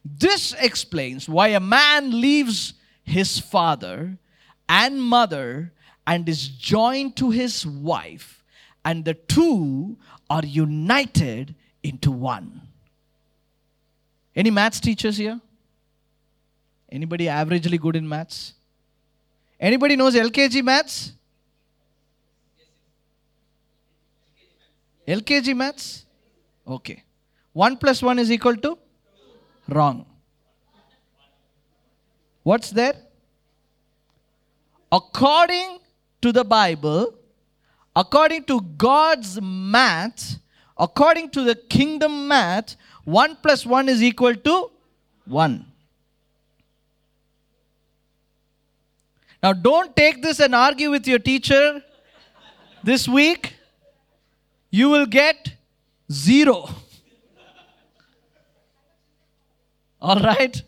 This 0.04 0.54
explains 0.60 1.28
why 1.28 1.48
a 1.48 1.58
man 1.58 2.20
leaves 2.20 2.74
his 3.02 3.40
father 3.40 4.16
and 4.68 5.02
mother 5.02 5.72
and 6.06 6.28
is 6.28 6.46
joined 6.46 7.16
to 7.16 7.30
his 7.30 7.66
wife 7.66 8.44
and 8.84 9.04
the 9.04 9.14
two 9.14 9.96
are 10.30 10.46
united 10.46 11.56
into 11.82 12.12
one. 12.12 12.68
Any 14.36 14.52
maths 14.52 14.78
teachers 14.78 15.16
here? 15.16 15.40
Anybody 16.90 17.26
averagely 17.26 17.80
good 17.80 17.96
in 17.96 18.08
maths? 18.08 18.54
Anybody 19.58 19.96
knows 19.96 20.14
LKG 20.14 20.62
maths? 20.64 21.12
LKG 25.06 25.56
maths? 25.56 26.06
Okay. 26.66 27.02
1 27.52 27.76
plus 27.76 28.02
1 28.02 28.18
is 28.18 28.30
equal 28.30 28.56
to? 28.56 28.78
Wrong. 29.68 30.06
What's 32.42 32.70
there? 32.70 32.94
According 34.90 35.78
to 36.22 36.32
the 36.32 36.44
Bible, 36.44 37.14
according 37.94 38.44
to 38.44 38.60
God's 38.76 39.40
math, 39.40 40.38
according 40.76 41.30
to 41.30 41.44
the 41.44 41.54
kingdom 41.54 42.26
math, 42.26 42.76
1 43.04 43.36
plus 43.42 43.64
1 43.64 43.88
is 43.88 44.02
equal 44.02 44.34
to 44.34 44.70
1. 45.26 45.69
Now, 49.42 49.52
don't 49.52 49.96
take 49.96 50.22
this 50.22 50.38
and 50.38 50.54
argue 50.54 50.90
with 50.90 51.06
your 51.06 51.18
teacher 51.18 51.82
this 52.84 53.08
week. 53.08 53.54
You 54.70 54.90
will 54.90 55.06
get 55.06 55.54
zero. 56.12 56.68
All 60.00 60.20
right? 60.20 60.62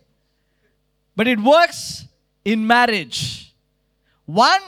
But 1.15 1.29
it 1.29 1.39
works 1.39 2.07
in 2.45 2.67
marriage. 2.67 3.55
1 4.27 4.61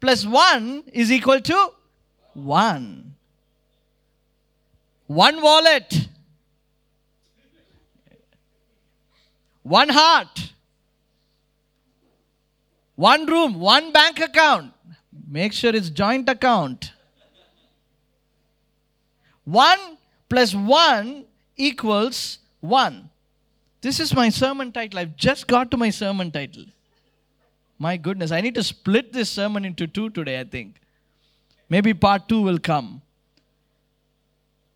plus 0.00 0.26
1 0.26 0.84
is 0.92 1.12
equal 1.12 1.40
to 1.40 1.68
1. 2.34 3.14
One 5.06 5.42
wallet. 5.42 6.08
One 9.62 9.88
heart. 9.90 10.52
One 12.94 13.26
room, 13.26 13.58
one 13.58 13.92
bank 13.92 14.20
account. 14.20 14.72
Make 15.28 15.52
sure 15.52 15.74
it's 15.74 15.90
joint 15.90 16.28
account. 16.28 16.92
1 19.44 19.78
plus 20.28 20.54
1 20.54 21.24
equals 21.56 22.38
1. 22.60 23.10
This 23.80 23.98
is 23.98 24.14
my 24.14 24.28
sermon 24.28 24.70
title. 24.70 25.00
I've 25.00 25.16
just 25.16 25.46
got 25.46 25.70
to 25.72 25.76
my 25.76 25.90
sermon 25.90 26.30
title. 26.30 26.64
My 27.78 27.96
goodness, 27.96 28.30
I 28.30 28.40
need 28.40 28.54
to 28.54 28.62
split 28.62 29.12
this 29.12 29.28
sermon 29.28 29.64
into 29.64 29.86
two 29.88 30.10
today, 30.10 30.38
I 30.38 30.44
think. 30.44 30.76
Maybe 31.68 31.92
part 31.92 32.28
two 32.28 32.40
will 32.40 32.58
come. 32.58 33.02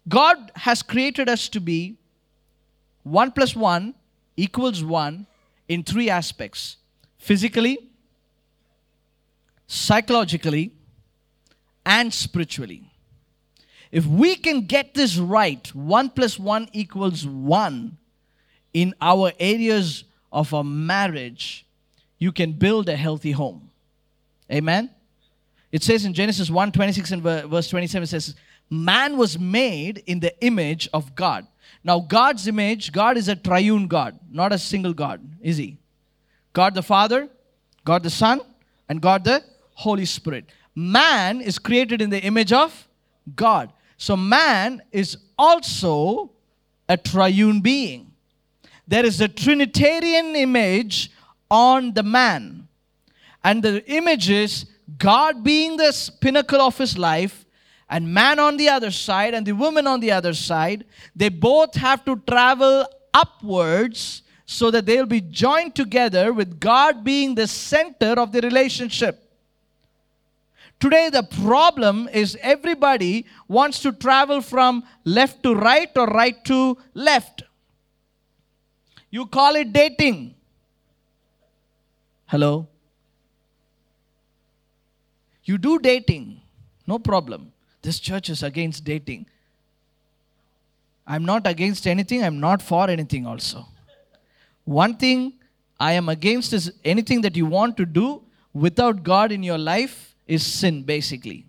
God 0.08 0.50
has 0.56 0.82
created 0.82 1.28
us 1.28 1.48
to 1.50 1.60
be 1.60 1.96
1 3.04 3.32
plus 3.32 3.54
1 3.54 3.94
equals 4.36 4.82
1 4.82 5.26
in 5.68 5.84
three 5.84 6.10
aspects 6.10 6.78
physically, 7.18 7.78
psychologically, 9.66 10.72
and 11.84 12.12
spiritually. 12.12 12.90
If 13.92 14.04
we 14.06 14.36
can 14.36 14.62
get 14.62 14.94
this 14.94 15.16
right, 15.16 15.66
1 15.74 16.10
plus 16.10 16.38
1 16.38 16.68
equals 16.72 17.26
1 17.26 17.96
in 18.74 18.94
our 19.00 19.32
areas 19.38 20.04
of 20.32 20.52
our 20.52 20.64
marriage, 20.64 21.64
you 22.18 22.32
can 22.32 22.52
build 22.52 22.88
a 22.88 22.96
healthy 22.96 23.32
home. 23.32 23.70
Amen? 24.52 24.90
It 25.72 25.82
says 25.82 26.04
in 26.04 26.14
Genesis 26.14 26.50
1 26.50 26.72
26 26.72 27.12
and 27.12 27.22
verse 27.22 27.68
27, 27.68 28.04
it 28.04 28.06
says, 28.08 28.34
Man 28.68 29.16
was 29.16 29.38
made 29.38 30.02
in 30.06 30.20
the 30.20 30.38
image 30.44 30.88
of 30.92 31.14
God. 31.14 31.46
Now, 31.84 32.00
God's 32.00 32.48
image, 32.48 32.92
God 32.92 33.16
is 33.16 33.28
a 33.28 33.36
triune 33.36 33.86
God, 33.86 34.18
not 34.30 34.52
a 34.52 34.58
single 34.58 34.92
God, 34.92 35.20
is 35.40 35.56
He? 35.56 35.78
God 36.52 36.74
the 36.74 36.82
Father, 36.82 37.28
God 37.84 38.02
the 38.02 38.10
Son, 38.10 38.40
and 38.88 39.00
God 39.00 39.24
the 39.24 39.44
Holy 39.76 40.06
Spirit. 40.06 40.46
Man 40.74 41.40
is 41.40 41.58
created 41.58 42.00
in 42.00 42.10
the 42.10 42.22
image 42.22 42.52
of 42.52 42.88
God. 43.34 43.72
So, 43.98 44.16
man 44.16 44.82
is 44.90 45.16
also 45.38 46.30
a 46.88 46.96
triune 46.96 47.60
being. 47.60 48.12
There 48.88 49.04
is 49.04 49.20
a 49.20 49.28
Trinitarian 49.28 50.34
image 50.34 51.10
on 51.50 51.92
the 51.92 52.02
man. 52.02 52.68
And 53.44 53.62
the 53.62 53.84
image 53.90 54.30
is 54.30 54.66
God 54.98 55.44
being 55.44 55.76
the 55.76 56.10
pinnacle 56.20 56.60
of 56.60 56.78
his 56.78 56.96
life, 56.96 57.44
and 57.88 58.12
man 58.12 58.38
on 58.38 58.56
the 58.56 58.68
other 58.68 58.90
side, 58.90 59.34
and 59.34 59.46
the 59.46 59.52
woman 59.52 59.86
on 59.86 60.00
the 60.00 60.10
other 60.10 60.32
side. 60.32 60.84
They 61.14 61.28
both 61.28 61.74
have 61.74 62.04
to 62.06 62.16
travel 62.26 62.86
upwards 63.12 64.22
so 64.46 64.70
that 64.70 64.86
they'll 64.86 65.06
be 65.06 65.20
joined 65.20 65.74
together 65.74 66.32
with 66.32 66.60
God 66.60 67.04
being 67.04 67.34
the 67.34 67.46
center 67.46 68.14
of 68.18 68.32
the 68.32 68.40
relationship. 68.40 69.25
Today, 70.78 71.08
the 71.10 71.22
problem 71.22 72.08
is 72.12 72.36
everybody 72.42 73.24
wants 73.48 73.80
to 73.80 73.92
travel 73.92 74.40
from 74.40 74.84
left 75.04 75.42
to 75.42 75.54
right 75.54 75.90
or 75.96 76.06
right 76.06 76.44
to 76.44 76.76
left. 76.92 77.42
You 79.10 79.26
call 79.26 79.56
it 79.56 79.72
dating. 79.72 80.34
Hello? 82.26 82.68
You 85.44 85.58
do 85.58 85.78
dating, 85.78 86.40
no 86.86 86.98
problem. 86.98 87.52
This 87.82 88.00
church 88.00 88.28
is 88.28 88.42
against 88.42 88.84
dating. 88.84 89.26
I'm 91.06 91.24
not 91.24 91.46
against 91.46 91.86
anything, 91.86 92.24
I'm 92.24 92.40
not 92.40 92.60
for 92.60 92.90
anything 92.90 93.26
also. 93.26 93.64
One 94.64 94.96
thing 94.96 95.34
I 95.78 95.92
am 95.92 96.08
against 96.08 96.52
is 96.52 96.72
anything 96.84 97.20
that 97.20 97.36
you 97.36 97.46
want 97.46 97.76
to 97.76 97.86
do 97.86 98.22
without 98.52 99.04
God 99.04 99.30
in 99.30 99.44
your 99.44 99.58
life 99.58 100.15
is 100.26 100.44
sin, 100.44 100.82
basically. 100.82 101.46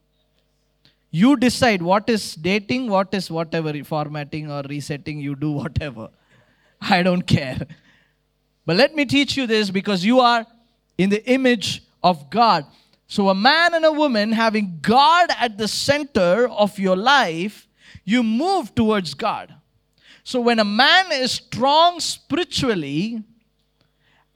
You 1.10 1.36
decide 1.38 1.82
what 1.82 2.10
is 2.10 2.36
dating, 2.36 2.90
what 2.90 3.14
is 3.14 3.32
whatever, 3.32 3.74
formatting 3.84 4.52
or 4.52 4.62
resetting, 4.64 5.20
you 5.20 5.36
do 5.36 5.52
whatever. 5.52 6.10
I 6.82 7.02
don't 7.02 7.24
care. 7.24 7.66
But 8.66 8.76
let 8.76 8.94
me 8.94 9.06
teach 9.06 9.38
you 9.38 9.48
this 9.48 9.70
because 9.70 10.04
you 10.04 10.20
are 10.20 10.46
in 10.98 11.10
the 11.10 11.26
image 11.30 11.84
of 12.04 12.30
God. 12.30 12.66
So, 13.08 13.30
a 13.30 13.36
man 13.36 13.74
and 13.74 13.86
a 13.86 13.92
woman 13.92 14.34
having 14.34 14.80
God 14.82 15.30
at 15.40 15.58
the 15.58 15.68
center 15.68 16.50
of 16.50 16.78
your 16.78 16.98
life, 16.98 17.68
you 18.04 18.22
move 18.22 18.76
towards 18.76 19.14
God. 19.14 19.56
So, 20.26 20.42
when 20.42 20.60
a 20.60 20.66
man 20.66 21.14
is 21.14 21.32
strong 21.32 22.02
spiritually 22.02 23.24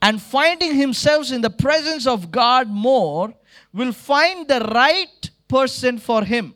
and 0.00 0.22
finding 0.22 0.74
himself 0.74 1.30
in 1.30 1.42
the 1.42 1.50
presence 1.50 2.06
of 2.06 2.30
God 2.30 2.68
more, 2.68 3.34
will 3.72 3.92
find 3.92 4.48
the 4.48 4.60
right 4.60 5.30
person 5.48 5.98
for 5.98 6.24
him. 6.24 6.54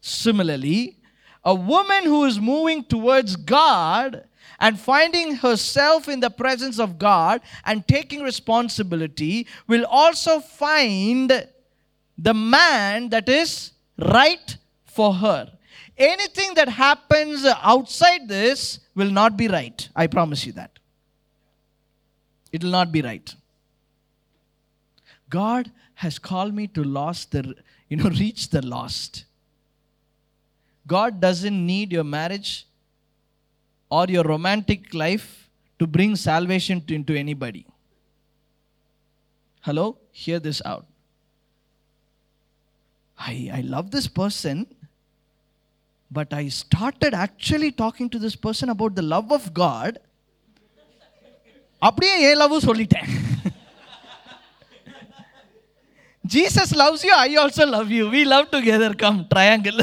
Similarly, 0.00 0.98
a 1.44 1.54
woman 1.54 2.04
who 2.04 2.24
is 2.24 2.40
moving 2.40 2.84
towards 2.84 3.36
God 3.36 4.24
and 4.58 4.78
finding 4.78 5.36
herself 5.36 6.08
in 6.08 6.20
the 6.20 6.30
presence 6.30 6.78
of 6.78 6.98
God 6.98 7.40
and 7.64 7.86
taking 7.86 8.22
responsibility 8.22 9.46
will 9.66 9.84
also 9.84 10.40
find 10.40 11.46
the 12.18 12.34
man 12.34 13.10
that 13.10 13.28
is 13.28 13.72
right 13.98 14.56
for 14.84 15.14
her. 15.14 15.52
Anything 15.96 16.54
that 16.54 16.68
happens 16.68 17.44
outside 17.44 18.28
this 18.28 18.80
will 18.94 19.10
not 19.10 19.36
be 19.36 19.48
right. 19.48 19.88
I 19.94 20.06
promise 20.06 20.44
you 20.46 20.52
that. 20.52 20.78
It 22.52 22.62
will 22.64 22.70
not 22.70 22.92
be 22.92 23.02
right. 23.02 23.34
God 25.29 25.71
has 25.95 26.17
called 26.19 26.53
me 26.53 26.67
to 26.67 26.83
lost 26.83 27.31
the 27.31 27.55
you 27.89 27.97
know 27.97 28.09
reach 28.09 28.49
the 28.49 28.61
lost. 28.65 29.25
God 30.87 31.21
doesn't 31.21 31.65
need 31.65 31.91
your 31.91 32.03
marriage 32.03 32.65
or 33.89 34.05
your 34.07 34.23
romantic 34.23 34.93
life 34.93 35.49
to 35.79 35.87
bring 35.87 36.15
salvation 36.15 36.81
to, 36.87 36.95
into 36.95 37.15
anybody. 37.15 37.65
Hello? 39.61 39.97
Hear 40.11 40.39
this 40.39 40.61
out. 40.65 40.85
I, 43.17 43.51
I 43.53 43.61
love 43.61 43.91
this 43.91 44.07
person, 44.07 44.65
but 46.09 46.33
I 46.33 46.47
started 46.47 47.13
actually 47.13 47.71
talking 47.71 48.09
to 48.09 48.19
this 48.19 48.35
person 48.35 48.69
about 48.69 48.95
the 48.95 49.01
love 49.01 49.31
of 49.31 49.53
God. 49.53 49.99
அப்படியே 51.87 52.15
ஏன் 52.29 52.39
love 52.41 52.55
சொல்லிட்டேன் 52.69 53.07
Jesus 56.26 56.74
loves 56.74 57.04
you, 57.04 57.12
I 57.14 57.34
also 57.36 57.66
love 57.66 57.90
you. 57.90 58.10
We 58.10 58.24
love 58.24 58.50
together. 58.50 58.94
Come, 58.94 59.26
triangle. 59.30 59.80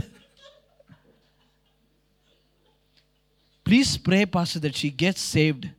Please 3.63 3.97
pray, 3.97 4.25
Pastor, 4.25 4.59
that 4.59 4.75
she 4.75 4.89
gets 4.89 5.21
saved. 5.21 5.69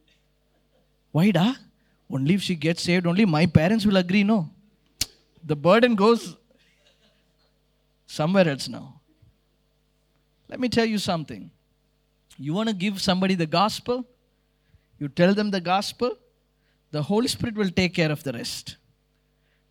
Why, 1.12 1.30
da? 1.30 1.54
Only 2.10 2.34
if 2.34 2.42
she 2.42 2.54
gets 2.54 2.82
saved, 2.82 3.06
only 3.06 3.24
my 3.24 3.46
parents 3.46 3.84
will 3.84 3.96
agree, 3.96 4.24
no? 4.24 4.50
The 5.44 5.56
burden 5.56 5.94
goes 5.94 6.36
somewhere 8.06 8.48
else 8.48 8.68
now. 8.68 9.00
Let 10.48 10.60
me 10.60 10.68
tell 10.68 10.86
you 10.86 10.98
something. 10.98 11.50
You 12.38 12.54
want 12.54 12.68
to 12.68 12.74
give 12.74 13.00
somebody 13.00 13.34
the 13.34 13.46
gospel? 13.46 14.04
You 14.98 15.08
tell 15.08 15.34
them 15.34 15.50
the 15.50 15.60
gospel, 15.60 16.16
the 16.90 17.02
Holy 17.02 17.28
Spirit 17.28 17.56
will 17.56 17.70
take 17.70 17.94
care 17.94 18.10
of 18.10 18.22
the 18.22 18.32
rest. 18.32 18.76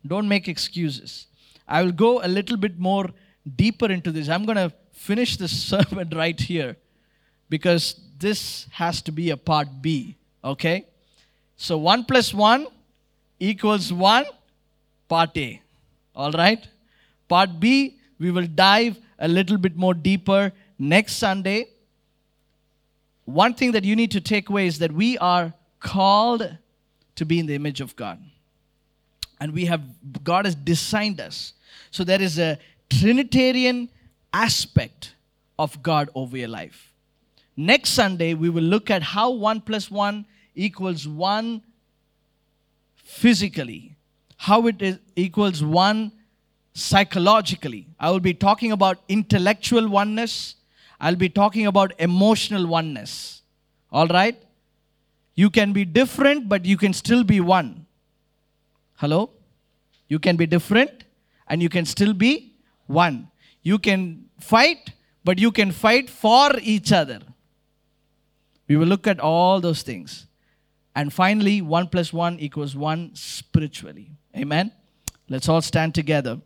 Don't 0.06 0.28
make 0.28 0.48
excuses. 0.48 1.26
I 1.66 1.82
will 1.82 1.92
go 1.92 2.22
a 2.22 2.28
little 2.28 2.56
bit 2.56 2.78
more 2.78 3.10
deeper 3.56 3.90
into 3.90 4.12
this. 4.12 4.28
I'm 4.28 4.44
going 4.44 4.56
to 4.56 4.72
finish 4.92 5.36
this 5.36 5.52
sermon 5.70 6.10
right 6.14 6.38
here 6.38 6.76
because 7.48 8.00
this 8.18 8.66
has 8.72 9.02
to 9.02 9.12
be 9.12 9.30
a 9.30 9.36
part 9.36 9.68
B. 9.80 10.16
Okay? 10.42 10.86
So 11.56 11.78
1 11.78 12.04
plus 12.04 12.34
1 12.34 12.66
equals 13.38 13.92
1, 13.92 14.24
part 15.08 15.36
A. 15.36 15.60
All 16.14 16.32
right? 16.32 16.66
Part 17.28 17.58
B, 17.58 17.98
we 18.18 18.30
will 18.30 18.46
dive 18.46 18.98
a 19.18 19.28
little 19.28 19.56
bit 19.56 19.76
more 19.76 19.94
deeper 19.94 20.52
next 20.78 21.14
Sunday. 21.14 21.68
One 23.24 23.54
thing 23.54 23.72
that 23.72 23.84
you 23.84 23.96
need 23.96 24.10
to 24.12 24.20
take 24.20 24.50
away 24.50 24.66
is 24.66 24.78
that 24.80 24.92
we 24.92 25.16
are 25.18 25.54
called 25.80 26.56
to 27.16 27.24
be 27.24 27.38
in 27.38 27.46
the 27.46 27.54
image 27.54 27.80
of 27.80 27.96
God. 27.96 28.18
And 29.40 29.52
we 29.52 29.66
have, 29.66 29.82
God 30.22 30.44
has 30.44 30.54
designed 30.54 31.20
us. 31.20 31.52
So 31.90 32.04
there 32.04 32.22
is 32.22 32.38
a 32.38 32.58
Trinitarian 32.90 33.90
aspect 34.32 35.14
of 35.58 35.82
God 35.82 36.10
over 36.14 36.36
your 36.36 36.48
life. 36.48 36.92
Next 37.56 37.90
Sunday, 37.90 38.34
we 38.34 38.50
will 38.50 38.64
look 38.64 38.90
at 38.90 39.02
how 39.02 39.30
1 39.30 39.60
plus 39.62 39.90
1 39.90 40.24
equals 40.54 41.06
1 41.06 41.62
physically, 42.96 43.96
how 44.36 44.66
it 44.66 44.82
is, 44.82 44.98
equals 45.14 45.62
1 45.62 46.10
psychologically. 46.72 47.86
I 47.98 48.10
will 48.10 48.20
be 48.20 48.34
talking 48.34 48.72
about 48.72 48.98
intellectual 49.08 49.88
oneness, 49.88 50.56
I'll 51.00 51.16
be 51.16 51.28
talking 51.28 51.66
about 51.66 51.92
emotional 51.98 52.66
oneness. 52.66 53.42
All 53.92 54.08
right? 54.08 54.40
You 55.34 55.50
can 55.50 55.72
be 55.72 55.84
different, 55.84 56.48
but 56.48 56.64
you 56.64 56.76
can 56.76 56.92
still 56.92 57.24
be 57.24 57.40
one. 57.40 57.83
Hello? 59.04 59.28
You 60.08 60.18
can 60.18 60.36
be 60.36 60.46
different 60.46 61.04
and 61.46 61.62
you 61.62 61.68
can 61.68 61.84
still 61.84 62.14
be 62.14 62.54
one. 62.86 63.28
You 63.62 63.78
can 63.78 64.30
fight, 64.40 64.92
but 65.22 65.38
you 65.38 65.52
can 65.52 65.72
fight 65.72 66.08
for 66.08 66.52
each 66.62 66.90
other. 66.90 67.20
We 68.66 68.78
will 68.78 68.86
look 68.86 69.06
at 69.06 69.20
all 69.20 69.60
those 69.60 69.82
things. 69.82 70.26
And 70.96 71.12
finally, 71.12 71.60
1 71.60 71.88
plus 71.88 72.14
1 72.14 72.40
equals 72.40 72.74
1 72.74 73.10
spiritually. 73.12 74.10
Amen? 74.34 74.72
Let's 75.28 75.50
all 75.50 75.60
stand 75.60 75.94
together. 75.94 76.40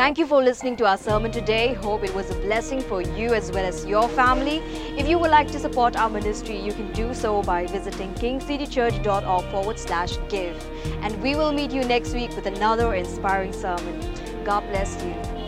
Thank 0.00 0.16
you 0.16 0.26
for 0.26 0.42
listening 0.42 0.76
to 0.76 0.86
our 0.86 0.96
sermon 0.96 1.30
today. 1.30 1.74
Hope 1.74 2.02
it 2.04 2.14
was 2.14 2.30
a 2.30 2.34
blessing 2.36 2.80
for 2.80 3.02
you 3.02 3.34
as 3.34 3.52
well 3.52 3.66
as 3.66 3.84
your 3.84 4.08
family. 4.08 4.62
If 4.96 5.06
you 5.06 5.18
would 5.18 5.30
like 5.30 5.48
to 5.48 5.58
support 5.58 5.94
our 5.94 6.08
ministry, 6.08 6.58
you 6.58 6.72
can 6.72 6.90
do 6.92 7.12
so 7.12 7.42
by 7.42 7.66
visiting 7.66 8.14
kingcitychurch.org 8.14 9.44
forward 9.50 9.78
slash 9.78 10.16
give. 10.30 10.56
And 11.02 11.22
we 11.22 11.34
will 11.34 11.52
meet 11.52 11.70
you 11.70 11.84
next 11.84 12.14
week 12.14 12.34
with 12.34 12.46
another 12.46 12.94
inspiring 12.94 13.52
sermon. 13.52 14.00
God 14.42 14.62
bless 14.70 14.96
you. 15.04 15.39